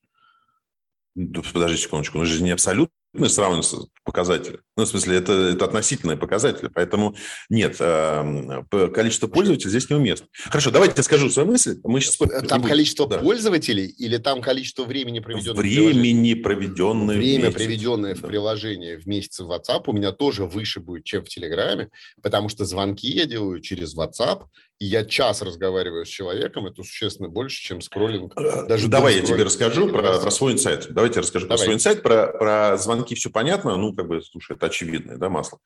Подожди 1.52 1.78
секундочку, 1.78 2.18
он 2.18 2.26
же 2.26 2.42
не 2.42 2.50
абсолютно 2.50 2.95
сравниваются 3.28 3.78
показатели. 4.04 4.60
Ну, 4.76 4.84
в 4.84 4.88
смысле, 4.88 5.16
это, 5.16 5.32
это 5.32 5.64
относительные 5.64 6.16
показатели. 6.16 6.68
Поэтому 6.72 7.16
нет, 7.48 7.76
э, 7.80 8.62
количество 8.94 9.26
пользователей 9.26 9.70
здесь 9.70 9.90
неуместно. 9.90 10.28
Хорошо, 10.32 10.70
давайте 10.70 10.94
я 10.96 11.02
скажу 11.02 11.28
свою 11.30 11.48
мысль. 11.48 11.80
Мы 11.82 12.00
сейчас... 12.00 12.16
Там 12.48 12.62
количество 12.62 13.08
да. 13.08 13.18
пользователей 13.18 13.86
или 13.86 14.18
там 14.18 14.40
количество 14.40 14.84
времени, 14.84 15.20
проведенного 15.20 15.60
Времени, 15.60 16.34
проведенное 16.34 17.16
Время, 17.16 17.50
проведенное 17.50 18.14
да. 18.14 18.20
в 18.20 18.28
приложении 18.28 18.96
в 18.96 19.06
месяц 19.06 19.40
в 19.40 19.50
WhatsApp 19.50 19.84
у 19.86 19.92
меня 19.92 20.12
тоже 20.12 20.44
выше 20.44 20.80
будет, 20.80 21.04
чем 21.04 21.24
в 21.24 21.28
Телеграме, 21.28 21.88
потому 22.22 22.48
что 22.48 22.64
звонки 22.64 23.08
я 23.08 23.26
делаю 23.26 23.60
через 23.60 23.96
WhatsApp, 23.96 24.44
и 24.78 24.86
я 24.86 25.04
час 25.04 25.42
разговариваю 25.42 26.04
с 26.04 26.08
человеком, 26.08 26.66
это 26.66 26.82
существенно 26.82 27.28
больше, 27.28 27.62
чем 27.62 27.80
скроллинг. 27.80 28.34
Э, 28.38 28.66
Даже 28.66 28.88
Давай 28.88 29.16
я 29.16 29.22
тебе 29.22 29.42
расскажу 29.42 29.88
про, 29.88 30.18
про 30.18 30.30
свой 30.30 30.52
инсайт. 30.52 30.86
Давайте 30.90 31.16
я 31.16 31.22
расскажу 31.22 31.46
Давай. 31.46 31.58
про 31.58 31.64
свой 31.64 31.74
инсайт, 31.76 32.02
про, 32.02 32.26
про 32.26 32.76
звонки 32.76 33.14
все 33.14 33.30
понятно, 33.30 33.76
ну, 33.76 33.94
как 33.94 34.06
бы, 34.06 34.20
слушай, 34.22 34.54
это 34.54 34.66
очевидное, 34.66 35.16
да, 35.16 35.30
масло. 35.30 35.58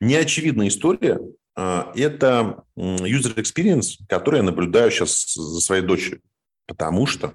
Неочевидная 0.00 0.68
история 0.68 1.18
а,– 1.56 1.92
это 1.96 2.64
user 2.76 3.34
experience, 3.36 3.96
который 4.08 4.36
я 4.36 4.42
наблюдаю 4.42 4.90
сейчас 4.90 5.34
за 5.34 5.60
своей 5.60 5.82
дочерью. 5.82 6.20
Потому 6.66 7.06
что 7.06 7.32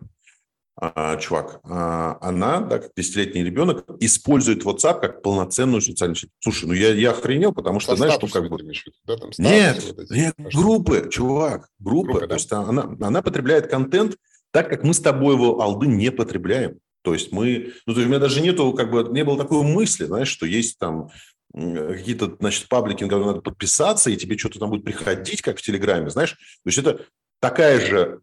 чувак, 1.19 1.59
а, 1.63 2.17
она, 2.21 2.59
да, 2.61 2.79
как 2.79 2.91
десятилетний 2.95 3.43
ребенок, 3.43 3.85
использует 3.99 4.63
WhatsApp 4.63 5.01
как 5.01 5.21
полноценную 5.21 5.81
социальную 5.81 6.15
сеть. 6.15 6.31
Слушай, 6.39 6.65
ну 6.65 6.73
я, 6.73 6.93
я 6.93 7.11
охренел, 7.11 7.53
потому 7.53 7.79
что, 7.79 7.91
Со 7.91 7.97
знаешь, 7.97 8.15
ну 8.19 8.27
как 8.27 8.49
бы... 8.49 8.57
Да, 9.05 9.17
там 9.17 9.29
нет, 9.37 9.83
вот 9.83 9.99
эти, 9.99 10.13
нет 10.13 10.33
группы, 10.37 11.09
чувак, 11.11 11.69
группы. 11.79 12.13
группы 12.13 12.21
то 12.21 12.27
да? 12.27 12.35
есть 12.35 12.51
она, 12.51 12.95
она 12.99 13.21
потребляет 13.21 13.67
контент 13.67 14.17
так, 14.51 14.69
как 14.69 14.83
мы 14.83 14.93
с 14.93 14.99
тобой 14.99 15.35
его, 15.35 15.61
алды, 15.61 15.87
не 15.87 16.11
потребляем. 16.11 16.79
То 17.03 17.13
есть 17.13 17.31
мы... 17.31 17.73
Ну, 17.85 17.93
то 17.93 17.99
есть 17.99 18.07
у 18.07 18.09
меня 18.09 18.19
даже 18.19 18.41
нету, 18.41 18.73
как 18.73 18.89
бы, 18.89 19.03
не 19.11 19.23
было 19.23 19.37
такой 19.37 19.61
мысли, 19.61 20.05
знаешь, 20.05 20.27
что 20.27 20.45
есть 20.45 20.79
там 20.79 21.09
какие-то, 21.53 22.35
значит, 22.39 22.67
паблики, 22.67 23.03
на 23.03 23.09
которые 23.09 23.27
надо 23.27 23.41
подписаться, 23.41 24.09
и 24.09 24.17
тебе 24.17 24.37
что-то 24.39 24.59
там 24.59 24.71
будет 24.71 24.85
приходить, 24.85 25.43
как 25.43 25.59
в 25.59 25.61
Телеграме, 25.61 26.09
знаешь. 26.09 26.31
То 26.31 26.67
есть 26.67 26.79
это 26.79 27.05
такая 27.39 27.79
же 27.79 28.21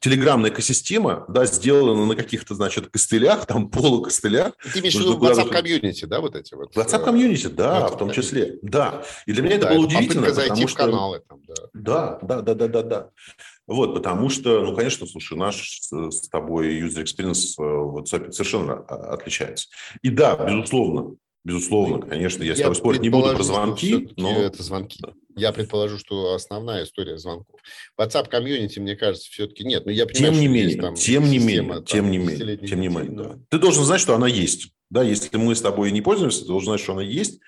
телеграмная 0.00 0.50
экосистема, 0.50 1.24
да, 1.28 1.46
сделана 1.46 2.06
на 2.06 2.16
каких-то, 2.16 2.54
значит, 2.54 2.88
костылях, 2.88 3.46
там 3.46 3.70
полукостылях. 3.70 4.54
Ты 4.72 4.80
имеешь 4.80 4.94
в 4.94 5.00
виду 5.00 5.18
WhatsApp 5.18 5.50
комьюнити, 5.50 6.04
да, 6.04 6.20
вот 6.20 6.36
эти 6.36 6.54
вот? 6.54 6.76
WhatsApp 6.76 7.04
комьюнити, 7.04 7.46
да, 7.48 7.88
в 7.88 7.98
том 7.98 8.10
числе, 8.10 8.58
да. 8.62 9.02
И 9.26 9.32
для 9.32 9.42
меня 9.42 9.56
это 9.56 9.68
было 9.68 9.86
это 9.86 9.96
удивительно, 9.96 10.26
потому 10.26 10.68
что... 10.68 10.78
каналы 10.78 11.22
там, 11.28 11.40
да. 11.46 11.54
Да, 11.74 12.18
да, 12.22 12.42
да, 12.42 12.54
да, 12.54 12.68
да, 12.68 12.82
да. 12.82 13.10
Вот, 13.66 13.94
потому 13.94 14.28
что, 14.28 14.60
ну, 14.60 14.76
конечно, 14.76 15.06
слушай, 15.06 15.36
наш 15.36 15.80
с 15.80 16.28
тобой 16.28 16.80
user 16.80 17.02
experience 17.02 17.54
в 17.56 17.98
WhatsApp 17.98 18.30
совершенно 18.30 18.80
отличается. 18.84 19.68
И 20.02 20.10
да, 20.10 20.36
безусловно, 20.36 21.16
безусловно, 21.46 22.04
конечно, 22.04 22.42
я, 22.42 22.50
я 22.50 22.56
с 22.56 22.60
тобой 22.60 22.74
спорить 22.74 23.02
не 23.02 23.08
буду 23.08 23.32
про 23.32 23.42
звонки, 23.44 24.10
но... 24.16 24.32
Это 24.32 24.64
звонки. 24.64 25.00
Я 25.36 25.52
предположу, 25.52 25.96
что 25.96 26.34
основная 26.34 26.82
история 26.84 27.18
звонков. 27.18 27.60
WhatsApp 27.98 28.28
комьюнити, 28.28 28.80
мне 28.80 28.96
кажется, 28.96 29.30
все-таки 29.30 29.64
нет. 29.64 29.86
Но 29.86 29.92
я 29.92 30.06
понимаю, 30.06 30.32
тем 30.32 30.40
не 30.40 30.48
менее, 30.48 30.80
там 30.80 30.94
тем 30.94 31.30
не 31.30 31.38
менее, 31.38 31.82
тем 31.84 32.10
не 32.10 32.18
менее, 32.18 32.56
тем 32.56 32.80
не 32.80 32.88
менее, 32.88 33.12
да. 33.12 33.38
Ты 33.48 33.58
должен 33.58 33.84
знать, 33.84 34.00
что 34.00 34.14
она 34.16 34.26
есть. 34.26 34.72
Да, 34.90 35.04
если 35.04 35.36
мы 35.36 35.54
с 35.54 35.60
тобой 35.60 35.92
не 35.92 36.02
пользуемся, 36.02 36.40
ты 36.40 36.46
должен 36.46 36.70
знать, 36.70 36.80
что 36.80 36.92
она 36.92 37.02
есть. 37.02 37.38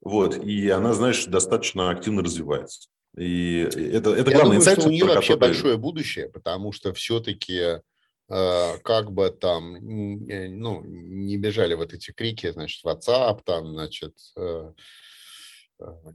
Вот, 0.00 0.36
и 0.44 0.68
она, 0.70 0.92
знаешь, 0.94 1.24
достаточно 1.26 1.90
активно 1.90 2.22
развивается. 2.22 2.88
И 3.16 3.68
это, 3.92 4.10
это 4.14 4.32
главный 4.32 4.56
инсайт. 4.56 4.84
у 4.84 4.90
нее 4.90 5.04
вообще 5.04 5.36
большое 5.36 5.76
будущее, 5.76 6.28
потому 6.28 6.72
что 6.72 6.92
все-таки 6.92 7.80
как 8.28 9.12
бы 9.12 9.30
там, 9.30 9.78
ну, 9.80 10.82
не 10.84 11.36
бежали 11.38 11.74
вот 11.74 11.94
эти 11.94 12.10
крики, 12.12 12.50
значит, 12.50 12.84
WhatsApp, 12.84 13.40
там, 13.44 13.72
значит, 13.72 14.14
э, 14.36 14.72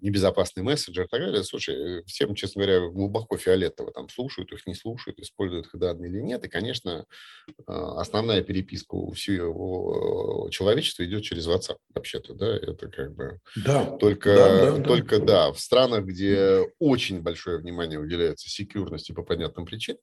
небезопасный 0.01 0.63
мессенджер 0.63 1.05
и 1.05 1.07
так 1.07 1.19
далее. 1.19 1.43
Слушай, 1.43 2.03
всем, 2.05 2.35
честно 2.35 2.63
говоря, 2.63 2.87
глубоко 2.87 3.37
фиолетово 3.37 3.91
там 3.91 4.09
слушают 4.09 4.51
их, 4.51 4.65
не 4.67 4.75
слушают, 4.75 5.19
используют 5.19 5.67
их 5.67 5.79
данные 5.79 6.11
или 6.11 6.19
нет. 6.19 6.43
И, 6.45 6.49
конечно, 6.49 7.05
основная 7.65 8.41
переписка 8.41 8.95
у 8.95 9.11
всего 9.11 10.49
человечества 10.51 11.03
идет 11.05 11.23
через 11.23 11.47
WhatsApp, 11.47 11.77
вообще-то, 11.93 12.33
да, 12.33 12.55
это 12.55 12.87
как 12.89 13.15
бы 13.15 13.39
да, 13.55 13.85
только, 13.97 14.35
да, 14.35 14.71
да, 14.77 14.83
только 14.83 15.19
да. 15.19 15.25
да, 15.25 15.51
в 15.53 15.59
странах, 15.59 16.05
где 16.05 16.67
очень 16.79 17.21
большое 17.21 17.57
внимание 17.57 17.99
уделяется 17.99 18.49
секьюрности 18.49 19.11
по 19.11 19.23
понятным 19.23 19.65
причинам, 19.65 20.01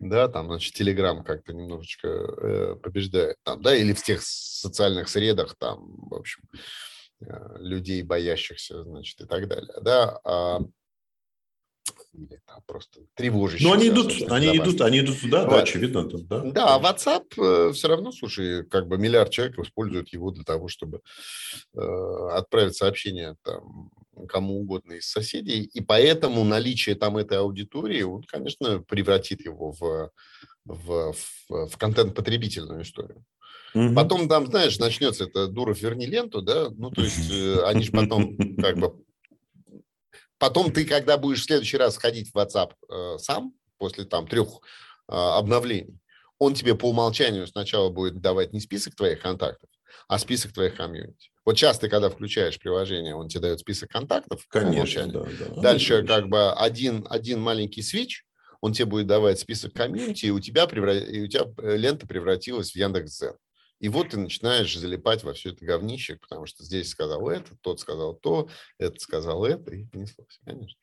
да, 0.00 0.28
там, 0.28 0.46
значит, 0.46 0.78
Telegram 0.80 1.22
как-то 1.22 1.52
немножечко 1.52 2.08
э, 2.08 2.76
побеждает, 2.82 3.36
там, 3.44 3.62
да, 3.62 3.74
или 3.74 3.92
в 3.92 4.02
тех 4.02 4.22
социальных 4.22 5.08
средах, 5.08 5.56
там, 5.58 6.08
в 6.08 6.14
общем, 6.14 6.42
Э, 6.54 6.95
людей, 7.58 8.02
боящихся, 8.02 8.82
значит, 8.84 9.20
и 9.20 9.26
так 9.26 9.48
далее, 9.48 9.74
да, 9.80 10.20
а, 10.24 10.60
или 12.12 12.40
там 12.46 12.62
просто 12.66 13.00
тревожащихся. 13.14 13.68
Но 13.68 13.74
они 13.74 13.88
идут, 13.88 14.12
они 14.30 14.56
идут, 14.56 14.80
они 14.80 15.00
идут 15.00 15.20
туда, 15.20 15.42
вот. 15.42 15.50
да, 15.50 15.62
очевидно. 15.62 16.04
Да, 16.04 16.40
да, 16.40 16.74
а 16.74 16.80
WhatsApp 16.80 17.24
э, 17.36 17.72
все 17.72 17.88
равно, 17.88 18.12
слушай, 18.12 18.64
как 18.64 18.88
бы 18.88 18.98
миллиард 18.98 19.30
человек 19.30 19.58
используют 19.58 20.08
его 20.10 20.30
для 20.30 20.44
того, 20.44 20.68
чтобы 20.68 21.00
э, 21.74 22.28
отправить 22.32 22.76
сообщение 22.76 23.36
там 23.42 23.90
кому 24.28 24.60
угодно 24.60 24.94
из 24.94 25.08
соседей, 25.10 25.62
и 25.62 25.80
поэтому 25.82 26.42
наличие 26.42 26.94
там 26.94 27.18
этой 27.18 27.38
аудитории, 27.38 28.02
вот, 28.02 28.26
конечно, 28.26 28.80
превратит 28.80 29.44
его 29.44 29.72
в, 29.72 30.10
в, 30.64 31.12
в, 31.12 31.66
в 31.68 31.76
контент-потребительную 31.76 32.82
историю. 32.82 33.24
Угу. 33.76 33.94
Потом 33.94 34.26
там, 34.26 34.46
знаешь, 34.46 34.78
начнется 34.78 35.24
это 35.24 35.48
«Дуров, 35.48 35.80
верни 35.82 36.06
ленту», 36.06 36.40
да, 36.40 36.70
ну, 36.70 36.90
то 36.90 37.02
есть 37.02 37.30
э, 37.30 37.62
они 37.66 37.82
же 37.82 37.92
потом 37.92 38.34
как 38.56 38.78
бы... 38.78 38.94
Потом 40.38 40.72
ты, 40.72 40.86
когда 40.86 41.18
будешь 41.18 41.42
в 41.42 41.44
следующий 41.44 41.76
раз 41.76 41.98
ходить 41.98 42.30
в 42.30 42.36
WhatsApp 42.36 42.72
э, 42.88 43.18
сам, 43.18 43.52
после 43.76 44.04
там 44.04 44.26
трех 44.26 44.48
э, 44.48 45.14
обновлений, 45.14 45.98
он 46.38 46.54
тебе 46.54 46.74
по 46.74 46.88
умолчанию 46.88 47.46
сначала 47.46 47.90
будет 47.90 48.20
давать 48.20 48.54
не 48.54 48.60
список 48.60 48.94
твоих 48.94 49.20
контактов, 49.20 49.68
а 50.08 50.18
список 50.18 50.54
твоих 50.54 50.76
комьюнити. 50.76 51.30
Вот 51.44 51.56
часто, 51.56 51.90
когда 51.90 52.08
включаешь 52.08 52.58
приложение, 52.58 53.14
он 53.14 53.28
тебе 53.28 53.42
дает 53.42 53.60
список 53.60 53.90
контактов. 53.90 54.46
Конечно, 54.48 55.06
да, 55.06 55.26
да. 55.38 55.60
Дальше 55.60 55.96
Конечно. 55.96 56.14
как 56.14 56.28
бы 56.28 56.52
один, 56.52 57.06
один 57.10 57.40
маленький 57.42 57.82
свич, 57.82 58.24
он 58.62 58.72
тебе 58.72 58.86
будет 58.86 59.06
давать 59.06 59.38
список 59.38 59.74
комьюнити, 59.74 60.26
и 60.26 60.30
у 60.30 60.40
тебя, 60.40 60.66
превра... 60.66 60.96
и 60.96 61.22
у 61.24 61.28
тебя 61.28 61.44
э, 61.58 61.76
лента 61.76 62.06
превратилась 62.06 62.72
в 62.72 62.76
Яндекс.Зен. 62.76 63.34
И 63.78 63.88
вот 63.88 64.10
ты 64.10 64.18
начинаешь 64.18 64.76
залипать 64.76 65.22
во 65.22 65.34
все 65.34 65.50
это 65.50 65.64
говнище, 65.64 66.16
потому 66.16 66.46
что 66.46 66.64
здесь 66.64 66.88
сказал 66.88 67.28
это, 67.28 67.56
тот 67.60 67.80
сказал 67.80 68.14
то, 68.14 68.48
это 68.78 68.98
сказал 69.00 69.44
это, 69.44 69.74
и 69.74 69.84
понеслось, 69.84 70.40
конечно. 70.44 70.80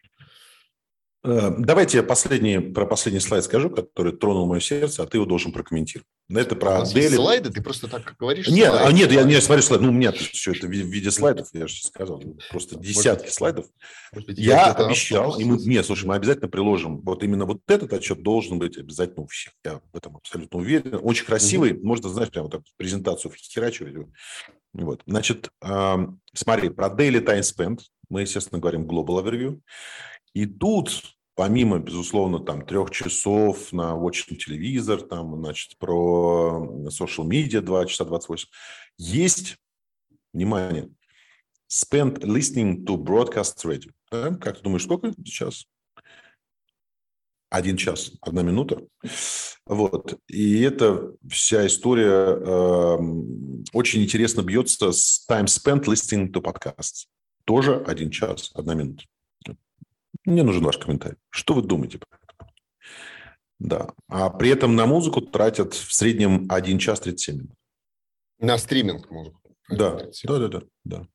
Э, 1.26 1.52
давайте 1.58 1.98
я 1.98 2.04
последний, 2.04 2.60
про 2.60 2.86
последний 2.86 3.22
слайд 3.22 3.46
скажу, 3.46 3.70
который 3.70 4.12
тронул 4.12 4.46
мое 4.46 4.60
сердце, 4.60 5.04
а 5.04 5.06
ты 5.06 5.18
его 5.18 5.26
должен 5.26 5.54
прокомментировать. 5.54 6.08
Это 6.30 6.56
про 6.56 6.86
Дели. 6.86 7.16
слайды, 7.16 7.50
ты 7.50 7.62
просто 7.62 7.88
так 7.88 8.16
говоришь. 8.20 8.50
Нет, 8.50 8.70
слайды, 8.70 8.88
а 8.88 8.92
нет, 8.92 9.12
я 9.12 9.24
не 9.24 9.40
смотрю 9.40 9.64
слайды. 9.64 9.86
Ну, 9.86 9.92
у 9.92 9.94
меня 9.94 10.12
все 10.12 10.52
это 10.52 10.68
в 10.68 10.70
виде 10.70 11.12
слайдов, 11.12 11.48
я 11.54 11.68
же 11.68 11.82
сказал, 11.82 12.22
просто 12.50 12.78
десятки 12.78 13.24
может, 13.24 13.36
слайдов. 13.36 13.66
Может 14.12 14.28
быть, 14.28 14.38
я 14.38 14.74
обещал, 14.74 15.40
и 15.40 15.46
мы, 15.46 15.58
нет, 15.60 15.86
слушай, 15.86 16.06
мы 16.06 16.16
обязательно 16.16 16.50
приложим, 16.50 17.00
вот 17.02 17.24
именно 17.24 17.46
вот 17.46 17.62
этот 17.68 17.94
отчет 17.94 18.22
должен 18.22 18.60
быть 18.60 18.78
обязательно 18.78 19.24
у 19.24 19.28
всех. 19.28 19.54
Я 19.64 19.80
в 19.94 19.98
этом 19.98 20.18
абсолютно 20.18 20.60
уверен. 20.60 21.00
Очень 21.02 21.26
красивый, 21.26 21.74
угу. 21.74 21.88
можно, 21.88 22.10
знаешь, 22.10 22.32
прямо 22.32 22.50
так 22.50 22.62
презентацию 22.76 23.32
вхерачивать. 23.32 24.08
Вот. 24.74 25.02
Значит, 25.06 25.50
э, 25.62 26.08
смотри, 26.34 26.70
про 26.70 26.88
Daily 26.88 27.24
Time 27.24 27.42
Spent 27.42 27.80
мы, 28.10 28.22
естественно, 28.22 28.60
говорим 28.60 28.86
Global 28.88 29.24
Overview. 29.24 29.60
И 30.34 30.46
тут, 30.46 31.16
помимо, 31.36 31.80
безусловно, 31.80 32.40
там 32.40 32.66
трех 32.66 32.92
часов 32.92 33.72
на 33.72 33.94
watching 33.94 34.36
телевизор, 34.36 35.02
там, 35.02 35.36
значит, 35.38 35.78
про 35.78 36.88
social 36.88 37.28
media 37.28 37.62
2 37.62 37.86
часа 37.86 38.06
28, 38.06 38.48
есть, 38.98 39.58
внимание, 40.34 40.90
spend 41.72 42.22
listening 42.22 42.84
to 42.84 42.98
broadcast 42.98 43.64
radio. 43.64 43.92
Да? 44.12 44.36
Как 44.36 44.58
ты 44.58 44.64
думаешь, 44.64 44.84
сколько 44.84 45.14
сейчас? 45.26 45.66
Один 47.50 47.78
час, 47.78 48.14
одна 48.22 48.42
минута. 48.42 48.82
Вот. 49.68 50.20
И 50.28 50.62
эта 50.62 51.14
вся 51.30 51.68
история 51.68 52.36
э, 52.36 52.98
очень 53.74 54.04
интересно 54.04 54.42
бьется 54.42 54.92
с 54.92 55.26
time 55.30 55.46
spent 55.46 55.84
listening 55.86 56.32
to 56.32 56.42
podcasts. 56.42 57.06
Тоже 57.46 57.84
один 57.86 58.10
час, 58.10 58.52
одна 58.56 58.74
минута. 58.74 59.04
Мне 60.26 60.44
нужен 60.44 60.64
ваш 60.64 60.78
комментарий. 60.78 61.18
Что 61.30 61.54
вы 61.54 61.62
думаете 61.62 62.00
про 62.00 62.18
это? 62.22 62.54
Да. 63.60 63.94
А 64.08 64.30
при 64.30 64.50
этом 64.50 64.76
на 64.76 64.86
музыку 64.86 65.22
тратят 65.22 65.74
в 65.74 65.94
среднем 65.94 66.48
1 66.50 66.80
час 66.80 67.02
37 67.02 67.36
минут. 67.36 67.58
На 68.40 68.58
стриминг 68.58 69.10
музыку. 69.10 69.42
Да, 69.70 70.08
да, 70.24 70.38
да, 70.38 70.48
да, 70.48 70.62
да. 70.84 71.08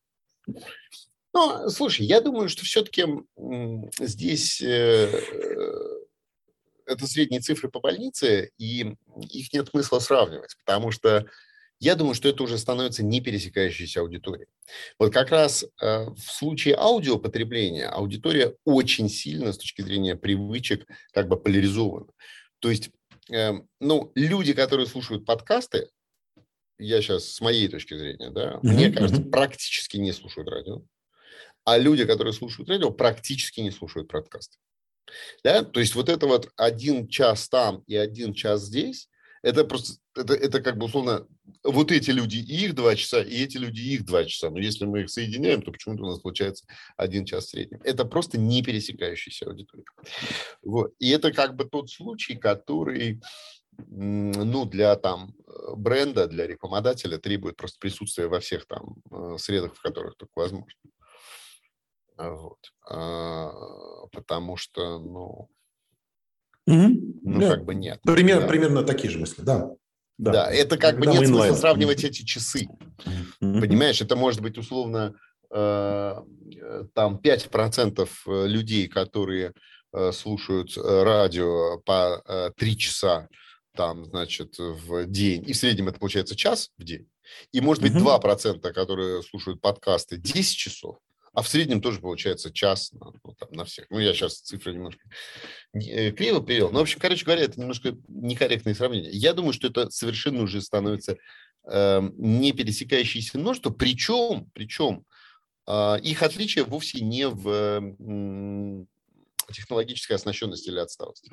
Ну, 1.34 1.68
слушай, 1.68 2.06
я 2.06 2.20
думаю, 2.20 2.48
что 2.48 2.64
все-таки 2.64 3.04
здесь 4.00 4.62
э, 4.62 5.20
это 6.86 7.06
средние 7.06 7.40
цифры 7.40 7.70
по 7.70 7.80
больнице, 7.80 8.50
и 8.56 8.96
их 9.30 9.52
нет 9.52 9.68
смысла 9.68 9.98
сравнивать, 9.98 10.56
потому 10.64 10.90
что 10.90 11.26
я 11.80 11.94
думаю, 11.94 12.14
что 12.14 12.28
это 12.28 12.42
уже 12.42 12.58
становится 12.58 13.04
не 13.04 13.20
пересекающейся 13.20 14.00
аудиторией. 14.00 14.48
Вот 14.98 15.12
как 15.12 15.30
раз 15.30 15.64
э, 15.64 16.06
в 16.10 16.20
случае 16.20 16.74
аудиопотребления 16.76 17.88
аудитория 17.88 18.56
очень 18.64 19.08
сильно 19.08 19.52
с 19.52 19.58
точки 19.58 19.82
зрения 19.82 20.16
привычек 20.16 20.86
как 21.12 21.28
бы 21.28 21.38
поляризована. 21.38 22.06
То 22.58 22.70
есть, 22.70 22.90
э, 23.30 23.52
ну, 23.80 24.12
люди, 24.14 24.52
которые 24.52 24.86
слушают 24.86 25.24
подкасты, 25.24 25.88
я 26.78 27.00
сейчас 27.00 27.24
с 27.24 27.40
моей 27.40 27.68
точки 27.68 27.96
зрения, 27.96 28.30
да, 28.30 28.54
mm-hmm. 28.54 28.60
мне 28.62 28.92
кажется, 28.92 29.22
практически 29.22 29.96
не 29.96 30.12
слушают 30.12 30.48
радио, 30.48 30.82
а 31.64 31.76
люди, 31.76 32.04
которые 32.04 32.32
слушают 32.32 32.68
радио, 32.70 32.90
практически 32.90 33.60
не 33.60 33.70
слушают 33.70 34.08
подкасты. 34.08 34.56
Да? 35.42 35.62
То 35.62 35.80
есть 35.80 35.94
вот 35.94 36.08
это 36.08 36.26
вот 36.26 36.50
один 36.56 37.08
час 37.08 37.48
там 37.48 37.82
и 37.86 37.96
один 37.96 38.32
час 38.34 38.62
здесь, 38.62 39.08
это 39.42 39.64
просто, 39.64 40.00
это, 40.16 40.34
это 40.34 40.60
как 40.60 40.78
бы 40.78 40.86
условно, 40.86 41.26
вот 41.64 41.92
эти 41.92 42.10
люди 42.10 42.38
и 42.38 42.66
их 42.66 42.74
два 42.74 42.94
часа, 42.96 43.20
и 43.20 43.42
эти 43.42 43.56
люди 43.56 43.80
и 43.80 43.94
их 43.94 44.04
два 44.04 44.24
часа. 44.24 44.50
Но 44.50 44.58
если 44.58 44.84
мы 44.84 45.02
их 45.02 45.10
соединяем, 45.10 45.62
то 45.62 45.72
почему-то 45.72 46.04
у 46.04 46.08
нас 46.08 46.20
получается 46.20 46.64
один 46.96 47.24
час 47.24 47.46
в 47.46 47.50
среднем. 47.50 47.80
Это 47.84 48.04
просто 48.04 48.38
не 48.38 48.62
пересекающаяся 48.62 49.46
аудитория. 49.46 49.84
Вот. 50.62 50.92
И 50.98 51.10
это 51.10 51.32
как 51.32 51.54
бы 51.56 51.64
тот 51.64 51.90
случай, 51.90 52.36
который 52.36 53.20
ну, 53.86 54.64
для 54.64 54.96
там 54.96 55.34
бренда, 55.76 56.26
для 56.26 56.46
рекламодателя 56.46 57.18
требует 57.18 57.56
просто 57.56 57.78
присутствия 57.78 58.26
во 58.26 58.40
всех 58.40 58.66
там 58.66 58.96
э, 59.10 59.36
средах, 59.38 59.76
в 59.76 59.80
которых 59.80 60.16
только 60.16 60.32
возможно. 60.34 60.80
Вот. 62.16 62.58
А, 62.90 63.52
потому 64.10 64.56
что, 64.56 64.98
ну, 64.98 65.48
Угу. 66.68 66.88
Ну, 67.22 67.40
да. 67.40 67.50
как 67.50 67.64
бы 67.64 67.74
нет. 67.74 68.00
Пример, 68.02 68.40
да. 68.40 68.46
Примерно 68.46 68.82
такие 68.82 69.10
же 69.10 69.18
мысли, 69.18 69.42
да. 69.42 69.70
Да, 70.18 70.32
да 70.32 70.50
это 70.50 70.76
как 70.76 70.96
Когда 70.96 71.12
бы 71.12 71.18
нет 71.18 71.28
смысла 71.28 71.54
сравнивать 71.54 72.04
эти 72.04 72.22
часы. 72.22 72.68
Mm-hmm. 73.40 73.60
Понимаешь, 73.60 74.00
это 74.00 74.16
может 74.16 74.40
быть 74.40 74.58
условно 74.58 75.14
э, 75.50 76.14
там 76.94 77.20
5% 77.22 78.08
э, 78.26 78.46
людей, 78.48 78.88
которые 78.88 79.52
э, 79.92 80.12
слушают 80.12 80.76
радио 80.76 81.78
по 81.84 82.20
э, 82.26 82.50
3 82.56 82.76
часа 82.76 83.28
там, 83.76 84.04
значит, 84.06 84.58
в 84.58 85.06
день, 85.06 85.48
и 85.48 85.52
в 85.52 85.56
среднем 85.56 85.86
это 85.86 86.00
получается 86.00 86.34
час 86.34 86.70
в 86.76 86.82
день. 86.82 87.08
И 87.52 87.60
может 87.60 87.82
быть 87.82 87.92
mm-hmm. 87.92 88.20
2%, 88.20 88.72
которые 88.72 89.22
слушают 89.22 89.60
подкасты 89.60 90.16
10 90.16 90.56
часов, 90.56 90.96
а 91.38 91.42
в 91.42 91.46
среднем 91.46 91.80
тоже 91.80 92.00
получается 92.00 92.52
час 92.52 92.90
на, 92.90 93.12
ну, 93.22 93.32
там, 93.38 93.52
на 93.52 93.64
всех. 93.64 93.86
Ну, 93.90 94.00
я 94.00 94.12
сейчас 94.12 94.40
цифры 94.40 94.74
немножко 94.74 95.08
криво 95.72 96.40
привел. 96.40 96.72
Но, 96.72 96.80
в 96.80 96.82
общем, 96.82 96.98
короче 96.98 97.24
говоря, 97.24 97.42
это 97.42 97.60
немножко 97.60 97.96
некорректное 98.08 98.74
сравнение. 98.74 99.12
Я 99.12 99.34
думаю, 99.34 99.52
что 99.52 99.68
это 99.68 99.88
совершенно 99.88 100.42
уже 100.42 100.60
становится 100.60 101.16
э, 101.70 102.00
не 102.16 102.50
пересекающееся 102.50 103.38
множество, 103.38 103.70
причем, 103.70 104.50
причем 104.52 105.04
э, 105.68 106.00
их 106.02 106.24
отличие 106.24 106.64
вовсе 106.64 107.04
не 107.04 107.28
в 107.28 107.48
э, 107.48 108.84
технологической 109.52 110.16
оснащенности 110.16 110.70
или 110.70 110.80
отсталости. 110.80 111.30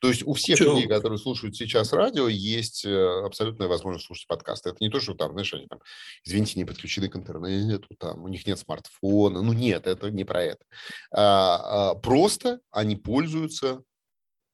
То 0.00 0.08
есть 0.08 0.22
у 0.24 0.34
всех 0.34 0.58
Чего? 0.58 0.74
людей, 0.74 0.88
которые 0.88 1.18
слушают 1.18 1.56
сейчас 1.56 1.92
радио, 1.92 2.28
есть 2.28 2.84
э, 2.84 3.24
абсолютная 3.24 3.68
возможность 3.68 4.06
слушать 4.06 4.26
подкасты. 4.26 4.70
Это 4.70 4.78
не 4.80 4.90
то, 4.90 5.00
что 5.00 5.14
там, 5.14 5.32
знаешь, 5.32 5.52
они 5.54 5.66
там, 5.66 5.80
извините, 6.24 6.58
не 6.58 6.64
подключены 6.64 7.08
к 7.08 7.16
интернету, 7.16 7.88
там, 7.98 8.24
у 8.24 8.28
них 8.28 8.46
нет 8.46 8.58
смартфона. 8.58 9.42
Ну 9.42 9.52
нет, 9.52 9.86
это 9.86 10.10
не 10.10 10.24
про 10.24 10.42
это. 10.42 10.64
А, 11.10 11.90
а, 11.90 11.94
просто 11.94 12.60
они 12.70 12.96
пользуются 12.96 13.82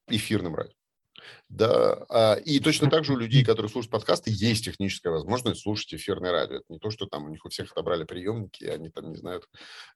эфирным 0.09 0.55
радио. 0.55 0.75
Да, 1.49 2.05
а, 2.09 2.35
и 2.35 2.59
точно 2.61 2.91
так 2.91 3.05
же 3.05 3.13
у 3.13 3.17
людей, 3.17 3.45
которые 3.45 3.71
слушают 3.71 3.93
подкасты, 3.93 4.31
есть 4.33 4.65
техническая 4.65 5.13
возможность 5.13 5.63
слушать 5.63 5.95
эфирное 5.95 6.33
радио. 6.33 6.57
Это 6.57 6.65
не 6.69 6.79
то, 6.79 6.91
что 6.91 7.07
там 7.07 7.27
у 7.27 7.29
них 7.29 7.45
у 7.45 7.49
всех 7.49 7.73
отобрали 7.73 8.05
приемники, 8.05 8.65
и 8.65 8.69
они 8.69 8.91
там 8.91 9.11
не 9.11 9.17
знают, 9.17 9.49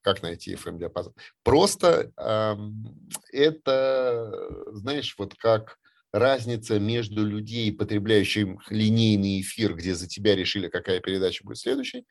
как 0.02 0.22
найти 0.22 0.54
FM-диапазон. 0.54 1.14
Просто 1.42 2.12
эм, 2.16 3.10
это, 3.32 4.32
знаешь, 4.72 5.14
вот 5.18 5.34
как 5.34 5.78
разница 6.12 6.78
между 6.78 7.24
людей, 7.24 7.72
потребляющими 7.72 8.58
линейный 8.70 9.40
эфир, 9.40 9.74
где 9.74 9.94
за 9.94 10.08
тебя 10.08 10.36
решили, 10.36 10.68
какая 10.68 11.00
передача 11.00 11.44
будет 11.44 11.58
следующей, 11.58 12.04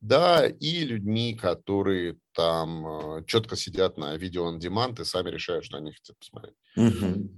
да, 0.00 0.46
и 0.46 0.84
людьми, 0.84 1.34
которые 1.34 2.18
там 2.34 2.86
э, 2.86 3.24
четко 3.26 3.56
сидят 3.56 3.96
на 3.96 4.16
видео 4.16 4.52
on 4.52 4.58
demand 4.58 5.00
и 5.00 5.04
сами 5.04 5.30
решают, 5.30 5.64
что 5.64 5.78
они 5.78 5.92
хотят 5.92 6.18
посмотреть. 6.18 6.56
Угу. 6.76 7.30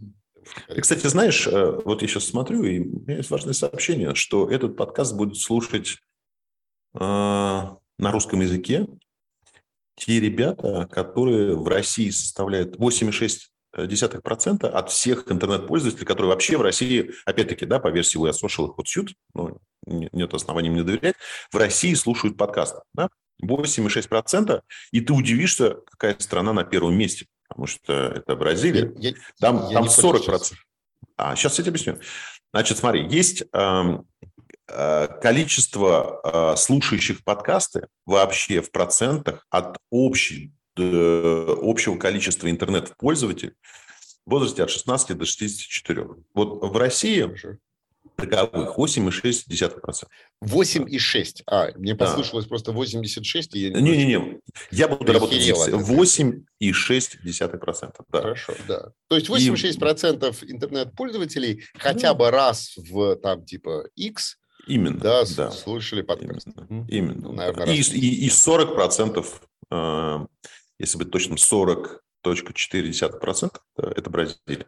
Ты, 0.68 0.80
кстати, 0.80 1.06
знаешь, 1.06 1.46
э, 1.46 1.80
вот 1.84 2.02
я 2.02 2.08
сейчас 2.08 2.24
смотрю, 2.24 2.62
и 2.64 2.80
у 2.80 3.00
меня 3.00 3.16
есть 3.18 3.30
важное 3.30 3.54
сообщение, 3.54 4.14
что 4.14 4.50
этот 4.50 4.76
подкаст 4.76 5.14
будет 5.14 5.36
слушать 5.38 5.98
э, 6.94 6.98
на 6.98 7.78
русском 7.98 8.40
языке 8.40 8.86
те 9.96 10.20
ребята, 10.20 10.86
которые 10.90 11.56
в 11.56 11.66
России 11.66 12.10
составляют 12.10 12.76
8,6% 12.76 14.66
от 14.66 14.90
всех 14.90 15.30
интернет-пользователей, 15.32 16.04
которые 16.04 16.30
вообще 16.30 16.58
в 16.58 16.62
России, 16.62 17.12
опять-таки, 17.24 17.64
да, 17.64 17.78
по 17.78 17.88
версии 17.88 18.20
We 18.20 18.30
Social 18.30 18.66
и 18.66 18.78
Hotsuite, 18.78 19.14
ну, 19.34 19.58
нет 19.86 20.34
оснований 20.34 20.68
мне 20.70 20.82
доверять, 20.82 21.14
в 21.50 21.56
России 21.56 21.94
слушают 21.94 22.36
подкасты. 22.36 22.80
Да? 22.92 23.08
8,6%, 23.42 24.60
и 24.92 25.00
ты 25.00 25.12
удивишься, 25.12 25.78
какая 25.90 26.16
страна 26.18 26.52
на 26.52 26.64
первом 26.64 26.96
месте 26.96 27.26
потому 27.56 27.66
что 27.66 27.92
это 27.92 28.36
Бразилия. 28.36 28.92
Я, 28.98 29.14
там 29.40 29.68
я 29.70 29.76
там 29.76 29.84
40%. 29.86 30.18
Сейчас. 30.18 30.52
А, 31.16 31.34
сейчас 31.34 31.58
я 31.58 31.64
тебе 31.64 31.70
объясню. 31.70 31.98
Значит, 32.52 32.76
смотри, 32.76 33.08
есть 33.08 33.44
э, 33.50 33.98
э, 34.68 35.08
количество 35.22 36.20
э, 36.22 36.56
слушающих 36.58 37.24
подкасты 37.24 37.88
вообще 38.04 38.60
в 38.60 38.70
процентах 38.70 39.46
от 39.48 39.78
общей, 39.90 40.52
э, 40.76 41.56
общего 41.62 41.96
количества 41.96 42.50
интернет-пользователей 42.50 43.54
в 44.26 44.30
возрасте 44.30 44.62
от 44.62 44.68
16 44.68 45.16
до 45.16 45.24
64. 45.24 46.08
Вот 46.34 46.62
в 46.62 46.76
России 46.76 47.56
таковых 48.16 48.78
8,6%. 48.78 50.06
8,6. 50.44 51.42
А, 51.46 51.70
мне 51.76 51.94
да. 51.94 52.04
послышалось 52.04 52.46
просто 52.46 52.72
86. 52.72 53.54
Не-не-не, 53.54 54.40
я 54.70 54.88
буду 54.88 55.12
работать 55.12 55.40
здесь. 55.40 55.56
8,6%. 55.56 57.92
Да. 58.08 58.20
Хорошо, 58.20 58.54
да. 58.68 58.90
То 59.08 59.16
есть 59.16 59.28
86% 59.28 60.44
и... 60.44 60.52
интернет-пользователей 60.52 61.64
хотя 61.74 62.14
бы 62.14 62.30
раз 62.30 62.76
в 62.76 63.16
там 63.16 63.44
типа 63.44 63.88
X 63.96 64.38
Именно, 64.66 64.98
да, 64.98 65.24
да. 65.36 65.52
слышали 65.52 66.02
подкаст. 66.02 66.48
Именно. 66.68 66.86
Именно. 66.88 67.28
Ну, 67.28 67.32
наверное, 67.32 67.72
и, 67.72 67.80
и, 67.80 68.26
и 68.26 68.28
40%, 68.28 69.24
э, 69.70 70.26
если 70.78 70.98
быть 70.98 71.12
точным, 71.12 71.36
40.4% 71.36 73.60
это 73.76 74.10
Бразилия. 74.10 74.66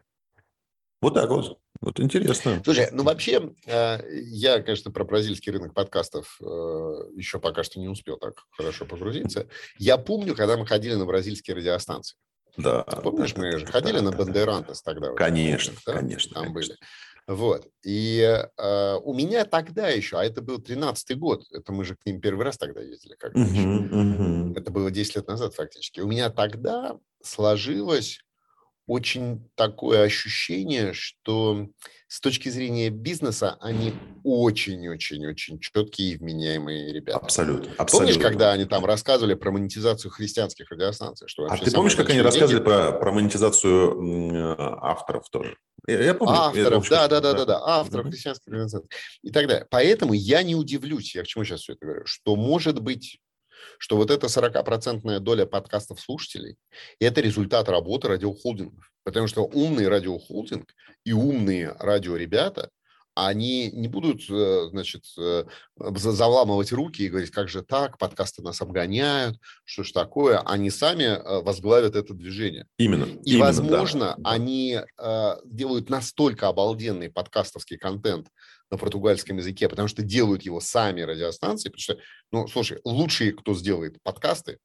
Вот 1.01 1.13
так 1.13 1.29
вот. 1.29 1.57
Вот 1.81 1.99
интересно. 1.99 2.61
Слушай, 2.63 2.89
ну 2.91 3.03
вообще, 3.03 3.53
э, 3.65 3.99
я, 4.25 4.61
конечно, 4.61 4.91
про 4.91 5.05
бразильский 5.05 5.51
рынок 5.51 5.73
подкастов 5.73 6.37
э, 6.41 6.45
еще 7.15 7.39
пока 7.39 7.63
что 7.63 7.79
не 7.79 7.87
успел 7.87 8.17
так 8.17 8.33
хорошо 8.51 8.85
погрузиться. 8.85 9.47
Я 9.77 9.97
помню, 9.97 10.35
когда 10.35 10.57
мы 10.57 10.65
ходили 10.65 10.95
на 10.95 11.05
бразильские 11.05 11.55
радиостанции. 11.55 12.17
Да. 12.57 12.83
Помнишь, 12.83 13.35
мы 13.37 13.57
же 13.57 13.65
ходили 13.65 13.99
да, 13.99 14.03
на 14.03 14.11
Бандерантес 14.11 14.81
тогда? 14.81 15.13
Конечно, 15.13 15.73
да? 15.85 15.93
конечно. 15.93 16.33
Там 16.33 16.53
конечно. 16.53 16.75
были. 16.75 16.77
Вот. 17.27 17.67
И 17.85 18.19
э, 18.57 18.95
у 19.03 19.13
меня 19.13 19.45
тогда 19.45 19.87
еще, 19.87 20.17
а 20.17 20.25
это 20.25 20.41
был 20.41 20.57
13-й 20.57 21.15
год, 21.15 21.45
это 21.53 21.71
мы 21.71 21.85
же 21.85 21.95
к 21.95 22.05
ним 22.05 22.19
первый 22.19 22.43
раз 22.43 22.57
тогда 22.57 22.81
ездили, 22.81 23.15
как 23.19 23.35
uh-huh, 23.35 23.89
uh-huh. 23.89 24.59
это 24.59 24.71
было 24.71 24.89
10 24.89 25.15
лет 25.15 25.27
назад 25.27 25.53
фактически. 25.53 25.99
У 26.01 26.07
меня 26.07 26.31
тогда 26.31 26.97
сложилось 27.21 28.19
очень 28.89 29.47
такое 29.53 30.01
ощущение, 30.01 30.93
что 30.93 31.67
с 32.07 32.19
точки 32.19 32.49
зрения 32.49 32.89
бизнеса 32.89 33.55
они 33.61 33.93
очень-очень-очень 34.23 35.59
четкие 35.59 36.13
и 36.13 36.17
вменяемые 36.17 36.91
ребята. 36.91 37.19
Абсолютно. 37.19 37.71
абсолютно. 37.77 38.13
Помнишь, 38.13 38.17
когда 38.17 38.51
они 38.51 38.65
там 38.65 38.83
рассказывали 38.85 39.35
про 39.35 39.51
монетизацию 39.51 40.09
христианских 40.09 40.71
радиостанций? 40.71 41.27
Что 41.27 41.45
а 41.45 41.55
ты 41.55 41.71
помнишь, 41.71 41.95
как 41.95 42.07
они 42.07 42.15
деньги... 42.15 42.25
рассказывали 42.25 42.63
про, 42.63 42.91
про 42.93 43.11
монетизацию 43.11 44.57
авторов 44.83 45.29
тоже? 45.29 45.55
Я, 45.85 46.03
я 46.03 46.13
помню. 46.15 46.33
Авторов, 46.33 46.89
да, 46.89 47.07
да, 47.07 47.21
да, 47.21 47.33
да, 47.33 47.45
да, 47.45 47.61
авторов 47.63 48.07
mm-hmm. 48.07 48.09
христианских 48.09 48.47
организаций 48.47 48.89
и 49.21 49.29
так 49.29 49.47
далее. 49.47 49.67
Поэтому 49.69 50.13
я 50.13 50.41
не 50.41 50.55
удивлюсь, 50.55 51.13
я 51.13 51.21
к 51.21 51.27
чему 51.27 51.43
сейчас 51.43 51.61
все 51.61 51.73
это 51.73 51.85
говорю, 51.85 52.05
что 52.05 52.35
может 52.35 52.81
быть 52.81 53.19
что 53.77 53.97
вот 53.97 54.11
эта 54.11 54.27
40% 54.27 55.19
доля 55.19 55.45
подкастов 55.45 55.99
слушателей– 55.99 56.57
это 56.99 57.21
результат 57.21 57.69
работы 57.69 58.07
радиохолдингов. 58.07 58.91
Потому 59.03 59.27
что 59.27 59.43
умный 59.45 59.87
радиохолдинг 59.87 60.73
и 61.03 61.13
умные 61.13 61.75
радиоребята 61.79 62.69
они 63.27 63.69
не 63.71 63.87
будут, 63.87 64.21
э, 64.29 64.69
значит, 64.69 65.03
э, 65.17 65.43
заламывать 65.77 66.71
руки 66.71 67.03
и 67.03 67.09
говорить, 67.09 67.31
как 67.31 67.49
же 67.49 67.63
так, 67.63 67.97
подкасты 67.97 68.41
нас 68.41 68.61
обгоняют, 68.61 69.37
что 69.65 69.83
ж 69.83 69.91
такое. 69.91 70.39
Они 70.39 70.69
сами 70.69 71.03
э, 71.03 71.41
возглавят 71.41 71.95
это 71.95 72.13
движение. 72.13 72.65
Именно. 72.77 73.05
И, 73.05 73.31
именно, 73.31 73.45
возможно, 73.45 74.15
да. 74.17 74.29
они 74.29 74.79
делают 75.45 75.89
настолько 75.89 76.47
обалденный 76.47 77.09
подкастовский 77.09 77.77
контент 77.77 78.27
на 78.71 78.77
португальском 78.77 79.37
языке, 79.37 79.67
потому 79.69 79.87
что 79.87 80.03
делают 80.03 80.43
его 80.43 80.59
сами 80.59 81.01
радиостанции, 81.01 81.69
потому 81.69 81.81
что, 81.81 81.97
ну, 82.31 82.47
слушай, 82.47 82.79
лучшие, 82.83 83.33
кто 83.33 83.53
сделает 83.53 83.97
подкасты, 84.03 84.59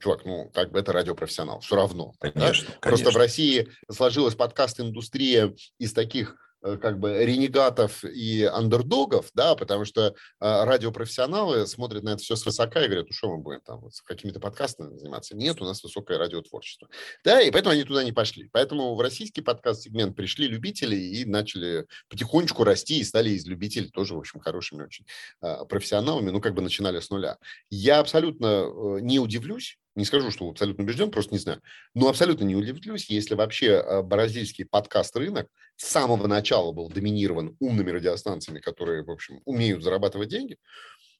чувак, 0.00 0.24
ну, 0.24 0.50
как 0.54 0.72
бы 0.72 0.78
это 0.78 0.92
радиопрофессионал, 0.92 1.60
все 1.60 1.76
равно. 1.76 2.12
Конечно, 2.18 2.68
да? 2.68 2.76
конечно. 2.80 2.80
Просто 2.80 3.10
в 3.10 3.16
России 3.16 3.68
сложилась 3.90 4.34
подкаст-индустрия 4.34 5.54
из 5.78 5.92
таких 5.92 6.36
как 6.60 6.98
бы 6.98 7.24
ренегатов 7.24 8.04
и 8.04 8.44
андердогов, 8.44 9.30
да, 9.34 9.54
потому 9.54 9.84
что 9.84 10.08
э, 10.08 10.12
радиопрофессионалы 10.40 11.66
смотрят 11.66 12.02
на 12.02 12.10
это 12.10 12.22
все 12.22 12.36
свысока 12.36 12.84
и 12.84 12.86
говорят, 12.86 13.06
ну 13.08 13.12
что 13.12 13.30
мы 13.30 13.38
будем 13.38 13.60
там 13.62 13.80
вот, 13.80 13.92
какими-то 14.04 14.40
подкастами 14.40 14.96
заниматься? 14.96 15.36
Нет, 15.36 15.60
у 15.60 15.64
нас 15.64 15.82
высокое 15.82 16.18
радиотворчество. 16.18 16.88
Да, 17.24 17.40
и 17.40 17.50
поэтому 17.50 17.72
они 17.72 17.84
туда 17.84 18.04
не 18.04 18.12
пошли. 18.12 18.48
Поэтому 18.52 18.94
в 18.94 19.00
российский 19.00 19.40
подкаст-сегмент 19.40 20.16
пришли 20.16 20.48
любители 20.48 20.96
и 20.96 21.24
начали 21.24 21.86
потихонечку 22.08 22.64
расти 22.64 23.00
и 23.00 23.04
стали 23.04 23.30
из 23.30 23.46
любителей 23.46 23.88
тоже, 23.88 24.14
в 24.14 24.18
общем, 24.18 24.40
хорошими 24.40 24.84
очень 24.84 25.06
э, 25.42 25.64
профессионалами, 25.68 26.30
ну, 26.30 26.40
как 26.40 26.54
бы 26.54 26.62
начинали 26.62 27.00
с 27.00 27.10
нуля. 27.10 27.38
Я 27.70 28.00
абсолютно 28.00 28.46
э, 28.46 28.98
не 29.00 29.18
удивлюсь, 29.18 29.78
не 29.96 30.04
скажу, 30.04 30.30
что 30.30 30.48
абсолютно 30.48 30.84
убежден, 30.84 31.10
просто 31.10 31.32
не 31.32 31.38
знаю. 31.38 31.60
Но 31.94 32.08
абсолютно 32.08 32.44
не 32.44 32.56
удивлюсь, 32.56 33.10
если 33.10 33.34
вообще 33.34 33.66
э, 33.66 34.02
бразильский 34.02 34.64
подкаст-рынок 34.64 35.48
с 35.76 35.86
самого 35.88 36.26
начала 36.26 36.72
был 36.72 36.88
доминирован 36.88 37.56
умными 37.58 37.90
радиостанциями, 37.90 38.60
которые, 38.60 39.04
в 39.04 39.10
общем, 39.10 39.40
умеют 39.44 39.82
зарабатывать 39.82 40.28
деньги. 40.28 40.56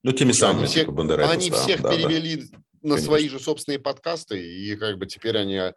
Ну, 0.03 0.13
теми 0.13 0.33
самыми, 0.33 0.67
всех, 0.67 0.87
типа 0.87 1.03
Они 1.31 1.51
да, 1.51 1.57
всех 1.57 1.83
да, 1.83 1.95
перевели 1.95 2.37
да. 2.37 2.59
на 2.83 2.91
Конечно. 2.95 3.05
свои 3.05 3.29
же 3.29 3.39
собственные 3.39 3.81
подкасты, 3.81 4.43
и 4.43 4.75
как 4.77 4.97
бы 4.97 5.07
теперь 5.07 5.37
они 5.37 5.57
э, 5.57 5.73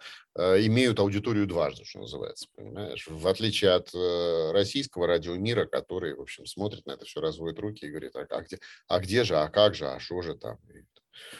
имеют 0.65 0.99
аудиторию 0.99 1.45
дважды, 1.45 1.83
что 1.83 1.99
называется, 1.99 2.47
понимаешь? 2.55 3.05
В 3.09 3.27
отличие 3.27 3.71
от 3.71 3.93
э, 3.93 4.51
российского 4.53 5.07
радиомира, 5.07 5.65
который, 5.65 6.15
в 6.15 6.21
общем, 6.21 6.45
смотрит 6.45 6.85
на 6.85 6.91
это 6.91 7.03
все, 7.03 7.19
разводит 7.19 7.59
руки 7.59 7.85
и 7.85 7.89
говорит, 7.89 8.15
а, 8.15 8.25
а, 8.29 8.41
где, 8.41 8.59
а 8.87 8.99
где 8.99 9.25
же, 9.25 9.35
а 9.35 9.49
как 9.49 9.75
же, 9.75 9.87
а 9.87 9.99
что 9.99 10.21
же 10.21 10.35
там? 10.35 10.57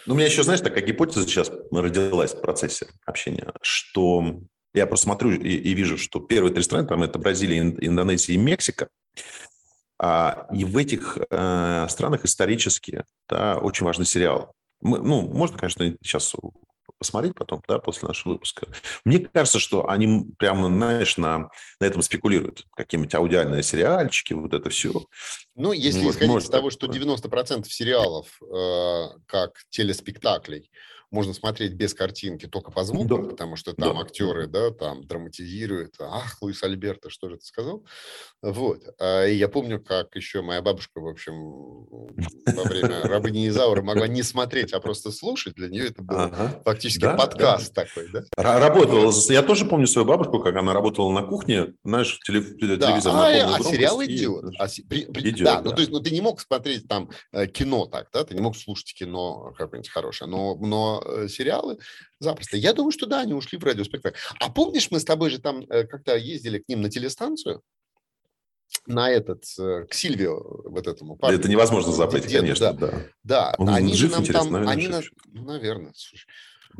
Ну, 0.05 0.13
у 0.13 0.17
меня 0.17 0.27
еще, 0.27 0.43
знаешь, 0.43 0.61
такая 0.61 0.83
гипотеза 0.83 1.25
сейчас 1.25 1.51
родилась 1.71 2.33
в 2.33 2.41
процессе 2.41 2.87
общения, 3.05 3.53
что 3.61 4.41
я 4.73 4.87
просто 4.87 5.05
смотрю 5.05 5.31
и, 5.31 5.55
и 5.55 5.73
вижу, 5.73 5.97
что 5.97 6.19
первые 6.19 6.53
три 6.53 6.63
страны, 6.63 6.87
там 6.87 7.03
это 7.03 7.19
Бразилия, 7.19 7.59
Индонезия 7.59 8.35
и 8.35 8.37
Мексика, 8.37 8.89
а, 9.99 10.47
и 10.53 10.65
в 10.65 10.75
этих 10.77 11.17
э, 11.29 11.87
странах 11.89 12.25
исторически 12.25 13.05
да, 13.29 13.57
очень 13.57 13.85
важный 13.85 14.05
сериал. 14.05 14.53
Мы, 14.81 14.99
ну, 14.99 15.21
можно, 15.21 15.57
конечно, 15.57 15.95
сейчас 16.01 16.35
посмотреть 17.03 17.35
потом, 17.35 17.61
да, 17.67 17.79
после 17.79 18.07
нашего 18.07 18.33
выпуска. 18.33 18.65
Мне 19.03 19.19
кажется, 19.19 19.59
что 19.59 19.89
они 19.89 20.25
прямо, 20.39 20.69
знаешь, 20.69 21.17
на, 21.17 21.49
на 21.81 21.85
этом 21.85 22.01
спекулируют. 22.01 22.65
Какие-нибудь 22.75 23.13
аудиальные 23.13 23.61
сериальчики, 23.61 24.31
вот 24.31 24.53
это 24.53 24.69
все. 24.69 25.05
Ну, 25.55 25.73
если 25.73 26.05
вот, 26.05 26.15
исходить 26.15 26.43
из 26.45 26.49
того, 26.49 26.69
что 26.69 26.87
90% 26.87 27.65
сериалов, 27.65 28.39
э, 28.41 29.19
как 29.27 29.63
телеспектаклей, 29.69 30.69
можно 31.13 31.33
смотреть 31.33 31.73
без 31.73 31.93
картинки, 31.93 32.47
только 32.47 32.71
по 32.71 32.83
звуку, 32.83 33.07
да. 33.07 33.29
потому 33.29 33.55
что 33.55 33.73
там 33.73 33.95
да. 33.95 34.01
актеры, 34.01 34.47
да, 34.47 34.71
там 34.71 35.03
драматизируют. 35.05 35.95
Ах, 35.99 36.41
Луис 36.41 36.61
Альберто, 36.63 37.09
что 37.11 37.29
же 37.29 37.37
ты 37.37 37.45
сказал? 37.45 37.85
Вот. 38.41 38.81
А, 38.99 39.25
и 39.25 39.35
я 39.35 39.47
помню, 39.47 39.79
как 39.79 40.15
еще 40.15 40.41
моя 40.41 40.61
бабушка, 40.61 40.99
в 40.99 41.07
общем, 41.07 41.85
во 41.85 42.63
время 42.63 43.01
рабыни 43.03 43.47
Изаура 43.47 43.83
могла 43.83 44.07
не 44.07 44.23
смотреть, 44.23 44.73
а 44.73 44.79
просто 44.79 45.11
слушать. 45.11 45.53
Для 45.53 45.69
нее 45.69 45.89
это 45.89 46.01
был 46.01 46.17
ага. 46.17 46.61
фактически 46.65 47.03
да, 47.03 47.15
подкаст 47.15 47.73
да. 47.73 47.83
такой, 47.83 48.09
да? 48.11 48.23
Работала. 48.35 49.13
Я 49.29 49.43
тоже 49.43 49.65
помню 49.65 49.85
свою 49.85 50.07
бабушку, 50.07 50.39
как 50.39 50.55
она 50.55 50.73
работала 50.73 51.11
на 51.11 51.21
кухне, 51.21 51.75
знаешь, 51.83 52.19
телевизор 52.25 52.79
да. 52.79 52.95
а, 52.95 53.55
а 53.57 53.63
сериал 53.63 54.03
идет. 54.03 54.51
И... 54.51 54.57
А, 54.57 54.67
при, 54.89 55.05
при, 55.05 55.29
идет. 55.29 55.45
Да, 55.45 55.61
да, 55.61 55.69
ну 55.69 55.75
то 55.75 55.81
есть 55.81 55.91
ну, 55.91 55.99
ты 55.99 56.09
не 56.09 56.21
мог 56.21 56.41
смотреть 56.41 56.87
там 56.87 57.11
э, 57.31 57.45
кино 57.45 57.85
так, 57.85 58.07
да, 58.11 58.23
ты 58.23 58.33
не 58.33 58.41
мог 58.41 58.57
слушать 58.57 58.93
кино 58.95 59.53
какое-нибудь 59.55 59.91
хорошее, 59.91 60.29
но, 60.29 60.55
но 60.55 61.02
сериалы 61.27 61.77
запросто. 62.19 62.57
Я 62.57 62.73
думаю, 62.73 62.91
что 62.91 63.05
да, 63.05 63.21
они 63.21 63.33
ушли 63.33 63.57
в 63.57 63.63
радиоспектакль. 63.63 64.17
А 64.39 64.49
помнишь, 64.49 64.89
мы 64.91 64.99
с 64.99 65.05
тобой 65.05 65.29
же 65.29 65.39
там 65.39 65.65
э, 65.69 65.85
как-то 65.85 66.15
ездили 66.15 66.59
к 66.59 66.67
ним 66.67 66.81
на 66.81 66.89
телестанцию? 66.89 67.61
на 68.87 69.09
этот, 69.09 69.45
к 69.55 69.93
Сильвио, 69.93 70.41
вот 70.65 70.87
этому 70.87 71.15
парню. 71.15 71.37
Это 71.37 71.47
невозможно 71.47 71.93
забыть, 71.93 72.27
деду, 72.27 72.41
конечно, 72.41 72.73
да. 72.73 72.87
Да, 72.87 73.05
да. 73.23 73.55
Он 73.57 73.69
они 73.69 73.93
жив, 73.93 74.09
же 74.09 74.15
нам 74.15 74.25
там, 74.25 74.51
наверное, 74.51 74.73
они 74.73 74.87
на, 74.87 75.01
ну, 75.27 75.43
наверное, 75.45 75.93
слушай, 75.95 76.25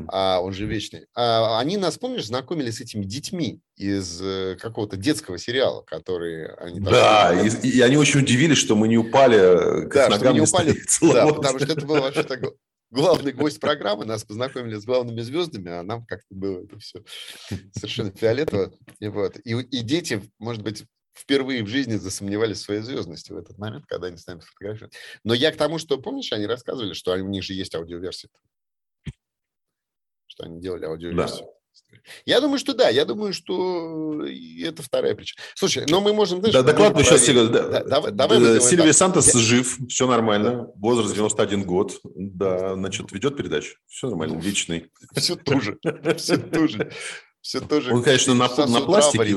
а, 0.08 0.40
он 0.42 0.54
же 0.54 0.66
вечный. 0.66 1.06
А, 1.14 1.60
они 1.60 1.78
нас, 1.78 1.98
помнишь, 1.98 2.26
знакомили 2.26 2.72
с 2.72 2.82
этими 2.82 3.06
детьми 3.06 3.62
из 3.76 4.22
э, 4.22 4.58
какого-то 4.60 4.98
детского 4.98 5.38
сериала, 5.38 5.84
которые 5.84 6.54
они... 6.56 6.80
Да, 6.80 7.34
и, 7.34 7.50
и 7.68 7.82
они 7.82 7.98
очень 7.98 8.22
удивились, 8.22 8.58
что 8.58 8.76
мы 8.76 8.88
не 8.88 8.98
упали 8.98 9.38
э, 9.38 9.88
к 9.88 9.94
да, 9.94 10.10
ногам 10.10 10.18
что 10.18 10.30
мы 10.30 10.34
не 10.34 10.42
упали, 10.42 11.14
да, 11.14 11.28
потому 11.28 11.60
что 11.60 11.74
это 11.74 11.86
был 11.86 12.02
вообще 12.02 12.24
так 12.24 12.42
главный 12.94 13.34
гость 13.34 13.60
программы, 13.60 14.06
нас 14.06 14.24
познакомили 14.24 14.76
с 14.76 14.86
главными 14.86 15.22
звездами, 15.22 15.72
а 15.72 15.84
нам 15.84 16.06
как-то 16.06 16.34
было 16.34 16.64
это 16.64 16.80
все 16.80 17.04
совершенно 17.74 18.12
фиолетово. 18.12 18.74
И, 19.00 19.08
вот. 19.08 19.38
и, 19.44 19.52
и 19.52 19.82
дети, 19.82 20.22
может 20.40 20.64
быть, 20.64 20.86
впервые 21.14 21.64
в 21.64 21.68
жизни 21.68 21.96
засомневались 21.96 22.60
в 22.60 22.64
своей 22.64 22.82
звездности 22.82 23.32
в 23.32 23.38
этот 23.38 23.58
момент, 23.58 23.86
когда 23.88 24.08
они 24.08 24.18
с 24.18 24.26
нами 24.26 24.40
фотографируют. 24.40 24.94
Но 25.24 25.34
я 25.34 25.52
к 25.52 25.58
тому, 25.58 25.78
что, 25.78 25.98
помнишь, 25.98 26.32
они 26.32 26.46
рассказывали, 26.46 26.94
что 26.94 27.14
у 27.14 27.28
них 27.28 27.44
же 27.44 27.54
есть 27.54 27.76
аудиоверсия 27.76 28.30
что 30.34 30.46
они 30.46 30.60
делали 30.60 30.86
аудиоверсию. 30.86 31.46
Да. 31.46 31.63
Я 32.26 32.42
думаю, 32.42 32.60
что 32.60 32.74
да. 32.74 32.90
Я 32.90 33.06
думаю, 33.06 33.34
что 33.34 34.26
это 34.26 34.84
вторая 34.84 35.16
причина. 35.16 35.42
Слушай, 35.56 35.86
но 35.90 36.02
мы 36.02 36.14
можем... 36.14 36.40
Знаешь, 36.40 36.54
да, 36.54 36.64
доклад 36.64 37.00
еще 37.00 37.18
Сильвия. 37.18 37.48
Да, 37.48 37.84
давай, 37.84 38.12
давай 38.12 38.62
Сильвия 38.62 38.94
Сантос 38.94 39.34
я... 39.34 39.40
жив, 39.40 39.78
все 39.88 40.08
нормально. 40.08 40.68
Возраст 40.76 41.14
91 41.14 41.64
год. 41.64 42.00
Да, 42.04 42.76
значит, 42.76 43.12
ведет 43.12 43.38
передачу. 43.38 43.78
Все 43.88 44.10
нормально, 44.10 44.40
вечный. 44.40 44.92
Все 45.16 45.36
тоже. 45.36 45.78
Все 46.18 46.38
тоже. 46.38 46.92
Все 47.42 47.60
тоже. 47.60 47.94
Он, 47.94 48.04
конечно, 48.04 48.34
на, 48.34 48.48
на 48.48 48.82
пластике. 48.82 49.36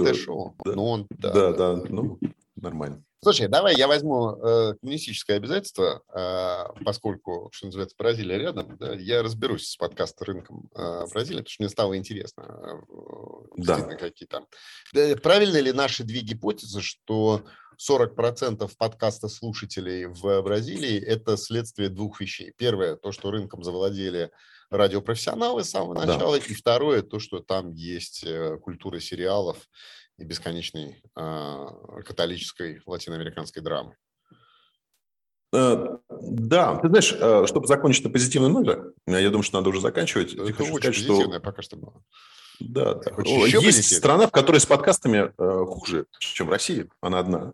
Да, 0.64 0.72
но 0.74 0.86
он, 0.86 1.06
да, 1.10 1.32
да, 1.32 1.52
да, 1.52 1.82
ну, 1.88 2.20
нормально. 2.54 3.02
Слушай, 3.22 3.48
давай 3.48 3.74
я 3.76 3.88
возьму 3.88 4.36
э, 4.36 4.74
коммунистическое 4.80 5.38
обязательство, 5.38 6.02
э, 6.14 6.82
поскольку, 6.84 7.50
что 7.52 7.66
называется, 7.66 7.96
Бразилия 7.98 8.38
рядом. 8.38 8.76
Да, 8.76 8.92
я 8.94 9.22
разберусь 9.22 9.68
с 9.68 9.76
подкаст 9.76 10.20
рынком 10.22 10.68
э, 10.74 11.06
Бразилии, 11.12 11.38
потому 11.38 11.50
что 11.50 11.62
мне 11.62 11.70
стало 11.70 11.96
интересно, 11.96 12.42
э, 12.42 13.56
да. 13.56 13.80
какие 13.82 14.26
там. 14.28 14.46
Да, 14.92 15.16
правильно 15.22 15.58
ли 15.58 15.72
наши 15.72 16.04
две 16.04 16.20
гипотезы, 16.20 16.82
что 16.82 17.44
40% 17.80 18.70
подкаста 18.78 19.28
слушателей 19.28 20.06
в 20.06 20.42
Бразилии– 20.42 21.00
это 21.06 21.36
следствие 21.36 21.88
двух 21.88 22.20
вещей. 22.20 22.52
Первое, 22.56 22.96
то, 22.96 23.12
что 23.12 23.30
рынком 23.30 23.62
завладели 23.64 24.30
радиопрофессионалы 24.70 25.64
с 25.64 25.70
самого 25.70 25.94
начала, 25.94 26.38
да. 26.38 26.44
и 26.44 26.54
второе, 26.54 27.02
то, 27.02 27.18
что 27.18 27.40
там 27.40 27.70
есть 27.72 28.24
э, 28.24 28.58
культура 28.58 29.00
сериалов 29.00 29.68
и 30.18 30.24
бесконечной 30.24 31.02
э, 31.16 31.66
католической 32.04 32.82
латиноамериканской 32.86 33.62
драмы. 33.62 33.96
Э, 35.52 35.96
да, 36.10 36.76
ты 36.76 36.88
знаешь, 36.88 37.14
э, 37.18 37.46
чтобы 37.46 37.66
закончить 37.66 38.04
на 38.04 38.10
позитивной 38.10 38.50
ноте, 38.50 38.82
я 39.06 39.28
думаю, 39.28 39.42
что 39.42 39.58
надо 39.58 39.70
уже 39.70 39.80
заканчивать. 39.80 40.34
Это 40.34 40.52
хочу 40.52 40.72
очень 40.72 40.92
сказать, 40.92 41.30
что... 41.30 41.40
пока 41.40 41.62
что 41.62 41.76
было. 41.76 42.02
Да, 42.60 42.94
да. 42.94 43.12
Есть 43.24 43.96
страна, 43.96 44.26
в 44.26 44.30
которой 44.30 44.60
с 44.60 44.66
подкастами 44.66 45.32
э, 45.36 45.64
хуже, 45.66 46.06
чем 46.18 46.50
Россия. 46.50 46.88
Она 47.00 47.18
одна. 47.18 47.52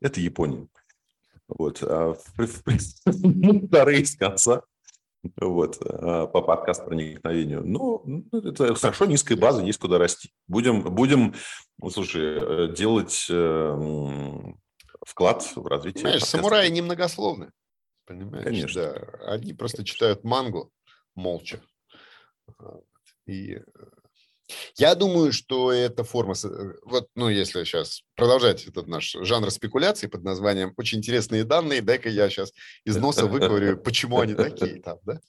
Это 0.00 0.20
Япония. 0.20 0.68
Вот. 1.48 1.82
А 1.82 2.14
вторые 3.66 4.06
с 4.06 4.16
конца 4.16 4.62
вот, 5.40 5.78
а, 5.80 6.26
по 6.26 6.42
подкаст 6.42 6.84
проникновению. 6.84 7.62
Но 7.64 8.02
ну, 8.04 8.24
это 8.32 8.74
хорошо, 8.74 9.06
низкая 9.06 9.38
база, 9.38 9.62
есть 9.62 9.78
куда 9.78 9.98
расти. 9.98 10.32
Будем, 10.46 10.82
будем 10.82 11.34
ну, 11.78 11.90
слушай, 11.90 12.38
э, 12.68 12.74
делать 12.74 13.26
э, 13.30 13.78
вклад 15.06 15.42
в 15.54 15.66
развитие. 15.66 16.02
Понимаешь, 16.02 16.22
подкаста. 16.22 16.36
самураи 16.36 16.68
немногословны. 16.70 17.50
Понимаешь? 18.06 18.44
Конечно. 18.44 18.82
Да. 18.82 19.32
Они 19.32 19.52
просто 19.52 19.78
Конечно. 19.78 19.94
читают 19.94 20.24
мангу 20.24 20.70
молча. 21.14 21.60
И 23.26 23.54
э, 23.54 23.62
я 24.76 24.94
думаю, 24.94 25.32
что 25.32 25.72
эта 25.72 26.04
форма, 26.04 26.34
э, 26.44 26.72
вот, 26.84 27.08
ну, 27.14 27.28
если 27.28 27.64
сейчас 27.64 28.02
продолжать 28.14 28.66
этот 28.66 28.86
наш 28.86 29.16
жанр 29.20 29.50
спекуляций 29.50 30.08
под 30.08 30.22
названием 30.22 30.72
«Очень 30.76 30.98
интересные 30.98 31.44
данные», 31.44 31.82
дай-ка 31.82 32.08
я 32.08 32.28
сейчас 32.28 32.52
из 32.84 32.96
носа 32.96 33.26
выковырю, 33.26 33.78
почему 33.78 34.20
они 34.20 34.34
такие 34.34 34.80
там, 34.82 34.98
да? 35.02 35.20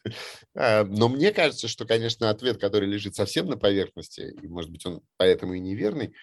А, 0.55 0.84
но 0.84 1.09
мне 1.09 1.32
кажется, 1.32 1.67
что, 1.67 1.86
конечно, 1.86 2.30
ответ, 2.30 2.59
который 2.59 2.88
лежит 2.88 3.15
совсем 3.15 3.47
на 3.47 3.57
поверхности, 3.57 4.36
и, 4.41 4.47
может 4.47 4.71
быть, 4.71 4.86
он 4.86 5.01
поэтому 5.17 5.53
и 5.53 5.59
неверный, 5.59 6.13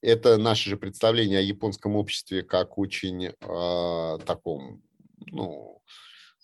это 0.00 0.36
наше 0.36 0.70
же 0.70 0.76
представление 0.76 1.38
о 1.38 1.42
японском 1.42 1.96
обществе 1.96 2.42
как 2.42 2.78
очень 2.78 3.26
э, 3.26 4.18
таком, 4.26 4.82
ну, 5.30 5.82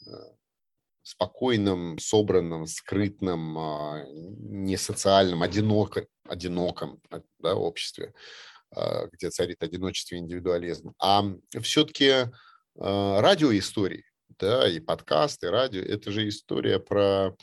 э, 0.06 0.10
спокойным, 1.10 1.98
собранным, 1.98 2.66
скрытным, 2.66 3.58
а, 3.58 4.04
не 4.08 4.76
социальным, 4.76 5.42
одиноком, 5.42 6.06
одиноком 6.24 7.00
да, 7.40 7.56
обществе, 7.56 8.14
а, 8.70 9.06
где 9.12 9.30
царит 9.30 9.62
одиночество 9.62 10.14
и 10.14 10.18
индивидуализм, 10.18 10.94
а 11.00 11.24
все-таки 11.60 12.30
а, 12.78 13.20
радиоистории, 13.20 14.04
да, 14.38 14.68
и 14.68 14.78
подкасты, 14.78 15.48
и 15.48 15.50
радио, 15.50 15.82
это 15.82 16.12
же 16.12 16.28
история 16.28 16.78
про 16.78 17.36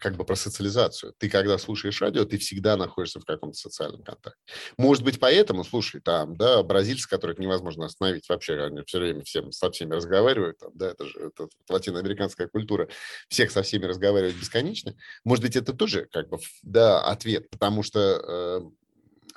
как 0.00 0.16
бы 0.16 0.24
про 0.24 0.34
социализацию. 0.34 1.14
Ты, 1.18 1.28
когда 1.28 1.56
слушаешь 1.58 2.00
радио, 2.00 2.24
ты 2.24 2.38
всегда 2.38 2.76
находишься 2.76 3.20
в 3.20 3.24
каком-то 3.24 3.56
социальном 3.56 4.02
контакте. 4.02 4.40
Может 4.76 5.04
быть, 5.04 5.20
поэтому, 5.20 5.64
слушай, 5.64 6.00
там, 6.00 6.36
да, 6.36 6.62
бразильцы, 6.62 7.08
которых 7.08 7.38
невозможно 7.38 7.86
остановить 7.86 8.28
вообще, 8.28 8.64
они 8.64 8.82
все 8.86 8.98
время 8.98 9.22
всем, 9.22 9.52
со 9.52 9.70
всеми 9.70 9.94
разговаривают, 9.94 10.58
там, 10.58 10.72
да, 10.74 10.90
это 10.90 11.06
же 11.06 11.18
это, 11.18 11.48
латиноамериканская 11.68 12.48
культура, 12.48 12.88
всех 13.28 13.50
со 13.50 13.62
всеми 13.62 13.84
разговаривать 13.84 14.36
бесконечно. 14.36 14.94
Может 15.24 15.44
быть, 15.44 15.56
это 15.56 15.72
тоже, 15.72 16.08
как 16.12 16.28
бы, 16.28 16.38
да, 16.62 17.00
ответ, 17.02 17.48
потому 17.50 17.82
что 17.82 18.00
э, 18.00 18.60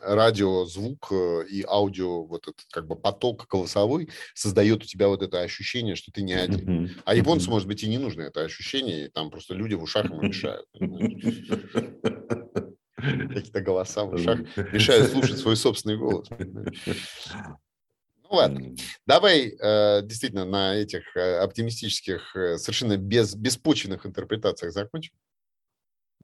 радиозвук 0.02 1.12
э, 1.12 1.46
и 1.50 1.64
аудио, 1.68 2.24
вот 2.24 2.48
этот 2.48 2.66
как 2.72 2.88
бы 2.88 2.96
поток 2.96 3.48
голосовой 3.50 4.10
создает 4.34 4.84
у 4.84 4.86
тебя 4.88 5.08
вот 5.08 5.22
это 5.22 5.42
ощущение, 5.42 5.96
что 5.96 6.12
ты 6.12 6.22
не 6.22 6.34
один. 6.34 6.86
Mm-hmm. 6.86 7.02
А 7.06 7.16
японцу, 7.16 7.50
может 7.50 7.68
быть, 7.68 7.84
и 7.84 7.90
не 7.90 7.98
нужно 7.98 8.22
это 8.22 8.42
ощущение, 8.42 9.06
и 9.06 9.10
там 9.10 9.30
просто 9.30 9.54
люди 9.54 9.74
в 9.74 9.84
ушах 9.84 10.06
ему 10.06 10.22
мешают. 10.22 10.66
Какие-то 12.96 13.62
голоса 13.62 14.04
в 14.04 14.14
ушах 14.14 14.40
мешают 14.74 15.12
слушать 15.12 15.38
свой 15.38 15.56
собственный 15.56 15.98
голос. 15.98 16.28
Ну 18.32 18.38
ладно, 18.38 18.76
давай 19.06 19.50
э, 19.50 20.02
действительно 20.04 20.46
на 20.46 20.76
этих 20.76 21.18
э, 21.18 21.40
оптимистических, 21.40 22.34
э, 22.36 22.58
совершенно 22.58 22.96
без, 22.96 23.36
беспочвенных 23.36 24.06
интерпретациях 24.06 24.72
закончим. 24.72 25.14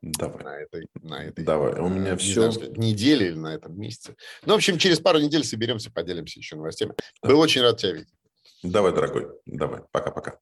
Давай. 0.02 0.44
На 0.44 0.62
этой, 0.62 0.88
на 1.02 1.24
этой 1.26 1.44
Давай. 1.44 1.80
У 1.80 1.90
меня 1.90 2.12
не 2.12 2.18
все... 2.18 2.52
Знаю, 2.52 2.74
неделе 2.78 3.28
или 3.28 3.36
на 3.36 3.54
этом 3.54 3.80
месяце. 3.80 4.16
Ну, 4.46 4.54
в 4.54 4.58
общем, 4.58 4.78
через 4.78 5.00
пару 5.00 5.20
недель 5.20 5.44
соберемся, 5.44 5.92
поделимся 5.92 6.40
еще 6.40 6.56
новостями. 6.56 6.94
Был 7.22 7.40
очень 7.40 7.62
рад 7.62 7.78
тебя 7.78 7.94
видеть. 7.94 8.14
Давай, 8.64 8.94
дорогой. 8.94 9.28
Давай. 9.46 9.82
Пока-пока. 9.92 10.40